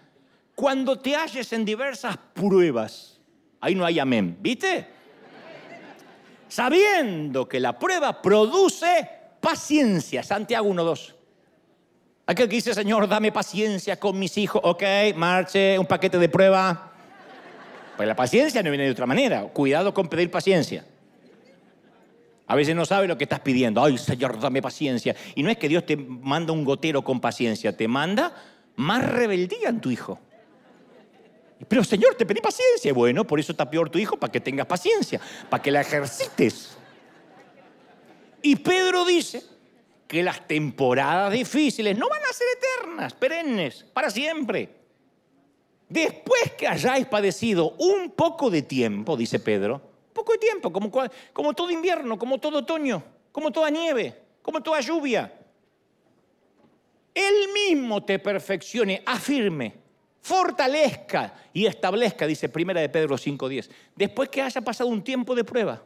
cuando 0.56 1.00
te 1.00 1.16
halles 1.16 1.52
en 1.54 1.66
diversas 1.66 2.18
pruebas. 2.34 3.20
Ahí 3.60 3.76
no 3.76 3.86
hay 3.86 4.00
amén, 4.00 4.38
¿viste? 4.42 4.88
Sabiendo 6.48 7.48
que 7.48 7.60
la 7.60 7.80
prueba 7.80 8.22
produce 8.22 9.10
paciencia. 9.40 10.22
Santiago 10.22 10.70
1.2. 10.70 11.14
Aquel 12.26 12.48
que 12.48 12.56
dice, 12.56 12.74
Señor, 12.74 13.08
dame 13.08 13.32
paciencia 13.32 14.00
con 14.00 14.18
mis 14.20 14.38
hijos. 14.38 14.62
Ok, 14.64 14.84
marche, 15.16 15.78
un 15.80 15.86
paquete 15.86 16.18
de 16.20 16.30
prueba. 16.30 16.92
Pues 17.98 18.08
la 18.08 18.16
paciencia 18.16 18.62
no 18.64 18.70
viene 18.70 18.86
de 18.86 18.92
otra 18.92 19.06
manera. 19.06 19.44
Cuidado 19.44 19.94
con 19.94 20.08
pedir 20.08 20.32
paciencia. 20.32 20.86
A 22.48 22.56
veces 22.56 22.76
no 22.76 22.86
sabe 22.86 23.08
lo 23.08 23.18
que 23.18 23.24
estás 23.24 23.40
pidiendo. 23.40 23.84
Ay, 23.84 23.98
Señor, 23.98 24.40
dame 24.40 24.62
paciencia. 24.62 25.16
Y 25.36 25.44
no 25.44 25.50
es 25.50 25.58
que 25.58 25.68
Dios 25.68 25.86
te 25.86 25.98
manda 25.98 26.54
un 26.54 26.64
gotero 26.64 27.04
con 27.04 27.20
paciencia, 27.20 27.76
te 27.76 27.88
manda 27.88 28.34
más 28.76 29.04
rebeldía 29.04 29.70
en 29.70 29.82
tu 29.82 29.92
hijo. 29.92 30.20
Pero 31.68 31.84
Señor, 31.84 32.16
te 32.16 32.26
pedí 32.26 32.42
paciencia. 32.42 32.94
Bueno, 32.94 33.26
por 33.26 33.40
eso 33.40 33.52
está 33.52 33.70
peor 33.70 33.90
tu 33.90 34.00
hijo, 34.00 34.18
para 34.18 34.32
que 34.32 34.40
tengas 34.40 34.66
paciencia, 34.66 35.20
para 35.50 35.62
que 35.62 35.72
la 35.72 35.82
ejercites. 35.82 36.78
Y 38.42 38.56
Pedro 38.58 39.06
dice, 39.06 39.44
que 40.14 40.22
las 40.22 40.48
temporadas 40.48 41.34
difíciles 41.34 41.98
no 41.98 42.08
van 42.08 42.22
a 42.22 42.32
ser 42.32 42.48
eternas, 42.56 43.16
perennes, 43.16 43.84
para 43.94 44.12
siempre. 44.12 44.70
Después 45.90 46.52
que 46.56 46.68
hayáis 46.68 47.08
padecido 47.08 47.72
un 47.80 48.12
poco 48.12 48.52
de 48.52 48.62
tiempo, 48.62 49.18
dice 49.18 49.40
Pedro, 49.40 49.82
un 50.10 50.14
poco 50.14 50.34
de 50.34 50.38
tiempo, 50.38 50.72
como, 50.72 50.92
como 51.34 51.54
todo 51.56 51.72
invierno, 51.72 52.20
como 52.20 52.38
todo 52.38 52.60
otoño, 52.60 53.04
como 53.32 53.52
toda 53.52 53.72
nieve, 53.72 54.16
como 54.44 54.62
toda 54.62 54.82
lluvia, 54.82 55.34
Él 57.16 57.50
mismo 57.52 58.04
te 58.04 58.20
perfeccione, 58.20 59.02
afirme, 59.08 59.74
fortalezca 60.24 61.34
y 61.52 61.66
establezca, 61.66 62.26
dice 62.26 62.48
Primera 62.48 62.80
de 62.80 62.88
Pedro 62.88 63.18
5.10, 63.18 63.70
después 63.96 64.30
que 64.30 64.42
haya 64.42 64.62
pasado 64.62 64.90
un 64.90 65.04
tiempo 65.04 65.36
de 65.36 65.44
prueba. 65.44 65.84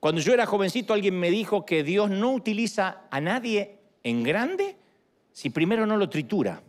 Cuando 0.00 0.22
yo 0.22 0.32
era 0.32 0.46
jovencito 0.46 0.94
alguien 0.94 1.18
me 1.18 1.30
dijo 1.30 1.66
que 1.66 1.84
Dios 1.84 2.08
no 2.10 2.32
utiliza 2.32 3.02
a 3.10 3.20
nadie 3.20 3.78
en 4.02 4.22
grande 4.22 4.76
si 5.32 5.50
primero 5.50 5.86
no 5.86 5.98
lo 5.98 6.08
tritura. 6.08 6.62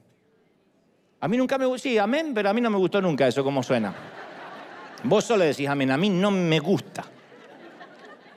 A 1.21 1.27
mí 1.29 1.37
nunca 1.37 1.57
me 1.57 1.65
gustó, 1.65 1.83
sí, 1.83 1.97
amén, 1.97 2.33
pero 2.33 2.49
a 2.49 2.53
mí 2.53 2.59
no 2.59 2.69
me 2.69 2.77
gustó 2.77 3.01
nunca 3.01 3.27
eso 3.27 3.43
como 3.43 3.63
suena. 3.63 3.95
Vos 5.03 5.23
solo 5.23 5.45
decís 5.45 5.69
amén, 5.69 5.91
a 5.91 5.97
mí 5.97 6.09
no 6.09 6.31
me 6.31 6.59
gusta. 6.59 7.05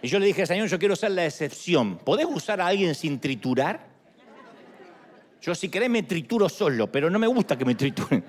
Y 0.00 0.06
yo 0.06 0.20
le 0.20 0.26
dije, 0.26 0.46
Señor, 0.46 0.68
yo 0.68 0.78
quiero 0.78 0.94
ser 0.94 1.10
la 1.10 1.26
excepción. 1.26 1.98
¿Podés 1.98 2.26
usar 2.26 2.60
a 2.60 2.68
alguien 2.68 2.94
sin 2.94 3.18
triturar? 3.18 3.88
Yo 5.40 5.54
si 5.54 5.68
querés 5.68 5.90
me 5.90 6.02
trituro 6.02 6.48
solo, 6.48 6.90
pero 6.90 7.10
no 7.10 7.18
me 7.18 7.26
gusta 7.26 7.56
que 7.56 7.64
me 7.64 7.74
trituren. 7.74 8.24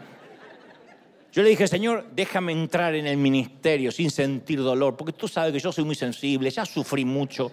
Yo 1.31 1.43
le 1.43 1.49
dije, 1.49 1.67
Señor, 1.67 2.07
déjame 2.15 2.51
entrar 2.53 2.95
en 2.95 3.05
el 3.05 3.17
ministerio 3.17 3.91
sin 3.91 4.09
sentir 4.09 4.59
dolor, 4.59 4.95
porque 4.95 5.13
tú 5.13 5.27
sabes 5.27 5.53
que 5.53 5.59
yo 5.59 5.71
soy 5.71 5.83
muy 5.83 5.95
sensible, 5.95 6.49
ya 6.49 6.65
sufrí 6.65 7.05
mucho. 7.05 7.51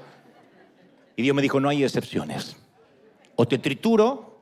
Y 1.14 1.22
Dios 1.22 1.36
me 1.36 1.42
dijo, 1.42 1.60
no 1.60 1.68
hay 1.68 1.84
excepciones. 1.84 2.56
O 3.34 3.46
te 3.46 3.58
trituro, 3.58 4.40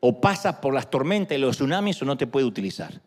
o 0.00 0.20
pasas 0.20 0.56
por 0.56 0.74
las 0.74 0.90
tormentas 0.90 1.38
y 1.38 1.40
los 1.40 1.56
tsunamis, 1.56 2.02
o 2.02 2.04
no 2.04 2.16
te 2.16 2.26
puede 2.26 2.46
utilizar. 2.46 3.00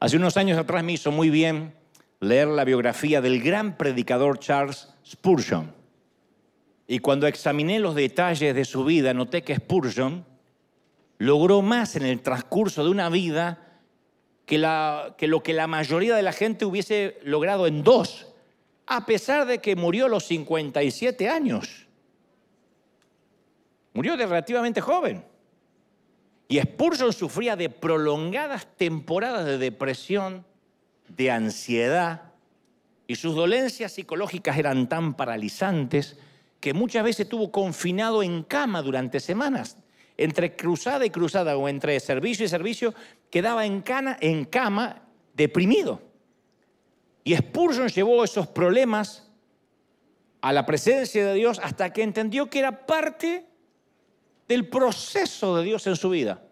Hace 0.00 0.16
unos 0.16 0.36
años 0.36 0.58
atrás 0.58 0.82
me 0.82 0.92
hizo 0.92 1.12
muy 1.12 1.30
bien 1.30 1.74
leer 2.18 2.48
la 2.48 2.64
biografía 2.64 3.20
del 3.20 3.40
gran 3.40 3.76
predicador 3.76 4.40
Charles 4.40 4.88
Spurgeon. 5.06 5.72
Y 6.88 6.98
cuando 6.98 7.28
examiné 7.28 7.78
los 7.78 7.94
detalles 7.94 8.54
de 8.54 8.64
su 8.64 8.84
vida, 8.84 9.14
noté 9.14 9.42
que 9.42 9.54
Spurgeon 9.54 10.24
logró 11.22 11.62
más 11.62 11.94
en 11.94 12.02
el 12.02 12.20
transcurso 12.20 12.82
de 12.82 12.90
una 12.90 13.08
vida 13.08 13.80
que, 14.44 14.58
lo 14.58 15.42
que 15.44 15.52
la 15.52 15.68
mayoría 15.68 16.16
de 16.16 16.22
la 16.22 16.32
gente 16.32 16.64
hubiese 16.64 17.16
logrado 17.22 17.68
en 17.68 17.84
dos, 17.84 18.26
a 18.86 19.06
pesar 19.06 19.46
de 19.46 19.58
que 19.58 19.76
murió 19.76 20.06
a 20.06 20.08
los 20.08 20.24
57 20.24 21.28
años. 21.28 21.86
Murió 23.94 24.16
de 24.16 24.26
relativamente 24.26 24.80
joven. 24.80 25.24
Y 26.48 26.60
Spurgeon 26.60 27.12
sufría 27.12 27.54
de 27.54 27.70
prolongadas 27.70 28.66
temporadas 28.76 29.46
de 29.46 29.58
depresión, 29.58 30.44
de 31.08 31.30
ansiedad, 31.30 32.32
y 33.06 33.14
sus 33.14 33.36
dolencias 33.36 33.92
psicológicas 33.92 34.58
eran 34.58 34.88
tan 34.88 35.14
paralizantes 35.14 36.18
que 36.58 36.74
muchas 36.74 37.04
veces 37.04 37.20
estuvo 37.26 37.52
confinado 37.52 38.24
en 38.24 38.42
cama 38.42 38.82
durante 38.82 39.20
semanas, 39.20 39.78
entre 40.24 40.54
cruzada 40.54 41.04
y 41.04 41.10
cruzada 41.10 41.56
o 41.56 41.68
entre 41.68 41.98
servicio 42.00 42.44
y 42.44 42.48
servicio, 42.48 42.94
quedaba 43.30 43.66
en, 43.66 43.82
cana, 43.82 44.16
en 44.20 44.44
cama 44.44 45.02
deprimido. 45.34 46.00
Y 47.24 47.36
Spurgeon 47.36 47.88
llevó 47.88 48.24
esos 48.24 48.46
problemas 48.46 49.30
a 50.40 50.52
la 50.52 50.66
presencia 50.66 51.26
de 51.26 51.34
Dios 51.34 51.60
hasta 51.62 51.92
que 51.92 52.02
entendió 52.02 52.50
que 52.50 52.58
era 52.58 52.86
parte 52.86 53.46
del 54.48 54.68
proceso 54.68 55.56
de 55.56 55.64
Dios 55.64 55.86
en 55.86 55.96
su 55.96 56.10
vida. 56.10 56.42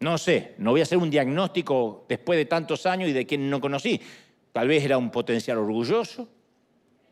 No 0.00 0.18
sé, 0.18 0.54
no 0.58 0.72
voy 0.72 0.80
a 0.80 0.82
hacer 0.82 0.98
un 0.98 1.10
diagnóstico 1.10 2.04
después 2.08 2.36
de 2.36 2.44
tantos 2.44 2.86
años 2.86 3.08
y 3.08 3.12
de 3.12 3.26
quien 3.26 3.48
no 3.48 3.60
conocí. 3.60 4.00
Tal 4.52 4.68
vez 4.68 4.84
era 4.84 4.98
un 4.98 5.10
potencial 5.10 5.58
orgulloso, 5.58 6.28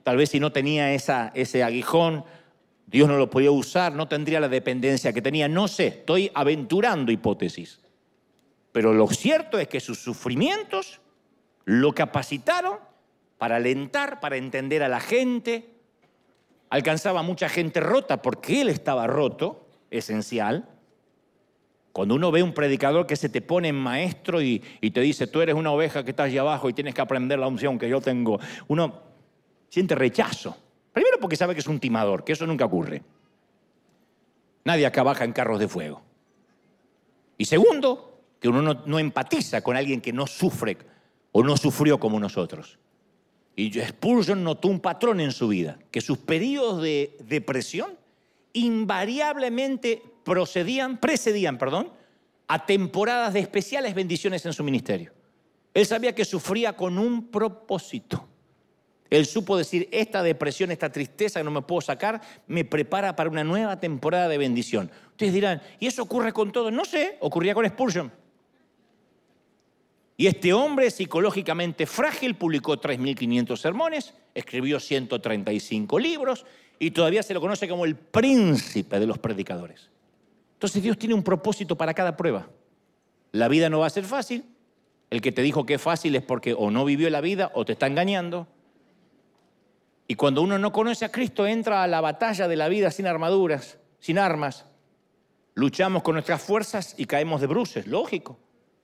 tal 0.03 0.17
vez 0.17 0.31
si 0.31 0.41
no 0.41 0.53
tenía 0.53 0.93
ese 0.93 1.63
aguijón 1.63 2.25
Dios 2.93 3.09
no 3.09 3.17
lo 3.17 3.31
podía 3.31 3.51
usar, 3.51 3.95
no 3.95 4.07
tendría 4.07 4.39
la 4.39 4.49
dependencia 4.49 5.15
que 5.15 5.23
tenía. 5.23 5.49
No 5.49 5.67
sé, 5.67 5.87
estoy 5.87 6.31
aventurando 6.35 7.11
hipótesis. 7.11 7.81
Pero 8.71 8.93
lo 8.93 9.09
cierto 9.09 9.59
es 9.59 9.67
que 9.67 9.81
sus 9.81 9.99
sufrimientos 9.99 11.01
lo 11.65 11.93
capacitaron 11.95 12.77
para 13.39 13.57
alentar, 13.57 14.21
para 14.21 14.37
entender 14.37 14.83
a 14.83 14.89
la 14.89 15.01
gente. 15.01 15.71
Alcanzaba 16.69 17.21
a 17.21 17.23
mucha 17.23 17.49
gente 17.49 17.81
rota 17.81 18.21
porque 18.21 18.61
él 18.61 18.69
estaba 18.69 19.07
roto, 19.07 19.67
esencial. 19.91 20.69
Cuando 21.93 22.15
uno 22.15 22.31
ve 22.31 22.43
un 22.43 22.55
predicador 22.55 23.07
que 23.07 23.17
se 23.17 23.29
te 23.31 23.41
pone 23.41 23.69
en 23.69 23.75
maestro 23.75 24.41
y, 24.43 24.63
y, 24.81 24.91
te 24.91 25.01
dice, 25.01 25.27
tú 25.27 25.41
eres 25.41 25.55
una 25.55 25.71
oveja 25.71 26.05
que 26.05 26.11
estás 26.11 26.27
allá 26.27 26.43
abajo 26.43 26.69
y 26.69 26.73
tienes 26.73 26.95
que 26.95 27.01
aprender 27.01 27.39
la 27.39 27.47
unción 27.47 27.79
que 27.79 27.89
yo 27.89 28.01
tengo, 28.01 28.39
uno 28.69 29.03
siente 29.69 29.95
rechazo. 29.95 30.57
Primero 30.93 31.19
porque 31.21 31.37
sabe 31.37 31.55
que 31.55 31.61
es 31.61 31.67
un 31.67 31.81
timador, 31.81 32.25
que 32.25 32.33
eso 32.33 32.47
nunca 32.47 32.67
ocurre. 32.67 33.03
Nadie 34.65 34.87
acá 34.87 35.03
baja 35.03 35.25
en 35.25 35.33
carros 35.33 35.59
de 35.59 35.69
fuego. 35.69 36.03
Y 37.39 37.47
segundo, 37.47 38.21
que 38.39 38.49
uno 38.49 38.75
no, 38.87 38.99
empatiza 38.99 39.63
con 39.63 39.77
alguien 39.77 40.01
que 40.01 40.13
no 40.13 40.27
sufre 40.27 40.77
o 41.33 41.43
no 41.43 41.57
sufrió 41.57 41.99
como 41.99 42.21
nosotros. 42.21 42.79
Y 43.57 43.73
Spurgeon 43.73 44.43
notó 44.43 44.69
un 44.69 44.81
patrón 44.81 45.21
en 45.21 45.33
su 45.33 45.49
vida, 45.49 45.79
que 45.91 46.01
sus 46.01 46.19
periodos 46.19 46.83
de 46.83 47.17
depresión 47.25 47.99
invariablemente 48.53 50.03
procedían, 50.25 50.99
precedían, 50.99 51.59
perdón, 51.59 51.91
a 52.49 52.67
temporadas 52.67 53.33
de 53.33 53.41
especiales 53.41 53.95
bendiciones 53.95 54.45
en 54.45 54.53
su 54.53 54.63
ministerio. 54.63 55.13
Él 55.75 55.87
sabía 55.87 56.15
que 56.15 56.25
sufría 56.25 56.77
con 56.77 56.99
un 56.99 57.29
propósito. 57.29 58.29
Él 59.13 59.27
supo 59.27 59.59
decir, 59.59 59.91
esta 59.93 60.23
depresión, 60.23 60.71
esta 60.71 60.91
tristeza 60.91 61.39
que 61.39 61.45
no 61.45 61.51
me 61.51 61.61
puedo 61.61 61.83
sacar, 61.83 62.23
me 62.47 62.65
prepara 62.65 63.15
para 63.15 63.29
una 63.29 63.45
nueva 63.45 63.79
temporada 63.79 64.27
de 64.27 64.39
bendición. 64.39 64.91
Ustedes 65.11 65.35
dirán, 65.35 65.61
¿y 65.79 65.87
eso 65.87 66.03
ocurre 66.03 66.33
con 66.33 66.51
todos? 66.51 66.73
No 66.73 66.87
sé, 66.87 67.19
ocurría 67.21 67.53
con 67.53 67.69
Spurgeon. 67.69 68.11
Y 70.17 70.29
este 70.29 70.55
hombre 70.55 70.91
psicológicamente 70.91 71.85
frágil 71.85 72.37
publicó 72.37 72.81
3.500 72.81 73.57
sermones, 73.59 74.15
escribió 74.35 74.81
135 74.81 75.99
libros 75.99 76.47
y 76.79 76.93
todavía 76.93 77.23
se 77.23 77.35
lo 77.35 77.41
conoce 77.43 77.69
como 77.69 77.85
el 77.85 77.97
príncipe 77.97 78.99
de 78.99 79.07
los 79.07 79.19
predicadores. 79.19 79.91
Entonces 80.55 80.83
Dios 80.83 80.97
tiene 80.97 81.15
un 81.15 81.23
propósito 81.23 81.77
para 81.77 81.93
cada 81.93 82.17
prueba. 82.17 82.49
La 83.33 83.49
vida 83.49 83.69
no 83.69 83.81
va 83.81 83.89
a 83.89 83.91
ser 83.91 84.05
fácil. 84.05 84.47
El 85.11 85.21
que 85.21 85.33
te 85.33 85.43
dijo 85.43 85.67
que 85.67 85.75
es 85.75 85.83
fácil 85.83 86.17
es 86.17 86.23
porque 86.23 86.55
o 86.55 86.71
no 86.71 86.87
vivió 86.87 87.11
la 87.11 87.21
vida 87.21 87.53
o 87.55 87.67
te 87.67 87.73
está 87.73 87.87
engañando. 87.87 88.49
Y 90.13 90.15
cuando 90.15 90.43
uno 90.43 90.59
no 90.59 90.73
conoce 90.73 91.07
a 91.07 91.11
Cristo 91.11 91.47
entra 91.47 91.83
a 91.83 91.87
la 91.87 92.03
batalla 92.03 92.47
de 92.47 92.55
la 92.55 92.69
vida 92.69 92.91
sin 92.91 93.07
armaduras, 93.07 93.79
sin 93.99 94.19
armas. 94.19 94.67
Luchamos 95.55 96.03
con 96.03 96.17
nuestras 96.17 96.43
fuerzas 96.43 96.95
y 96.99 97.07
caemos 97.07 97.41
de 97.41 97.47
bruces, 97.47 97.87
lógico. 97.87 98.39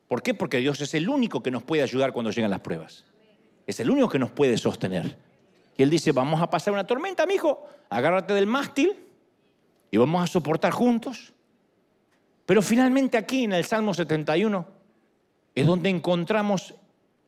¿Por 0.09 0.23
qué? 0.23 0.33
Porque 0.33 0.57
Dios 0.57 0.81
es 0.81 0.95
el 0.95 1.07
único 1.07 1.43
que 1.43 1.51
nos 1.51 1.63
puede 1.65 1.83
ayudar 1.83 2.15
cuando 2.15 2.31
llegan 2.31 2.51
las 2.51 2.61
pruebas. 2.61 3.05
Es 3.67 3.79
el 3.79 3.91
único 3.91 4.09
que 4.09 4.19
nos 4.19 4.31
puede 4.31 4.57
sostener. 4.57 5.19
Y 5.77 5.83
Él 5.83 5.91
dice, 5.91 6.13
vamos 6.13 6.41
a 6.41 6.49
pasar 6.49 6.73
una 6.73 6.87
tormenta, 6.87 7.27
mijo, 7.27 7.63
agárrate 7.91 8.33
del 8.33 8.47
mástil 8.47 8.97
y 9.91 9.99
vamos 9.99 10.25
a 10.25 10.27
soportar 10.29 10.73
juntos. 10.73 11.35
Pero 12.47 12.63
finalmente 12.63 13.19
aquí 13.19 13.45
en 13.45 13.53
el 13.53 13.67
Salmo 13.67 13.93
71 13.93 14.67
es 15.55 15.67
donde 15.67 15.91
encontramos 15.91 16.75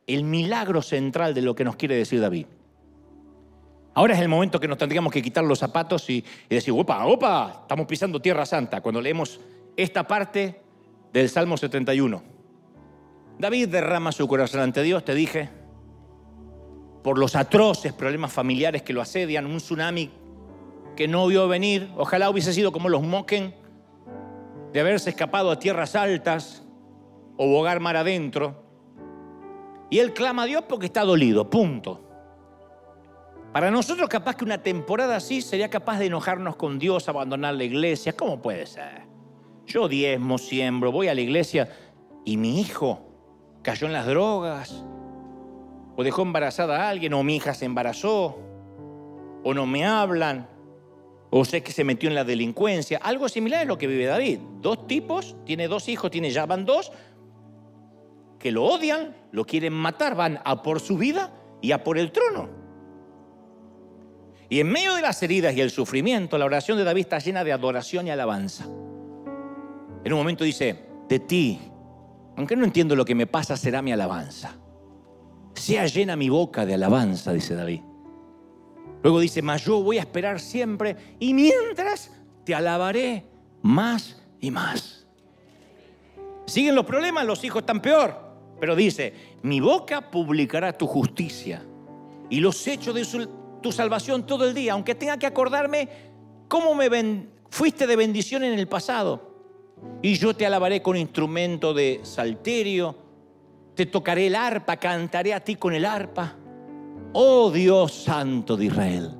el 0.07 0.25
milagro 0.25 0.81
central 0.81 1.35
de 1.35 1.43
lo 1.43 1.55
que 1.55 1.65
nos 1.65 1.77
quiere 1.77 1.97
decir 1.97 2.19
David. 2.19 2.47
Ahora 3.95 4.15
es 4.15 4.21
el 4.21 4.29
momento 4.29 4.61
que 4.61 4.69
nos 4.69 4.79
tendríamos 4.79 5.13
que 5.13 5.21
quitar 5.21 5.45
los 5.45 5.59
zapatos 5.59 6.09
y, 6.11 6.25
decir, 6.49 6.73
opa, 6.77 7.05
opa, 7.07 7.61
estamos 7.63 7.87
pisando 7.87 8.21
tierra 8.21 8.47
santa, 8.47 8.81
cuando 8.81 9.01
leemos 9.01 9.41
esta 9.77 10.07
parte 10.07 10.61
del 11.13 11.29
Salmo 11.29 11.57
71. 11.57 12.23
David 13.39 13.69
derrama 13.69 14.13
su 14.13 14.29
corazón 14.29 14.61
ante 14.61 14.83
Dios, 14.83 15.05
te 15.05 15.15
dije, 15.15 15.49
por 17.03 17.19
los 17.19 17.35
atroces 17.35 17.93
problemas 17.93 18.33
familiares 18.33 18.83
que 18.83 18.93
lo 18.93 19.01
asedian, 19.01 19.47
un 19.47 19.57
tsunami 19.57 20.11
que 20.97 21.09
no 21.09 21.27
vio 21.27 21.49
venir, 21.49 21.91
ojalá 21.97 22.31
hubiese 22.31 22.53
sido 22.53 22.73
como 22.73 22.89
los 22.89 23.03
Moquen, 23.03 23.55
de 24.73 24.81
haberse 24.81 25.11
escapado 25.11 25.51
a 25.51 25.59
tierras 25.59 25.97
altas 25.97 26.63
o 27.37 27.49
bogar 27.49 27.81
mar 27.81 27.97
adentro. 27.97 28.63
Y 29.89 29.99
él 29.99 30.13
clama 30.13 30.43
a 30.43 30.47
Dios 30.47 30.65
porque 30.69 30.87
está 30.87 31.03
dolido, 31.03 31.51
punto. 31.51 32.10
Para 33.53 33.71
nosotros 33.73 34.09
capaz 34.09 34.37
que 34.37 34.45
una 34.45 34.63
temporada 34.63 35.17
así 35.17 35.43
sería 35.43 35.69
capaz 35.69 35.99
de 35.99 36.07
enojarnos 36.07 36.55
con 36.55 36.79
Dios, 36.79 37.09
abandonar 37.09 37.55
la 37.55 37.65
iglesia. 37.65 38.13
¿Cómo 38.13 38.41
puede 38.41 38.65
ser? 38.67 39.03
Yo 39.67 39.89
diezmo, 39.89 40.39
siembro, 40.39 40.93
voy 40.93 41.09
a 41.09 41.15
la 41.15 41.21
iglesia 41.21 41.69
y 42.25 42.37
mi 42.37 42.61
hijo 42.61 43.01
cayó 43.63 43.89
en 43.89 43.93
las 43.93 44.07
drogas, 44.07 44.85
o 45.97 46.05
dejó 46.05 46.23
embarazada 46.23 46.85
a 46.85 46.89
alguien, 46.91 47.13
o 47.13 47.23
mi 47.25 47.37
hija 47.37 47.53
se 47.53 47.65
embarazó, 47.65 48.39
o 49.43 49.55
no 49.55 49.67
me 49.67 49.85
hablan, 49.85 50.49
o 51.31 51.45
sé 51.45 51.63
que 51.63 51.73
se 51.73 51.85
metió 51.85 52.09
en 52.09 52.15
la 52.15 52.25
delincuencia. 52.25 52.99
Algo 53.03 53.29
similar 53.29 53.63
es 53.63 53.69
lo 53.69 53.79
que 53.79 53.87
vive 53.87 54.07
David. 54.07 54.39
Dos 54.61 54.87
tipos, 54.87 55.37
tiene 55.45 55.69
dos 55.69 55.89
hijos, 55.89 56.11
tiene 56.11 56.31
ya 56.31 56.47
van 56.47 56.65
dos, 56.65 56.93
que 58.39 58.53
lo 58.53 58.65
odian, 58.65 59.17
lo 59.33 59.45
quieren 59.45 59.73
matar, 59.73 60.15
van 60.15 60.41
a 60.45 60.63
por 60.63 60.81
su 60.81 60.97
vida 60.97 61.33
y 61.61 61.73
a 61.73 61.85
por 61.85 61.99
el 61.99 62.13
trono. 62.13 62.60
Y 64.51 64.59
en 64.59 64.69
medio 64.69 64.95
de 64.95 65.03
las 65.03 65.23
heridas 65.23 65.55
y 65.55 65.61
el 65.61 65.71
sufrimiento, 65.71 66.37
la 66.37 66.45
oración 66.45 66.77
de 66.77 66.83
David 66.83 67.03
está 67.03 67.21
llena 67.21 67.45
de 67.45 67.53
adoración 67.53 68.09
y 68.09 68.11
alabanza. 68.11 68.65
En 68.65 70.13
un 70.13 70.19
momento 70.19 70.43
dice, 70.43 70.87
de 71.09 71.21
ti, 71.21 71.61
aunque 72.37 72.57
no 72.57 72.65
entiendo 72.65 72.97
lo 72.97 73.05
que 73.05 73.15
me 73.15 73.29
pasa, 73.29 73.57
será 73.57 73.81
mi 73.81 73.93
alabanza. 73.93 74.57
Sea 75.55 75.87
llena 75.87 76.17
mi 76.17 76.29
boca 76.29 76.67
de 76.67 76.75
alabanza, 76.75 77.33
dice 77.33 77.55
David. 77.55 77.83
Luego 79.05 79.21
dice, 79.21 79.41
mas 79.41 79.65
yo 79.65 79.83
voy 79.83 79.99
a 79.99 80.01
esperar 80.01 80.41
siempre 80.41 80.97
y 81.21 81.33
mientras 81.33 82.11
te 82.45 82.53
alabaré 82.53 83.25
más 83.63 84.21
y 84.41 84.51
más. 84.51 85.07
Siguen 86.47 86.75
los 86.75 86.87
problemas, 86.87 87.25
los 87.25 87.45
hijos 87.45 87.61
están 87.61 87.81
peor, 87.81 88.19
pero 88.59 88.75
dice, 88.75 89.15
mi 89.43 89.61
boca 89.61 90.11
publicará 90.11 90.73
tu 90.73 90.89
justicia 90.89 91.65
y 92.29 92.41
los 92.41 92.67
hechos 92.67 92.95
de 92.95 93.05
tu 93.61 93.73
salvación 93.73 94.27
todo 94.27 94.47
el 94.47 94.55
día, 94.55 94.73
aunque 94.73 94.95
tenga 94.95 95.19
que 95.19 95.27
acordarme 95.27 95.89
cómo 96.49 96.75
me 96.75 96.89
fuiste 97.51 97.87
de 97.87 97.97
bendición 97.97 98.45
en 98.45 98.59
el 98.59 98.69
pasado. 98.69 99.31
Y 100.03 100.15
yo 100.15 100.35
te 100.35 100.47
alabaré 100.47 100.83
con 100.83 100.97
instrumento 100.97 101.73
de 101.73 102.01
salterio, 102.03 102.97
te 103.75 103.87
tocaré 103.87 104.27
el 104.27 104.35
arpa, 104.35 104.77
cantaré 104.77 105.33
a 105.33 105.41
ti 105.41 105.57
con 105.57 105.73
el 105.73 105.85
arpa 105.85 106.37
Oh 107.13 107.51
Dios 107.51 107.93
santo 107.93 108.57
de 108.57 108.67
Israel, 108.67 109.11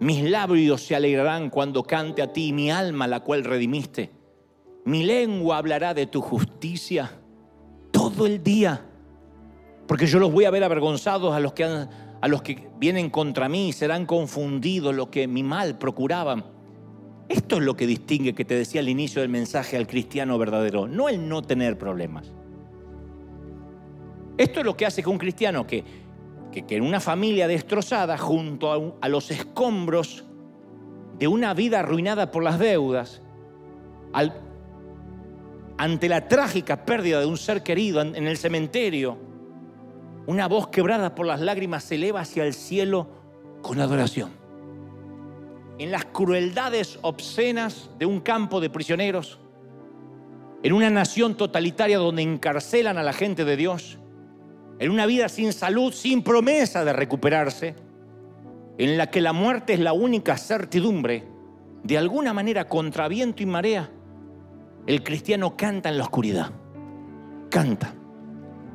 mis 0.00 0.28
labios 0.28 0.82
se 0.82 0.96
alegrarán 0.96 1.50
cuando 1.50 1.84
cante 1.84 2.20
a 2.20 2.32
ti 2.32 2.52
mi 2.52 2.68
alma, 2.68 3.06
la 3.06 3.20
cual 3.20 3.44
redimiste. 3.44 4.10
Mi 4.84 5.04
lengua 5.04 5.58
hablará 5.58 5.94
de 5.94 6.06
tu 6.06 6.20
justicia 6.20 7.12
todo 7.92 8.26
el 8.26 8.42
día, 8.42 8.84
porque 9.86 10.06
yo 10.06 10.18
los 10.18 10.32
voy 10.32 10.46
a 10.46 10.50
ver 10.50 10.64
avergonzados 10.64 11.32
a 11.32 11.38
los 11.38 11.52
que, 11.52 11.86
a 12.22 12.28
los 12.28 12.40
que 12.40 12.70
vienen 12.78 13.10
contra 13.10 13.50
mí, 13.50 13.72
serán 13.74 14.06
confundidos 14.06 14.94
los 14.94 15.08
que 15.08 15.28
mi 15.28 15.42
mal 15.42 15.76
procuraban. 15.76 16.44
Esto 17.28 17.56
es 17.56 17.62
lo 17.62 17.76
que 17.76 17.86
distingue, 17.86 18.34
que 18.34 18.46
te 18.46 18.54
decía 18.54 18.80
al 18.80 18.88
inicio 18.88 19.20
del 19.20 19.28
mensaje, 19.28 19.76
al 19.76 19.86
cristiano 19.86 20.38
verdadero, 20.38 20.88
no 20.88 21.10
el 21.10 21.28
no 21.28 21.42
tener 21.42 21.76
problemas. 21.76 22.32
Esto 24.38 24.60
es 24.60 24.66
lo 24.66 24.76
que 24.76 24.86
hace 24.86 25.02
que 25.02 25.10
un 25.10 25.18
cristiano 25.18 25.66
que 25.66 25.84
que, 26.52 26.76
en 26.76 26.84
una 26.84 27.00
familia 27.00 27.48
destrozada, 27.48 28.18
junto 28.18 28.96
a, 29.00 29.08
los 29.08 29.30
escombros 29.30 30.24
de 31.18 31.26
una 31.26 31.54
vida 31.54 31.80
arruinada 31.80 32.30
por 32.30 32.42
las 32.44 32.58
deudas, 32.58 33.22
ante 35.78 36.08
la 36.08 36.28
trágica 36.28 36.84
pérdida 36.84 37.20
de 37.20 37.26
un 37.26 37.38
ser 37.38 37.62
querido 37.62 38.02
en 38.02 38.26
el 38.26 38.36
cementerio, 38.36 39.16
una 40.26 40.48
voz 40.48 40.68
quebrada 40.68 41.14
por 41.14 41.26
las 41.26 41.40
lágrimas 41.40 41.84
se 41.84 41.96
eleva 41.96 42.20
hacia 42.20 42.44
el 42.44 42.54
cielo 42.54 43.08
con 43.62 43.80
adoración. 43.80 44.30
En 45.78 45.90
las 45.90 46.04
crueldades 46.06 46.98
obscenas 47.02 47.90
de 47.98 48.06
un 48.06 48.20
campo 48.20 48.60
de 48.60 48.70
prisioneros, 48.70 49.40
en 50.62 50.72
una 50.72 50.90
nación 50.90 51.36
totalitaria 51.36 51.98
donde 51.98 52.22
encarcelan 52.22 52.98
a 52.98 53.02
la 53.02 53.12
gente 53.12 53.44
de 53.44 53.56
Dios, 53.56 53.98
en 54.78 54.90
una 54.90 55.06
vida 55.06 55.28
sin 55.28 55.52
salud, 55.52 55.92
sin 55.92 56.22
promesa 56.22 56.84
de 56.84 56.92
recuperarse, 56.92 57.74
en 58.78 58.96
la 58.96 59.10
que 59.10 59.20
la 59.20 59.32
muerte 59.32 59.74
es 59.74 59.80
la 59.80 59.92
única 59.92 60.36
certidumbre, 60.36 61.24
de 61.82 61.98
alguna 61.98 62.32
manera 62.32 62.68
contra 62.68 63.08
viento 63.08 63.42
y 63.42 63.46
marea, 63.46 63.90
el 64.86 65.02
cristiano 65.02 65.56
canta 65.56 65.88
en 65.88 65.98
la 65.98 66.04
oscuridad. 66.04 66.50
Canta. 67.50 67.94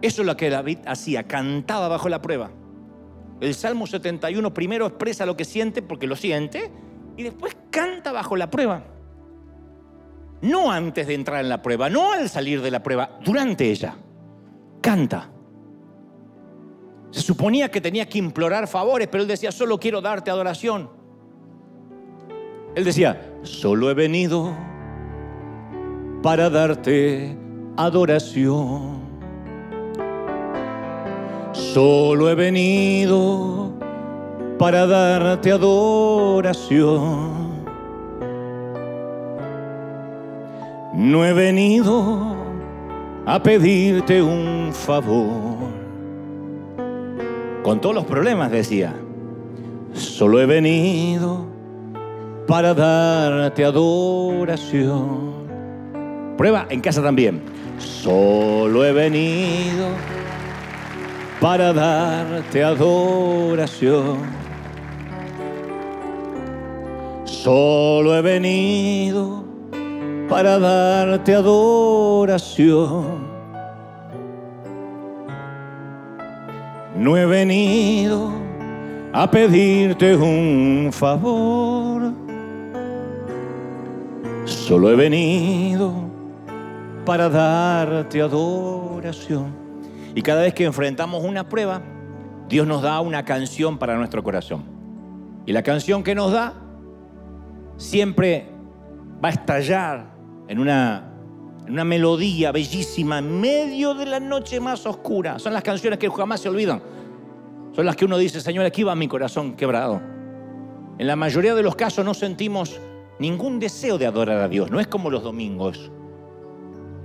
Eso 0.02 0.22
es 0.22 0.26
lo 0.26 0.38
que 0.38 0.50
David 0.50 0.80
hacía, 0.86 1.24
cantaba 1.24 1.88
bajo 1.88 2.10
la 2.10 2.22
prueba. 2.22 2.52
El 3.40 3.54
Salmo 3.54 3.88
71 3.88 4.54
primero 4.54 4.86
expresa 4.86 5.26
lo 5.26 5.38
que 5.38 5.46
siente 5.46 5.82
porque 5.82 6.08
lo 6.08 6.16
siente 6.16 6.72
y 7.16 7.24
después 7.24 7.56
canta 7.70 8.12
bajo 8.12 8.36
la 8.36 8.50
prueba. 8.50 8.84
No 10.42 10.72
antes 10.72 11.08
de 11.08 11.16
entrar 11.16 11.42
en 11.42 11.50
la 11.50 11.62
prueba, 11.62 11.90
no 11.90 12.14
al 12.14 12.30
salir 12.30 12.62
de 12.62 12.72
la 12.72 12.84
prueba, 12.84 13.20
durante 13.24 13.70
ella. 13.70 13.96
Canta. 14.82 15.32
Se 17.10 17.22
suponía 17.22 17.72
que 17.72 17.82
tenía 17.82 18.08
que 18.08 18.20
implorar 18.20 18.68
favores, 18.68 19.08
pero 19.08 19.24
él 19.24 19.28
decía, 19.28 19.52
solo 19.52 19.80
quiero 19.80 20.02
darte 20.02 20.30
adoración. 20.30 20.90
Él 22.76 22.84
decía, 22.84 23.40
solo 23.42 23.90
he 23.90 23.96
venido 23.96 24.56
para 26.22 26.50
darte 26.50 27.36
adoración. 27.76 29.07
Solo 31.58 32.30
he 32.30 32.36
venido 32.36 33.72
para 34.60 34.86
darte 34.86 35.52
adoración. 35.52 37.32
No 40.94 41.26
he 41.26 41.34
venido 41.34 42.36
a 43.26 43.42
pedirte 43.42 44.22
un 44.22 44.70
favor 44.72 45.58
con 47.64 47.82
todos 47.82 47.96
los 47.96 48.06
problemas, 48.06 48.52
decía. 48.52 48.94
Solo 49.94 50.40
he 50.40 50.46
venido 50.46 51.48
para 52.48 52.76
darte 52.76 53.66
adoración. 53.66 55.48
Prueba 56.38 56.68
en 56.70 56.82
casa 56.82 57.02
también. 57.02 57.42
Solo 57.80 58.86
he 58.86 58.94
venido 58.94 59.88
para 61.40 61.72
darte 61.72 62.64
adoración. 62.64 64.18
Solo 67.26 68.16
he 68.16 68.22
venido 68.22 69.44
para 70.28 70.60
darte 70.60 71.36
adoración. 71.36 73.28
No 76.96 77.16
he 77.16 77.26
venido 77.26 78.32
a 79.14 79.30
pedirte 79.30 80.16
un 80.16 80.90
favor. 80.92 82.12
Solo 84.46 84.92
he 84.92 84.96
venido 84.96 85.94
para 87.06 87.30
darte 87.30 88.22
adoración. 88.22 89.67
Y 90.18 90.24
cada 90.24 90.42
vez 90.42 90.56
que 90.56 90.64
enfrentamos 90.64 91.24
una 91.24 91.48
prueba, 91.48 91.80
Dios 92.50 92.66
nos 92.66 92.82
da 92.82 93.02
una 93.02 93.24
canción 93.24 93.78
para 93.78 93.96
nuestro 93.98 94.24
corazón. 94.24 94.64
Y 95.46 95.54
la 95.54 95.62
canción 95.62 96.02
que 96.02 96.16
nos 96.16 96.32
da 96.32 96.56
siempre 97.78 98.50
va 99.24 99.30
a 99.30 99.32
estallar 99.34 100.08
en 100.48 100.58
una, 100.58 101.14
en 101.68 101.74
una 101.74 101.84
melodía 101.84 102.52
bellísima 102.52 103.20
en 103.20 103.40
medio 103.40 103.94
de 103.94 104.08
la 104.08 104.20
noche 104.20 104.60
más 104.60 104.88
oscura. 104.88 105.38
Son 105.38 105.54
las 105.54 105.62
canciones 105.62 106.00
que 106.00 106.10
jamás 106.10 106.42
se 106.42 106.50
olvidan. 106.50 106.82
Son 107.74 107.86
las 107.86 107.96
que 107.96 108.06
uno 108.06 108.18
dice, 108.18 108.42
Señor, 108.42 108.66
aquí 108.66 108.82
va 108.82 108.96
mi 108.96 109.08
corazón 109.08 109.56
quebrado. 109.56 110.02
En 110.98 111.06
la 111.06 111.16
mayoría 111.16 111.54
de 111.54 111.62
los 111.62 111.76
casos 111.76 112.04
no 112.04 112.16
sentimos 112.16 112.82
ningún 113.20 113.60
deseo 113.60 114.00
de 114.00 114.08
adorar 114.08 114.40
a 114.40 114.50
Dios. 114.50 114.72
No 114.72 114.80
es 114.80 114.88
como 114.88 115.12
los 115.12 115.22
domingos. 115.22 115.92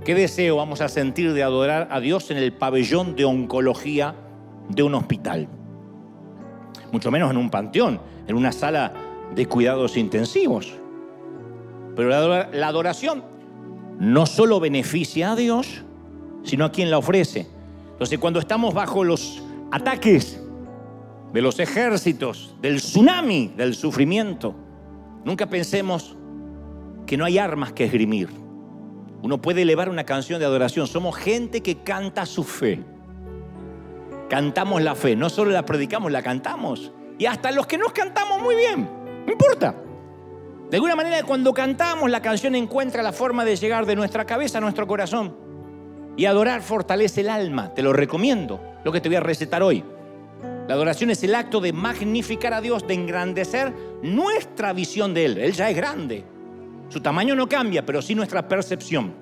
¿Qué 0.05 0.15
deseo 0.15 0.57
vamos 0.57 0.81
a 0.81 0.89
sentir 0.89 1.31
de 1.31 1.43
adorar 1.43 1.87
a 1.89 2.01
Dios 2.01 2.29
en 2.29 2.35
el 2.35 2.51
pabellón 2.51 3.15
de 3.15 3.23
oncología 3.23 4.13
de 4.67 4.83
un 4.83 4.95
hospital? 4.95 5.47
Mucho 6.91 7.09
menos 7.09 7.31
en 7.31 7.37
un 7.37 7.49
panteón, 7.49 8.01
en 8.27 8.35
una 8.35 8.51
sala 8.51 8.91
de 9.33 9.45
cuidados 9.45 9.95
intensivos. 9.95 10.73
Pero 11.95 12.09
la 12.09 12.67
adoración 12.67 13.23
no 13.97 14.25
solo 14.25 14.59
beneficia 14.59 15.31
a 15.31 15.35
Dios, 15.37 15.83
sino 16.43 16.65
a 16.65 16.71
quien 16.73 16.91
la 16.91 16.97
ofrece. 16.97 17.47
Entonces 17.93 18.19
cuando 18.19 18.41
estamos 18.41 18.73
bajo 18.73 19.05
los 19.05 19.41
ataques 19.71 20.37
de 21.31 21.41
los 21.41 21.61
ejércitos, 21.61 22.55
del 22.61 22.81
tsunami, 22.81 23.53
del 23.55 23.73
sufrimiento, 23.73 24.53
nunca 25.23 25.45
pensemos 25.45 26.17
que 27.05 27.15
no 27.15 27.23
hay 27.23 27.37
armas 27.37 27.71
que 27.71 27.85
esgrimir 27.85 28.42
uno 29.23 29.41
puede 29.41 29.61
elevar 29.61 29.87
una 29.87 30.03
canción 30.03 30.37
de 30.39 30.45
adoración. 30.45 30.85
Somos 30.85 31.15
gente 31.15 31.63
que 31.63 31.77
canta 31.77 32.25
su 32.25 32.43
fe. 32.43 32.83
Cantamos 34.29 34.81
la 34.81 34.95
fe, 34.95 35.15
no 35.15 35.29
solo 35.29 35.51
la 35.51 35.65
predicamos, 35.65 36.11
la 36.11 36.21
cantamos. 36.21 36.91
Y 37.17 37.25
hasta 37.25 37.49
los 37.51 37.65
que 37.65 37.77
nos 37.77 37.93
cantamos 37.93 38.41
muy 38.41 38.55
bien, 38.55 38.89
no 39.25 39.31
importa. 39.31 39.75
De 40.69 40.75
alguna 40.75 40.97
manera 40.97 41.23
cuando 41.23 41.53
cantamos 41.53 42.09
la 42.11 42.21
canción 42.21 42.53
encuentra 42.53 43.01
la 43.01 43.13
forma 43.13 43.45
de 43.45 43.55
llegar 43.55 43.85
de 43.85 43.95
nuestra 43.95 44.25
cabeza 44.25 44.57
a 44.57 44.61
nuestro 44.61 44.87
corazón. 44.87 45.33
Y 46.17 46.25
adorar 46.25 46.61
fortalece 46.61 47.21
el 47.21 47.29
alma, 47.29 47.73
te 47.73 47.81
lo 47.81 47.93
recomiendo, 47.93 48.59
lo 48.83 48.91
que 48.91 48.99
te 48.99 49.07
voy 49.07 49.15
a 49.15 49.21
recetar 49.21 49.63
hoy. 49.63 49.85
La 50.67 50.73
adoración 50.73 51.11
es 51.11 51.23
el 51.23 51.33
acto 51.33 51.61
de 51.61 51.71
magnificar 51.71 52.53
a 52.53 52.59
Dios, 52.59 52.85
de 52.85 52.95
engrandecer 52.95 53.73
nuestra 54.01 54.73
visión 54.73 55.13
de 55.13 55.25
Él. 55.25 55.37
Él 55.37 55.53
ya 55.53 55.69
es 55.69 55.77
grande, 55.77 56.25
su 56.93 57.01
tamaño 57.01 57.33
no 57.33 57.49
cambia, 57.49 57.83
pero 57.83 58.03
sí 58.03 58.13
nuestra 58.13 58.47
percepción. 58.47 59.15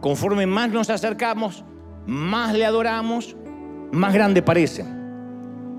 Conforme 0.00 0.46
más 0.46 0.70
nos 0.70 0.88
acercamos, 0.88 1.64
más 2.06 2.54
le 2.54 2.64
adoramos, 2.64 3.34
más 3.90 4.14
grande 4.14 4.40
parece. 4.40 4.84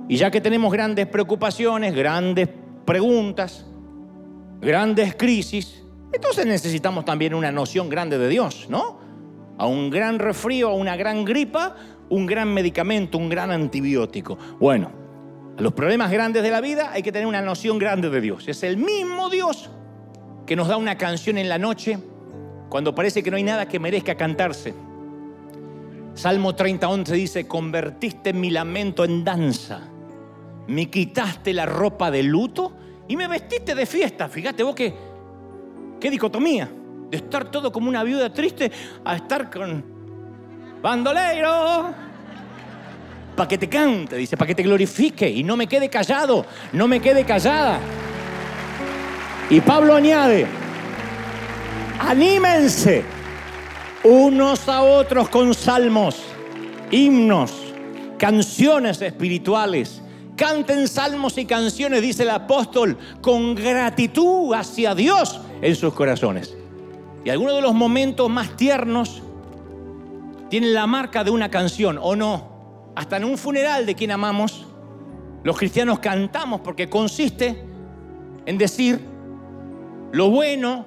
Y 0.10 0.18
ya 0.18 0.30
que 0.30 0.41
tenemos 0.41 0.70
grandes 0.74 1.08
preocupaciones, 1.08 1.95
grandes 1.95 2.49
preguntas, 2.84 3.66
grandes 4.60 5.16
crisis, 5.16 5.82
entonces 6.12 6.45
necesitamos 6.45 7.05
también 7.05 7.34
una 7.34 7.53
noción 7.53 7.88
grande 7.88 8.18
de 8.18 8.28
Dios, 8.28 8.68
¿no? 8.70 8.99
A 9.58 9.66
un 9.66 9.89
gran 9.89 10.20
resfrío, 10.20 10.72
a 10.72 10.74
una 10.74 10.97
gran 10.97 11.24
gripa, 11.24 11.78
un 12.10 12.26
gran 12.26 12.53
medicamento, 12.53 13.18
un 13.18 13.30
gran 13.30 13.51
antibiótico. 13.51 14.38
Bueno, 14.60 14.91
a 15.58 15.62
los 15.62 15.72
problemas 15.72 16.12
grandes 16.12 16.43
de 16.43 16.51
la 16.51 16.60
vida 16.60 16.91
hay 16.91 17.01
que 17.01 17.14
tener 17.14 17.28
una 17.28 17.41
noción 17.41 17.78
grande 17.78 18.10
de 18.10 18.20
Dios. 18.20 18.45
Es 18.49 18.62
el 18.64 18.76
mismo 18.76 19.30
Dios 19.30 19.70
que 20.48 20.56
nos 20.56 20.70
da 20.70 20.78
una 20.78 20.98
canción 20.98 21.38
en 21.38 21.50
la 21.50 21.60
noche 21.60 22.00
cuando 22.70 22.95
parece 22.95 23.22
que 23.22 23.30
no 23.30 23.38
hay 23.38 23.43
nada 23.43 23.68
que 23.68 23.80
merezca 23.80 24.16
cantarse. 24.16 24.74
Salmo 26.16 26.56
30, 26.56 26.88
11 26.88 27.14
dice, 27.14 27.48
convertiste 27.48 28.34
mi 28.34 28.50
lamento 28.50 29.04
en 29.04 29.24
danza, 29.24 29.82
me 30.68 30.89
quitaste 30.89 31.54
la 31.54 31.66
ropa 31.66 32.10
de 32.10 32.24
luto 32.24 32.74
y 33.08 33.16
me 33.16 33.28
vestiste 33.28 33.76
de 33.76 33.86
fiesta. 33.86 34.28
Fíjate 34.30 34.64
vos 34.64 34.74
qué, 34.74 34.95
qué 36.00 36.10
dicotomía, 36.10 36.72
de 37.12 37.18
estar 37.18 37.52
todo 37.52 37.72
como 37.72 37.89
una 37.89 38.04
viuda 38.04 38.34
triste 38.34 38.72
a 39.04 39.18
estar 39.18 39.52
con 39.52 39.84
bandolero. 40.82 41.93
Para 43.36 43.48
que 43.48 43.58
te 43.58 43.70
cante, 43.70 44.16
dice, 44.16 44.36
para 44.36 44.48
que 44.48 44.56
te 44.56 44.64
glorifique 44.64 45.30
y 45.30 45.43
no 45.43 45.56
me 45.56 45.68
quede 45.68 45.89
callado, 45.89 46.45
no 46.72 46.88
me 46.88 47.00
quede 47.00 47.24
callada. 47.26 47.80
Y 49.50 49.62
Pablo 49.62 49.95
añade, 49.95 50.45
anímense 52.00 53.06
unos 54.04 54.68
a 54.68 54.82
otros 54.82 55.30
con 55.30 55.54
salmos, 55.54 56.22
himnos, 56.91 57.54
canciones 58.18 59.02
espirituales. 59.02 60.02
Canten 60.36 60.88
salmos 60.89 61.38
y 61.38 61.45
canciones, 61.45 62.02
dice 62.02 62.24
el 62.24 62.30
apóstol, 62.30 62.98
con 63.22 63.56
gratitud 63.56 64.54
hacia 64.54 64.93
Dios 64.93 65.39
en 65.62 65.76
sus 65.76 65.93
corazones. 65.93 66.56
Y 67.24 67.30
algunos 67.30 67.56
de 67.56 67.62
los 67.62 67.74
momentos 67.74 68.30
más 68.30 68.56
tiernos 68.58 69.24
tienen 70.50 70.74
la 70.74 70.88
marca 70.88 71.24
de 71.24 71.32
una 71.32 71.50
canción, 71.50 71.98
¿o 72.02 72.18
no? 72.18 72.91
Hasta 72.95 73.16
en 73.16 73.24
un 73.24 73.38
funeral 73.38 73.86
de 73.86 73.95
quien 73.95 74.12
amamos, 74.12 74.66
los 75.43 75.58
cristianos 75.58 76.00
cantamos 76.00 76.60
porque 76.62 76.89
consiste 76.89 77.64
en 78.45 78.58
decir, 78.58 79.16
lo 80.12 80.30
bueno 80.30 80.86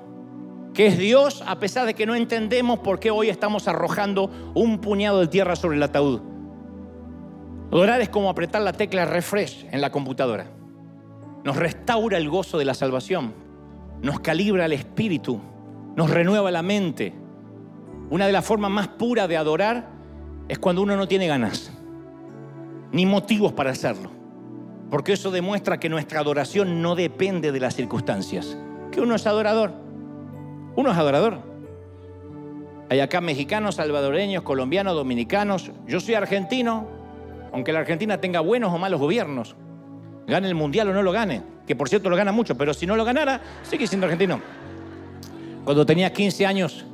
que 0.75 0.87
es 0.87 0.99
Dios 0.99 1.43
a 1.47 1.59
pesar 1.59 1.87
de 1.87 1.95
que 1.95 2.07
no 2.07 2.15
entendemos 2.15 2.79
por 2.79 3.01
qué 3.01 3.11
hoy 3.11 3.29
estamos 3.29 3.69
arrojando 3.69 4.31
un 4.55 4.79
puñado 4.79 5.21
de 5.21 5.27
tierra 5.27 5.57
sobre 5.57 5.77
el 5.77 5.83
ataúd. 5.83 6.21
Adorar 7.73 8.01
es 8.01 8.09
como 8.09 8.31
apretar 8.31 8.63
la 8.63 8.73
tecla 8.73 9.05
refresh 9.05 9.67
en 9.71 9.81
la 9.81 9.91
computadora. 9.91 10.47
Nos 11.45 11.57
restaura 11.57 12.19
el 12.19 12.29
gozo 12.29 12.59
de 12.59 12.65
la 12.65 12.75
salvación, 12.75 13.35
nos 14.03 14.21
calibra 14.21 14.67
el 14.67 14.73
espíritu, 14.73 15.41
nos 15.97 16.11
renueva 16.11 16.51
la 16.51 16.63
mente. 16.63 17.15
Una 18.11 18.27
de 18.27 18.33
las 18.33 18.45
formas 18.45 18.71
más 18.71 18.89
puras 18.89 19.29
de 19.29 19.37
adorar 19.37 19.89
es 20.49 20.59
cuando 20.59 20.83
uno 20.83 20.97
no 20.97 21.07
tiene 21.07 21.29
ganas, 21.29 21.73
ni 22.93 23.07
motivos 23.07 23.53
para 23.53 23.71
hacerlo, 23.71 24.11
porque 24.91 25.13
eso 25.13 25.31
demuestra 25.31 25.79
que 25.79 25.89
nuestra 25.89 26.21
adoración 26.21 26.83
no 26.83 26.97
depende 26.97 27.53
de 27.53 27.61
las 27.61 27.77
circunstancias 27.77 28.57
que 28.91 29.01
uno 29.01 29.15
es 29.15 29.27
adorador. 29.27 29.73
Uno 30.77 30.91
es 30.91 30.97
adorador. 30.99 31.39
Hay 32.89 33.01
acá 33.01 33.21
mexicanos, 33.21 33.77
salvadoreños, 33.77 34.43
colombianos, 34.43 34.95
dominicanos. 34.95 35.71
Yo 35.87 36.01
soy 36.01 36.15
argentino, 36.15 36.89
aunque 37.53 37.73
la 37.73 37.81
Argentina 37.81 38.21
tenga 38.21 38.41
buenos 38.41 38.73
o 38.73 38.79
malos 38.79 39.01
gobiernos. 39.01 39.55
Gane 40.27 40.49
el 40.49 40.55
mundial 40.55 40.89
o 40.89 40.93
no 40.93 41.03
lo 41.03 41.13
gane, 41.13 41.43
que 41.67 41.77
por 41.77 41.89
cierto 41.89 42.11
lo 42.11 42.17
gana 42.17 42.33
mucho, 42.33 42.57
pero 42.57 42.75
si 42.75 42.87
no 42.87 42.97
lo 42.97 43.05
ganara, 43.05 43.41
sigue 43.63 43.87
siendo 43.87 44.07
argentino. 44.07 44.41
Cuando 45.65 45.87
tenía 45.87 46.13
15 46.13 46.47
años, 46.47 46.85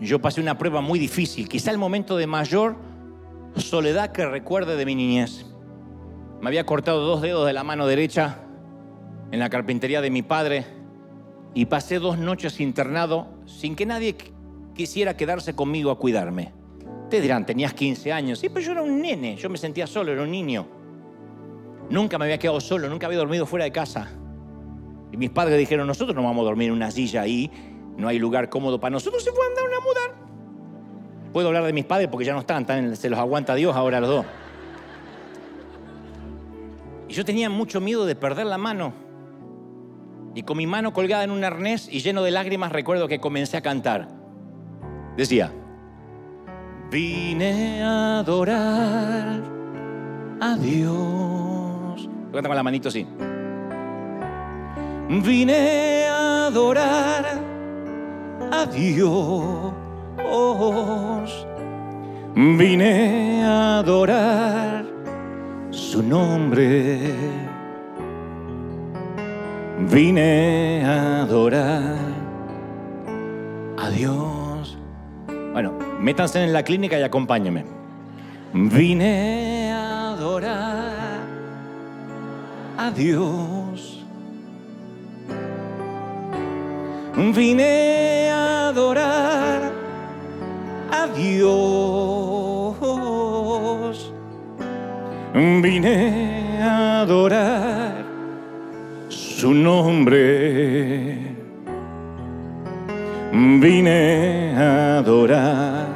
yo 0.00 0.20
pasé 0.20 0.40
una 0.40 0.56
prueba 0.56 0.80
muy 0.80 0.98
difícil, 0.98 1.48
quizá 1.48 1.70
el 1.70 1.78
momento 1.78 2.16
de 2.16 2.26
mayor 2.26 2.76
soledad 3.56 4.12
que 4.12 4.26
recuerde 4.26 4.76
de 4.76 4.86
mi 4.86 4.94
niñez. 4.94 5.46
Me 6.40 6.48
había 6.48 6.64
cortado 6.64 7.04
dos 7.04 7.22
dedos 7.22 7.46
de 7.46 7.52
la 7.52 7.64
mano 7.64 7.86
derecha 7.86 8.38
en 9.30 9.38
la 9.38 9.50
carpintería 9.50 10.00
de 10.00 10.10
mi 10.10 10.22
padre 10.22 10.64
y 11.54 11.66
pasé 11.66 11.98
dos 11.98 12.18
noches 12.18 12.60
internado 12.60 13.26
sin 13.46 13.74
que 13.74 13.86
nadie 13.86 14.16
quisiera 14.74 15.16
quedarse 15.16 15.54
conmigo 15.54 15.90
a 15.90 15.98
cuidarme. 15.98 16.52
Te 17.10 17.20
dirán, 17.20 17.46
tenías 17.46 17.74
15 17.74 18.12
años. 18.12 18.38
Sí, 18.38 18.48
pero 18.48 18.64
yo 18.64 18.72
era 18.72 18.82
un 18.82 19.00
nene, 19.00 19.36
yo 19.36 19.48
me 19.48 19.58
sentía 19.58 19.86
solo, 19.86 20.12
era 20.12 20.22
un 20.22 20.30
niño. 20.30 20.66
Nunca 21.90 22.18
me 22.18 22.26
había 22.26 22.38
quedado 22.38 22.60
solo, 22.60 22.88
nunca 22.88 23.06
había 23.06 23.18
dormido 23.18 23.46
fuera 23.46 23.64
de 23.64 23.72
casa. 23.72 24.10
Y 25.10 25.16
mis 25.16 25.30
padres 25.30 25.58
dijeron, 25.58 25.86
nosotros 25.86 26.14
no 26.14 26.22
vamos 26.22 26.42
a 26.42 26.44
dormir 26.44 26.68
en 26.68 26.74
una 26.74 26.90
silla 26.90 27.22
ahí, 27.22 27.50
no 27.96 28.08
hay 28.08 28.18
lugar 28.18 28.50
cómodo 28.50 28.78
para 28.78 28.90
nosotros, 28.90 29.24
se 29.24 29.32
pueden 29.32 29.54
dar 29.54 29.64
una 29.64 29.80
mudar. 29.80 30.28
Puedo 31.32 31.48
hablar 31.48 31.64
de 31.64 31.72
mis 31.72 31.86
padres 31.86 32.08
porque 32.08 32.26
ya 32.26 32.34
no 32.34 32.40
están, 32.40 32.62
están 32.62 32.94
se 32.94 33.08
los 33.08 33.18
aguanta 33.18 33.54
Dios 33.54 33.74
ahora 33.74 34.00
los 34.00 34.10
dos. 34.10 34.26
Y 37.08 37.14
yo 37.14 37.24
tenía 37.24 37.48
mucho 37.48 37.80
miedo 37.80 38.04
de 38.04 38.14
perder 38.14 38.46
la 38.46 38.58
mano 38.58 39.07
y 40.38 40.44
con 40.44 40.56
mi 40.56 40.68
mano 40.68 40.92
colgada 40.92 41.24
en 41.24 41.32
un 41.32 41.42
arnés 41.42 41.88
y 41.90 41.98
lleno 41.98 42.22
de 42.22 42.30
lágrimas 42.30 42.70
recuerdo 42.70 43.08
que 43.08 43.18
comencé 43.18 43.56
a 43.56 43.60
cantar. 43.60 44.06
Decía, 45.16 45.52
vine 46.92 47.82
a 47.82 48.20
adorar 48.20 49.42
a 50.40 50.56
Dios. 50.56 52.08
Canta 52.32 52.48
con 52.48 52.54
la 52.54 52.62
manito 52.62 52.88
así. 52.88 53.04
Vine 55.08 56.06
a 56.06 56.46
adorar 56.46 57.24
a 58.52 58.66
Dios. 58.66 59.08
Vine 62.36 63.42
a 63.44 63.78
adorar 63.78 64.84
su 65.72 66.00
nombre 66.00 67.47
vine 69.90 70.84
a 70.84 71.22
adorar 71.22 72.18
Dios. 73.98 74.78
Bueno, 75.52 75.72
métanse 76.00 76.42
en 76.42 76.52
la 76.52 76.62
clínica 76.62 76.98
y 76.98 77.02
acompáñenme. 77.02 77.64
Vine 78.52 79.72
a 79.72 80.12
adorar 80.12 81.20
a 82.76 82.90
Dios. 82.90 84.04
Vine 87.16 88.30
a 88.30 88.68
adorar 88.68 89.72
a 90.92 91.06
Dios. 91.08 91.58
Vine 95.34 96.62
a 96.62 97.00
adorar 97.00 97.87
su 99.38 99.54
nombre. 99.54 101.16
Vine 103.32 104.52
a 104.56 104.98
adorar 104.98 105.86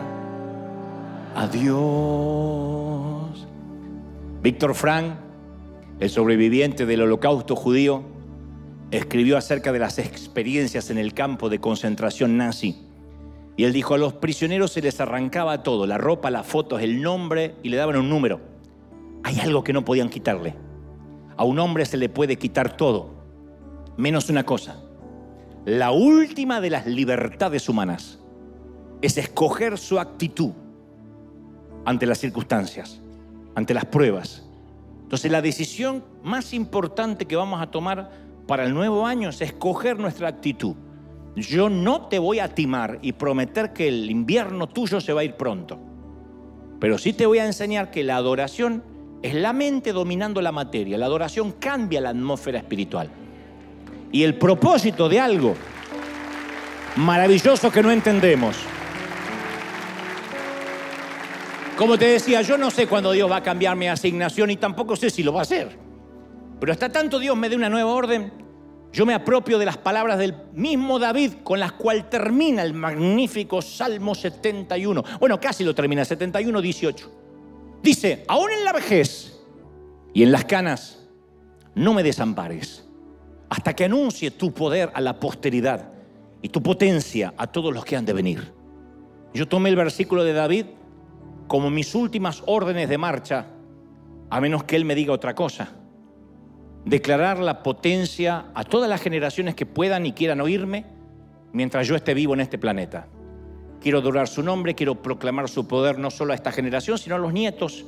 a 1.34 1.48
Dios. 1.48 3.48
Víctor 4.44 4.76
Frank, 4.76 5.14
el 5.98 6.08
sobreviviente 6.08 6.86
del 6.86 7.02
holocausto 7.02 7.56
judío, 7.56 8.04
escribió 8.92 9.36
acerca 9.36 9.72
de 9.72 9.80
las 9.80 9.98
experiencias 9.98 10.90
en 10.90 10.98
el 10.98 11.12
campo 11.12 11.48
de 11.48 11.58
concentración 11.58 12.36
nazi. 12.36 12.86
Y 13.56 13.64
él 13.64 13.72
dijo, 13.72 13.94
a 13.94 13.98
los 13.98 14.12
prisioneros 14.12 14.70
se 14.70 14.82
les 14.82 15.00
arrancaba 15.00 15.64
todo, 15.64 15.88
la 15.88 15.98
ropa, 15.98 16.30
las 16.30 16.46
fotos, 16.46 16.80
el 16.80 17.02
nombre, 17.02 17.56
y 17.64 17.70
le 17.70 17.76
daban 17.76 17.96
un 17.96 18.08
número. 18.08 18.40
Hay 19.24 19.40
algo 19.40 19.64
que 19.64 19.72
no 19.72 19.84
podían 19.84 20.10
quitarle. 20.10 20.54
A 21.36 21.42
un 21.42 21.58
hombre 21.58 21.86
se 21.86 21.96
le 21.96 22.08
puede 22.08 22.36
quitar 22.36 22.76
todo, 22.76 23.21
menos 23.96 24.28
una 24.30 24.44
cosa. 24.44 24.76
La 25.64 25.92
última 25.92 26.60
de 26.60 26.70
las 26.70 26.86
libertades 26.86 27.68
humanas 27.68 28.18
es 29.00 29.16
escoger 29.18 29.78
su 29.78 29.98
actitud 29.98 30.52
ante 31.84 32.06
las 32.06 32.18
circunstancias, 32.18 33.00
ante 33.54 33.74
las 33.74 33.84
pruebas. 33.84 34.48
Entonces 35.02 35.30
la 35.30 35.42
decisión 35.42 36.04
más 36.22 36.54
importante 36.54 37.26
que 37.26 37.36
vamos 37.36 37.60
a 37.60 37.70
tomar 37.70 38.10
para 38.46 38.64
el 38.64 38.74
nuevo 38.74 39.06
año 39.06 39.28
es 39.28 39.40
escoger 39.40 39.98
nuestra 39.98 40.28
actitud. 40.28 40.74
Yo 41.36 41.68
no 41.68 42.08
te 42.08 42.18
voy 42.18 42.40
a 42.40 42.54
timar 42.54 42.98
y 43.02 43.12
prometer 43.12 43.72
que 43.72 43.88
el 43.88 44.10
invierno 44.10 44.68
tuyo 44.68 45.00
se 45.00 45.12
va 45.12 45.22
a 45.22 45.24
ir 45.24 45.36
pronto. 45.36 45.78
Pero 46.80 46.98
sí 46.98 47.12
te 47.12 47.26
voy 47.26 47.38
a 47.38 47.46
enseñar 47.46 47.90
que 47.90 48.04
la 48.04 48.16
adoración 48.16 48.82
es 49.22 49.34
la 49.34 49.52
mente 49.52 49.92
dominando 49.92 50.42
la 50.42 50.50
materia. 50.52 50.98
La 50.98 51.06
adoración 51.06 51.52
cambia 51.52 52.00
la 52.00 52.10
atmósfera 52.10 52.58
espiritual. 52.58 53.10
Y 54.12 54.22
el 54.22 54.36
propósito 54.36 55.08
de 55.08 55.18
algo 55.18 55.56
maravilloso 56.96 57.70
que 57.70 57.82
no 57.82 57.90
entendemos. 57.90 58.56
Como 61.76 61.98
te 61.98 62.06
decía, 62.06 62.42
yo 62.42 62.58
no 62.58 62.70
sé 62.70 62.86
cuándo 62.86 63.12
Dios 63.12 63.30
va 63.30 63.36
a 63.36 63.42
cambiar 63.42 63.74
mi 63.76 63.88
asignación 63.88 64.50
y 64.50 64.56
tampoco 64.56 64.94
sé 64.94 65.10
si 65.10 65.22
lo 65.22 65.32
va 65.32 65.40
a 65.40 65.42
hacer. 65.42 65.76
Pero 66.60 66.72
hasta 66.72 66.90
tanto 66.90 67.18
Dios 67.18 67.36
me 67.36 67.48
dé 67.48 67.56
una 67.56 67.70
nueva 67.70 67.90
orden, 67.90 68.32
yo 68.92 69.06
me 69.06 69.14
apropio 69.14 69.58
de 69.58 69.64
las 69.64 69.78
palabras 69.78 70.18
del 70.18 70.34
mismo 70.52 70.98
David 70.98 71.32
con 71.42 71.58
las 71.58 71.72
cuales 71.72 72.10
termina 72.10 72.62
el 72.62 72.74
magnífico 72.74 73.62
Salmo 73.62 74.14
71. 74.14 75.02
Bueno, 75.18 75.40
casi 75.40 75.64
lo 75.64 75.74
termina, 75.74 76.04
71, 76.04 76.60
18. 76.60 77.12
Dice, 77.82 78.24
aún 78.28 78.52
en 78.52 78.64
la 78.64 78.72
vejez 78.72 79.40
y 80.12 80.22
en 80.22 80.30
las 80.30 80.44
canas, 80.44 81.08
no 81.74 81.94
me 81.94 82.02
desampares, 82.02 82.86
hasta 83.52 83.74
que 83.74 83.84
anuncie 83.84 84.30
tu 84.30 84.54
poder 84.54 84.90
a 84.94 85.02
la 85.02 85.20
posteridad 85.20 85.92
y 86.40 86.48
tu 86.48 86.62
potencia 86.62 87.34
a 87.36 87.46
todos 87.46 87.74
los 87.74 87.84
que 87.84 87.96
han 87.96 88.06
de 88.06 88.14
venir. 88.14 88.54
Yo 89.34 89.46
tomé 89.46 89.68
el 89.68 89.76
versículo 89.76 90.24
de 90.24 90.32
David 90.32 90.66
como 91.48 91.68
mis 91.68 91.94
últimas 91.94 92.42
órdenes 92.46 92.88
de 92.88 92.96
marcha, 92.96 93.48
a 94.30 94.40
menos 94.40 94.64
que 94.64 94.76
él 94.76 94.86
me 94.86 94.94
diga 94.94 95.12
otra 95.12 95.34
cosa 95.34 95.74
declarar 96.84 97.38
la 97.38 97.62
potencia 97.62 98.46
a 98.54 98.64
todas 98.64 98.88
las 98.88 99.02
generaciones 99.02 99.54
que 99.54 99.66
puedan 99.66 100.06
y 100.06 100.12
quieran 100.12 100.40
oírme 100.40 100.86
mientras 101.52 101.86
yo 101.86 101.94
esté 101.94 102.14
vivo 102.14 102.34
en 102.34 102.40
este 102.40 102.58
planeta. 102.58 103.06
Quiero 103.80 103.98
adorar 103.98 104.28
su 104.28 104.42
nombre, 104.42 104.74
quiero 104.74 105.02
proclamar 105.02 105.48
su 105.48 105.68
poder 105.68 105.98
no 105.98 106.10
solo 106.10 106.32
a 106.32 106.34
esta 106.34 106.52
generación, 106.52 106.96
sino 106.96 107.16
a 107.16 107.18
los 107.18 107.34
nietos. 107.34 107.84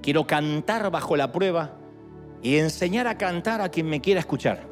Quiero 0.00 0.26
cantar 0.26 0.90
bajo 0.90 1.16
la 1.16 1.32
prueba 1.32 1.76
y 2.40 2.58
enseñar 2.58 3.06
a 3.06 3.18
cantar 3.18 3.60
a 3.60 3.68
quien 3.68 3.88
me 3.88 4.00
quiera 4.00 4.20
escuchar. 4.20 4.71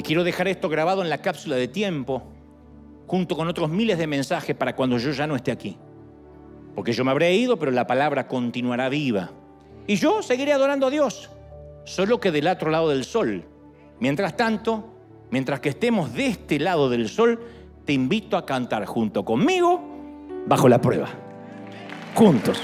Y 0.00 0.02
quiero 0.02 0.24
dejar 0.24 0.48
esto 0.48 0.70
grabado 0.70 1.02
en 1.02 1.10
la 1.10 1.18
cápsula 1.18 1.56
de 1.56 1.68
tiempo, 1.68 2.22
junto 3.06 3.36
con 3.36 3.48
otros 3.48 3.68
miles 3.68 3.98
de 3.98 4.06
mensajes 4.06 4.56
para 4.56 4.74
cuando 4.74 4.96
yo 4.96 5.10
ya 5.10 5.26
no 5.26 5.36
esté 5.36 5.52
aquí. 5.52 5.76
Porque 6.74 6.94
yo 6.94 7.04
me 7.04 7.10
habré 7.10 7.34
ido, 7.34 7.58
pero 7.58 7.70
la 7.70 7.86
palabra 7.86 8.26
continuará 8.26 8.88
viva. 8.88 9.30
Y 9.86 9.96
yo 9.96 10.22
seguiré 10.22 10.54
adorando 10.54 10.86
a 10.86 10.90
Dios 10.90 11.28
solo 11.84 12.18
que 12.18 12.30
del 12.30 12.46
otro 12.46 12.70
lado 12.70 12.88
del 12.88 13.04
sol. 13.04 13.44
Mientras 13.98 14.38
tanto, 14.38 14.88
mientras 15.30 15.60
que 15.60 15.68
estemos 15.68 16.14
de 16.14 16.28
este 16.28 16.58
lado 16.58 16.88
del 16.88 17.06
sol, 17.06 17.38
te 17.84 17.92
invito 17.92 18.38
a 18.38 18.46
cantar 18.46 18.86
junto 18.86 19.22
conmigo 19.22 19.82
bajo 20.46 20.66
la 20.66 20.80
prueba. 20.80 21.10
Juntos. 22.14 22.58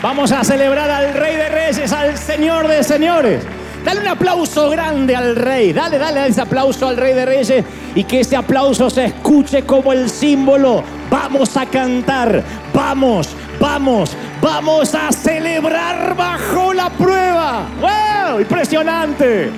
Vamos 0.00 0.32
a 0.32 0.42
celebrar 0.42 0.90
al 0.90 1.12
Rey 1.12 1.36
de 1.36 1.48
Reyes, 1.50 1.92
al 1.92 2.16
Señor 2.16 2.66
de 2.66 2.82
Señores. 2.82 3.44
Dale 3.84 4.00
un 4.00 4.08
aplauso 4.08 4.70
grande 4.70 5.14
al 5.14 5.36
Rey. 5.36 5.72
Dale, 5.72 5.98
dale 5.98 6.26
ese 6.26 6.40
aplauso 6.40 6.88
al 6.88 6.96
Rey 6.96 7.12
de 7.12 7.26
Reyes 7.26 7.64
y 7.94 8.04
que 8.04 8.20
ese 8.20 8.34
aplauso 8.34 8.88
se 8.88 9.04
escuche 9.04 9.64
como 9.64 9.92
el 9.92 10.08
símbolo. 10.08 10.82
Vamos 11.10 11.56
a 11.56 11.66
cantar. 11.66 12.42
Vamos, 12.72 13.28
vamos, 13.60 14.16
vamos 14.40 14.94
a 14.94 15.12
celebrar 15.12 16.16
bajo 16.16 16.72
la 16.72 16.88
prueba. 16.88 17.66
¡Wow! 17.80 18.40
Impresionante. 18.40 19.50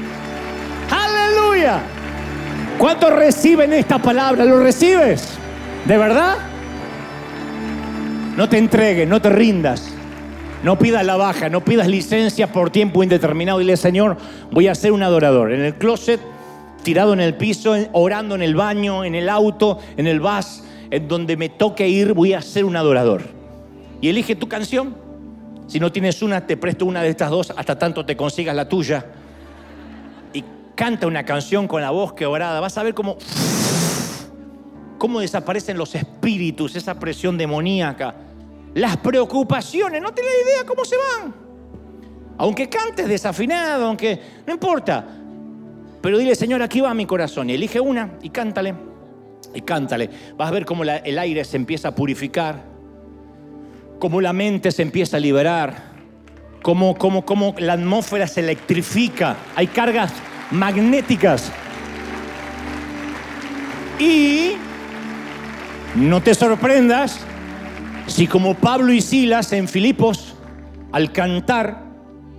Aleluya. 0.91 1.81
¿Cuántos 2.79 3.13
reciben 3.13 3.73
esta 3.73 3.99
palabra? 3.99 4.45
¿Lo 4.45 4.61
recibes? 4.61 5.39
¿De 5.85 5.97
verdad? 5.97 6.37
No 8.37 8.49
te 8.49 8.59
entregues, 8.59 9.09
no 9.09 9.23
te 9.23 9.31
rindas. 9.31 9.96
No 10.63 10.79
pidas 10.79 11.05
la 11.05 11.17
baja, 11.17 11.49
no 11.49 11.63
pidas 11.63 11.87
licencia 11.87 12.53
por 12.53 12.71
tiempo 12.71 13.03
indeterminado. 13.03 13.59
Dile, 13.59 13.77
Señor, 13.77 14.17
voy 14.51 14.69
a 14.69 14.75
ser 14.75 14.93
un 14.93 15.03
adorador. 15.03 15.53
En 15.53 15.61
el 15.61 15.75
closet, 15.75 16.21
tirado 16.83 17.13
en 17.13 17.21
el 17.21 17.35
piso, 17.35 17.77
orando 17.93 18.35
en 18.35 18.43
el 18.43 18.55
baño, 18.55 19.05
en 19.05 19.15
el 19.15 19.29
auto, 19.29 19.79
en 19.97 20.07
el 20.07 20.21
bus, 20.21 20.63
en 20.91 21.09
donde 21.09 21.37
me 21.37 21.51
toque 21.51 21.89
ir, 21.89 22.15
voy 22.15 22.33
a 22.33 22.41
ser 22.41 22.65
un 22.65 22.75
adorador. 22.75 23.23
Y 24.01 24.09
elige 24.09 24.35
tu 24.35 24.49
canción. 24.49 24.97
Si 25.67 25.79
no 25.79 25.93
tienes 25.93 26.23
una, 26.23 26.47
te 26.47 26.57
presto 26.57 26.87
una 26.87 27.03
de 27.03 27.11
estas 27.11 27.31
dos 27.31 27.53
hasta 27.57 27.79
tanto 27.79 28.07
te 28.07 28.17
consigas 28.17 28.57
la 28.57 28.69
tuya. 28.69 29.05
Y 30.33 30.43
canta 30.75 31.07
una 31.07 31.25
canción 31.25 31.69
con 31.69 31.83
la 31.83 31.91
voz 31.91 32.15
quebrada. 32.15 32.61
Vas 32.61 32.79
a 32.79 32.83
ver 32.83 32.95
cómo, 32.95 33.19
cómo 34.97 35.21
desaparecen 35.21 35.77
los 35.77 35.95
espíritus, 35.95 36.77
esa 36.77 36.99
presión 36.99 37.37
demoníaca 37.37 38.26
las 38.77 38.99
preocupaciones, 38.99 40.03
no 40.03 40.13
tienes 40.13 40.35
idea 40.45 40.67
cómo 40.67 40.85
se 40.85 40.97
van. 40.97 41.35
Aunque 42.37 42.69
cantes 42.69 43.09
desafinado, 43.09 43.87
aunque 43.87 44.21
no 44.47 44.53
importa. 44.53 45.03
Pero 46.03 46.19
dile, 46.19 46.35
Señor, 46.35 46.61
aquí 46.63 46.83
va 46.83 46.93
mi 46.93 47.07
corazón. 47.07 47.49
Y 47.49 47.55
elige 47.55 47.81
una 47.81 48.19
y 48.21 48.29
cántale. 48.29 48.75
Y 49.55 49.63
cántale. 49.63 50.11
Vas 50.37 50.49
a 50.49 50.53
ver 50.53 50.67
cómo 50.67 50.85
el 50.85 51.19
aire 51.19 51.43
se 51.47 51.57
empieza 51.57 51.89
a 51.89 51.95
purificar. 51.95 52.65
Cómo 53.99 54.21
la 54.21 54.35
mente 54.35 54.71
se 54.71 54.83
empieza 54.83 55.17
a 55.17 55.21
liberar. 55.21 55.95
Cómo, 56.61 56.99
cómo, 56.99 57.25
cómo 57.25 57.55
la 57.57 57.73
atmósfera 57.73 58.27
se 58.27 58.41
electrifica. 58.41 59.37
Hay 59.55 59.69
cargas 59.69 60.13
magnéticas. 60.51 61.51
Y 63.99 64.57
no 65.95 66.23
te 66.23 66.35
sorprendas 66.35 67.25
si 68.07 68.27
como 68.27 68.55
Pablo 68.55 68.93
y 68.93 69.01
Silas 69.01 69.53
en 69.53 69.69
Filipos, 69.69 70.35
al 70.93 71.13
cantar, 71.13 71.85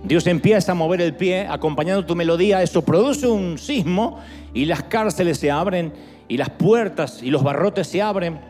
Dios 0.02 0.26
empieza 0.26 0.72
a 0.72 0.74
mover 0.74 1.00
el 1.00 1.14
pie 1.14 1.46
acompañando 1.48 2.06
tu 2.06 2.16
melodía, 2.16 2.62
eso 2.62 2.82
produce 2.82 3.26
un 3.26 3.58
sismo 3.58 4.20
y 4.54 4.64
las 4.64 4.84
cárceles 4.84 5.38
se 5.38 5.50
abren 5.50 5.92
y 6.28 6.36
las 6.36 6.50
puertas 6.50 7.22
y 7.22 7.30
los 7.30 7.42
barrotes 7.42 7.88
se 7.88 8.00
abren 8.00 8.40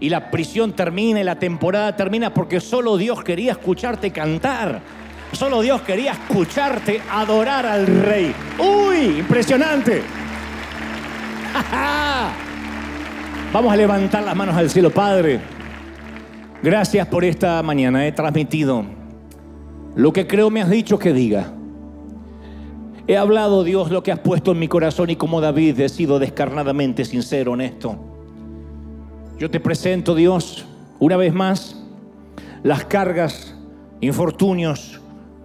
y 0.00 0.10
la 0.10 0.30
prisión 0.30 0.72
termina 0.72 1.20
y 1.20 1.24
la 1.24 1.38
temporada 1.38 1.96
termina 1.96 2.34
porque 2.34 2.60
solo 2.60 2.96
Dios 2.96 3.22
quería 3.24 3.52
escucharte 3.52 4.10
cantar. 4.10 4.82
Solo 5.32 5.60
Dios 5.60 5.82
quería 5.82 6.12
escucharte 6.12 7.02
adorar 7.10 7.66
al 7.66 7.86
rey. 7.86 8.34
¡Uy! 8.58 9.18
Impresionante. 9.18 10.02
Vamos 13.52 13.72
a 13.72 13.76
levantar 13.76 14.22
las 14.22 14.36
manos 14.36 14.56
al 14.56 14.70
cielo, 14.70 14.90
Padre. 14.90 15.57
Gracias 16.62 17.06
por 17.06 17.24
esta 17.24 17.62
mañana. 17.62 18.04
He 18.06 18.10
transmitido 18.10 18.84
lo 19.94 20.12
que 20.12 20.26
creo 20.26 20.50
me 20.50 20.60
has 20.60 20.70
dicho 20.70 20.98
que 20.98 21.12
diga. 21.12 21.52
He 23.06 23.16
hablado, 23.16 23.64
Dios, 23.64 23.90
lo 23.90 24.02
que 24.02 24.10
has 24.10 24.18
puesto 24.18 24.52
en 24.52 24.58
mi 24.58 24.66
corazón 24.66 25.08
y 25.10 25.16
como 25.16 25.40
David 25.40 25.78
he 25.80 25.88
sido 25.88 26.18
descarnadamente 26.18 27.04
sincero, 27.04 27.52
honesto. 27.52 27.96
Yo 29.38 29.50
te 29.50 29.60
presento, 29.60 30.14
Dios, 30.14 30.66
una 30.98 31.16
vez 31.16 31.32
más, 31.32 31.80
las 32.64 32.84
cargas, 32.84 33.54
infortunios, 34.00 35.00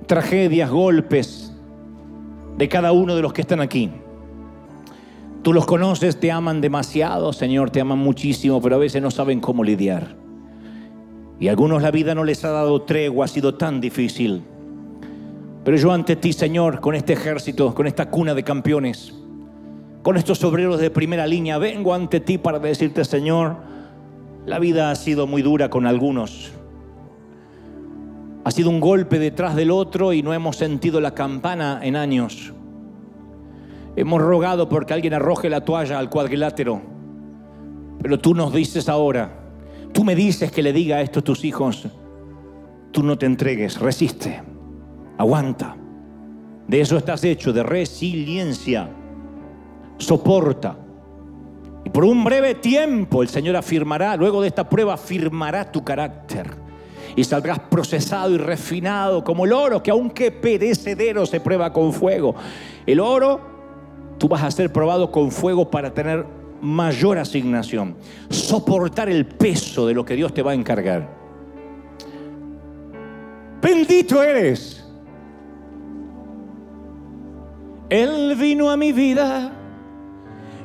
tragedias, 0.07 0.71
golpes 0.71 1.53
de 2.57 2.67
cada 2.67 2.91
uno 2.91 3.15
de 3.15 3.21
los 3.21 3.33
que 3.33 3.41
están 3.41 3.61
aquí. 3.61 3.91
Tú 5.43 5.53
los 5.53 5.65
conoces, 5.65 6.19
te 6.19 6.31
aman 6.31 6.59
demasiado, 6.59 7.33
Señor, 7.33 7.69
te 7.69 7.81
aman 7.81 7.99
muchísimo, 7.99 8.61
pero 8.61 8.75
a 8.75 8.79
veces 8.79 9.01
no 9.01 9.11
saben 9.11 9.39
cómo 9.39 9.63
lidiar. 9.63 10.22
Y 11.39 11.47
a 11.47 11.51
algunos 11.51 11.81
la 11.81 11.91
vida 11.91 12.15
no 12.15 12.23
les 12.23 12.43
ha 12.45 12.49
dado 12.49 12.83
tregua, 12.83 13.25
ha 13.25 13.27
sido 13.27 13.55
tan 13.55 13.81
difícil. 13.81 14.43
Pero 15.63 15.77
yo 15.77 15.91
ante 15.91 16.15
ti, 16.15 16.33
Señor, 16.33 16.79
con 16.81 16.95
este 16.95 17.13
ejército, 17.13 17.73
con 17.73 17.87
esta 17.87 18.09
cuna 18.09 18.33
de 18.33 18.43
campeones, 18.43 19.13
con 20.01 20.17
estos 20.17 20.43
obreros 20.43 20.79
de 20.79 20.89
primera 20.89 21.25
línea, 21.25 21.57
vengo 21.57 21.93
ante 21.93 22.19
ti 22.19 22.37
para 22.37 22.59
decirte, 22.59 23.05
Señor, 23.05 23.55
la 24.45 24.59
vida 24.59 24.91
ha 24.91 24.95
sido 24.95 25.25
muy 25.25 25.41
dura 25.41 25.69
con 25.69 25.87
algunos. 25.87 26.51
Ha 28.43 28.51
sido 28.51 28.69
un 28.69 28.81
golpe 28.81 29.19
detrás 29.19 29.55
del 29.55 29.71
otro 29.71 30.11
y 30.11 30.21
no 30.21 30.33
hemos 30.33 30.57
sentido 30.57 30.99
la 30.99 31.15
campana 31.15 31.79
en 31.81 31.95
años. 31.95 32.53
Hemos 33.95 34.21
rogado 34.21 34.67
porque 34.67 34.93
alguien 34.93 35.13
arroje 35.13 35.49
la 35.49 35.61
toalla 35.61 35.97
al 35.97 36.09
cuadrilátero. 36.09 36.81
Pero 38.01 38.19
tú 38.19 38.35
nos 38.35 38.53
dices 38.53 38.89
ahora, 38.89 39.42
tú 39.93 40.03
me 40.03 40.15
dices 40.15 40.51
que 40.51 40.61
le 40.61 40.73
diga 40.73 41.01
esto 41.01 41.21
a 41.21 41.23
tus 41.23 41.45
hijos, 41.45 41.87
tú 42.91 43.03
no 43.03 43.17
te 43.17 43.25
entregues, 43.25 43.79
resiste 43.79 44.41
aguanta. 45.17 45.75
De 46.67 46.81
eso 46.81 46.97
estás 46.97 47.23
hecho, 47.23 47.51
de 47.51 47.63
resiliencia. 47.63 48.89
Soporta. 49.97 50.77
Y 51.85 51.89
por 51.89 52.05
un 52.05 52.23
breve 52.23 52.55
tiempo 52.55 53.21
el 53.21 53.29
Señor 53.29 53.55
afirmará, 53.55 54.15
luego 54.15 54.41
de 54.41 54.47
esta 54.47 54.69
prueba 54.69 54.93
afirmará 54.93 55.71
tu 55.71 55.83
carácter. 55.83 56.55
Y 57.15 57.23
saldrás 57.23 57.59
procesado 57.59 58.31
y 58.31 58.37
refinado 58.37 59.23
como 59.23 59.45
el 59.45 59.53
oro, 59.53 59.83
que 59.83 59.91
aunque 59.91 60.31
perecedero 60.31 61.25
se 61.25 61.39
prueba 61.39 61.71
con 61.71 61.93
fuego. 61.93 62.33
El 62.85 62.99
oro, 62.99 63.41
tú 64.17 64.27
vas 64.27 64.43
a 64.43 64.51
ser 64.51 64.71
probado 64.71 65.11
con 65.11 65.29
fuego 65.31 65.69
para 65.69 65.93
tener 65.93 66.25
mayor 66.63 67.17
asignación. 67.17 67.95
Soportar 68.29 69.09
el 69.09 69.25
peso 69.25 69.85
de 69.85 69.93
lo 69.93 70.03
que 70.03 70.15
Dios 70.15 70.33
te 70.33 70.41
va 70.41 70.51
a 70.51 70.55
encargar. 70.55 71.21
Bendito 73.61 74.21
eres 74.21 74.83
Él 77.89 78.35
vino 78.35 78.71
a 78.71 78.77
mi 78.77 78.91
vida 78.91 79.51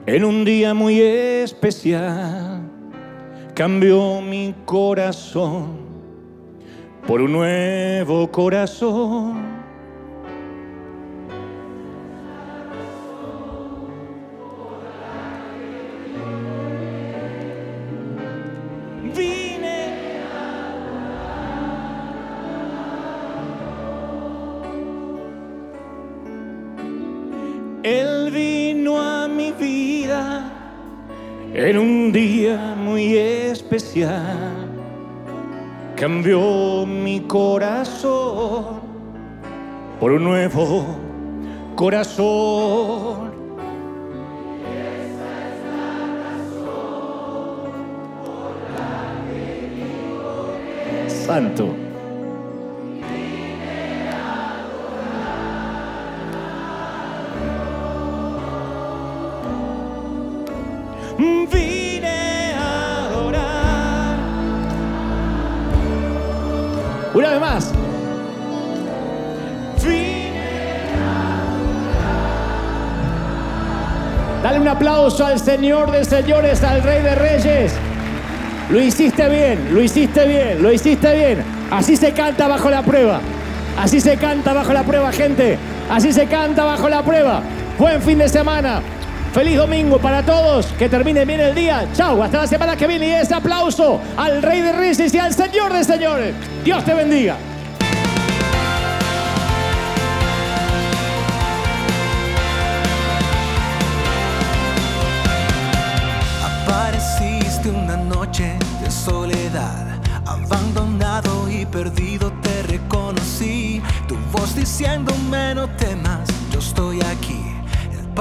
en 0.07 0.25
un 0.25 0.45
día 0.47 0.73
muy 0.73 0.99
especial. 1.01 2.63
Cambió 3.55 4.23
mi 4.23 4.55
corazón 4.65 5.77
por 7.07 7.21
un 7.21 7.33
nuevo 7.33 8.31
corazón. 8.31 9.58
Especial. 33.79 34.69
Cambió 35.97 36.85
mi 36.87 37.21
corazón 37.21 38.81
por 40.01 40.13
un 40.13 40.25
nuevo 40.25 40.85
corazón. 41.75 43.29
Una 67.19 67.31
vez 67.31 67.41
más. 67.41 67.73
Dale 74.41 74.61
un 74.61 74.69
aplauso 74.69 75.27
al 75.27 75.41
Señor 75.41 75.91
de 75.91 76.05
señores, 76.05 76.63
al 76.63 76.81
Rey 76.81 77.03
de 77.03 77.17
Reyes. 77.17 77.73
Lo 78.71 78.81
hiciste 78.81 79.29
bien, 79.29 79.75
lo 79.75 79.83
hiciste 79.83 80.29
bien, 80.29 80.63
lo 80.63 80.73
hiciste 80.73 81.13
bien. 81.13 81.45
Así 81.73 81.97
se 81.97 82.13
canta 82.13 82.47
bajo 82.47 82.71
la 82.71 82.83
prueba. 82.83 83.19
Así 83.77 84.01
se 84.01 84.17
canta 84.17 84.53
bajo 84.53 84.73
la 84.73 84.85
prueba, 84.85 85.11
gente. 85.11 85.59
Así 85.91 86.13
se 86.13 86.27
canta 86.27 86.63
bajo 86.63 86.89
la 86.89 87.03
prueba. 87.03 87.43
Buen 87.81 88.01
fin 88.01 88.19
de 88.19 88.29
semana. 88.29 88.81
Feliz 89.33 89.57
domingo 89.57 89.99
para 89.99 90.23
todos. 90.23 90.67
Que 90.79 90.89
termine 90.89 91.25
bien 91.25 91.41
el 91.41 91.55
día. 91.55 91.87
Chau. 91.93 92.23
Hasta 92.23 92.39
la 92.39 92.47
semana 92.47 92.77
que 92.77 92.87
viene. 92.87 93.09
Y 93.09 93.13
ese 93.13 93.35
aplauso 93.35 94.01
al 94.17 94.43
Rey 94.43 94.61
de 94.61 94.73
Reyes 94.73 95.15
y 95.15 95.19
al 95.19 95.33
Señor 95.33 95.73
de 95.73 95.85
Señores. 95.85 96.35
Dios 96.65 96.85
te 96.85 96.95
bendiga. 96.95 97.37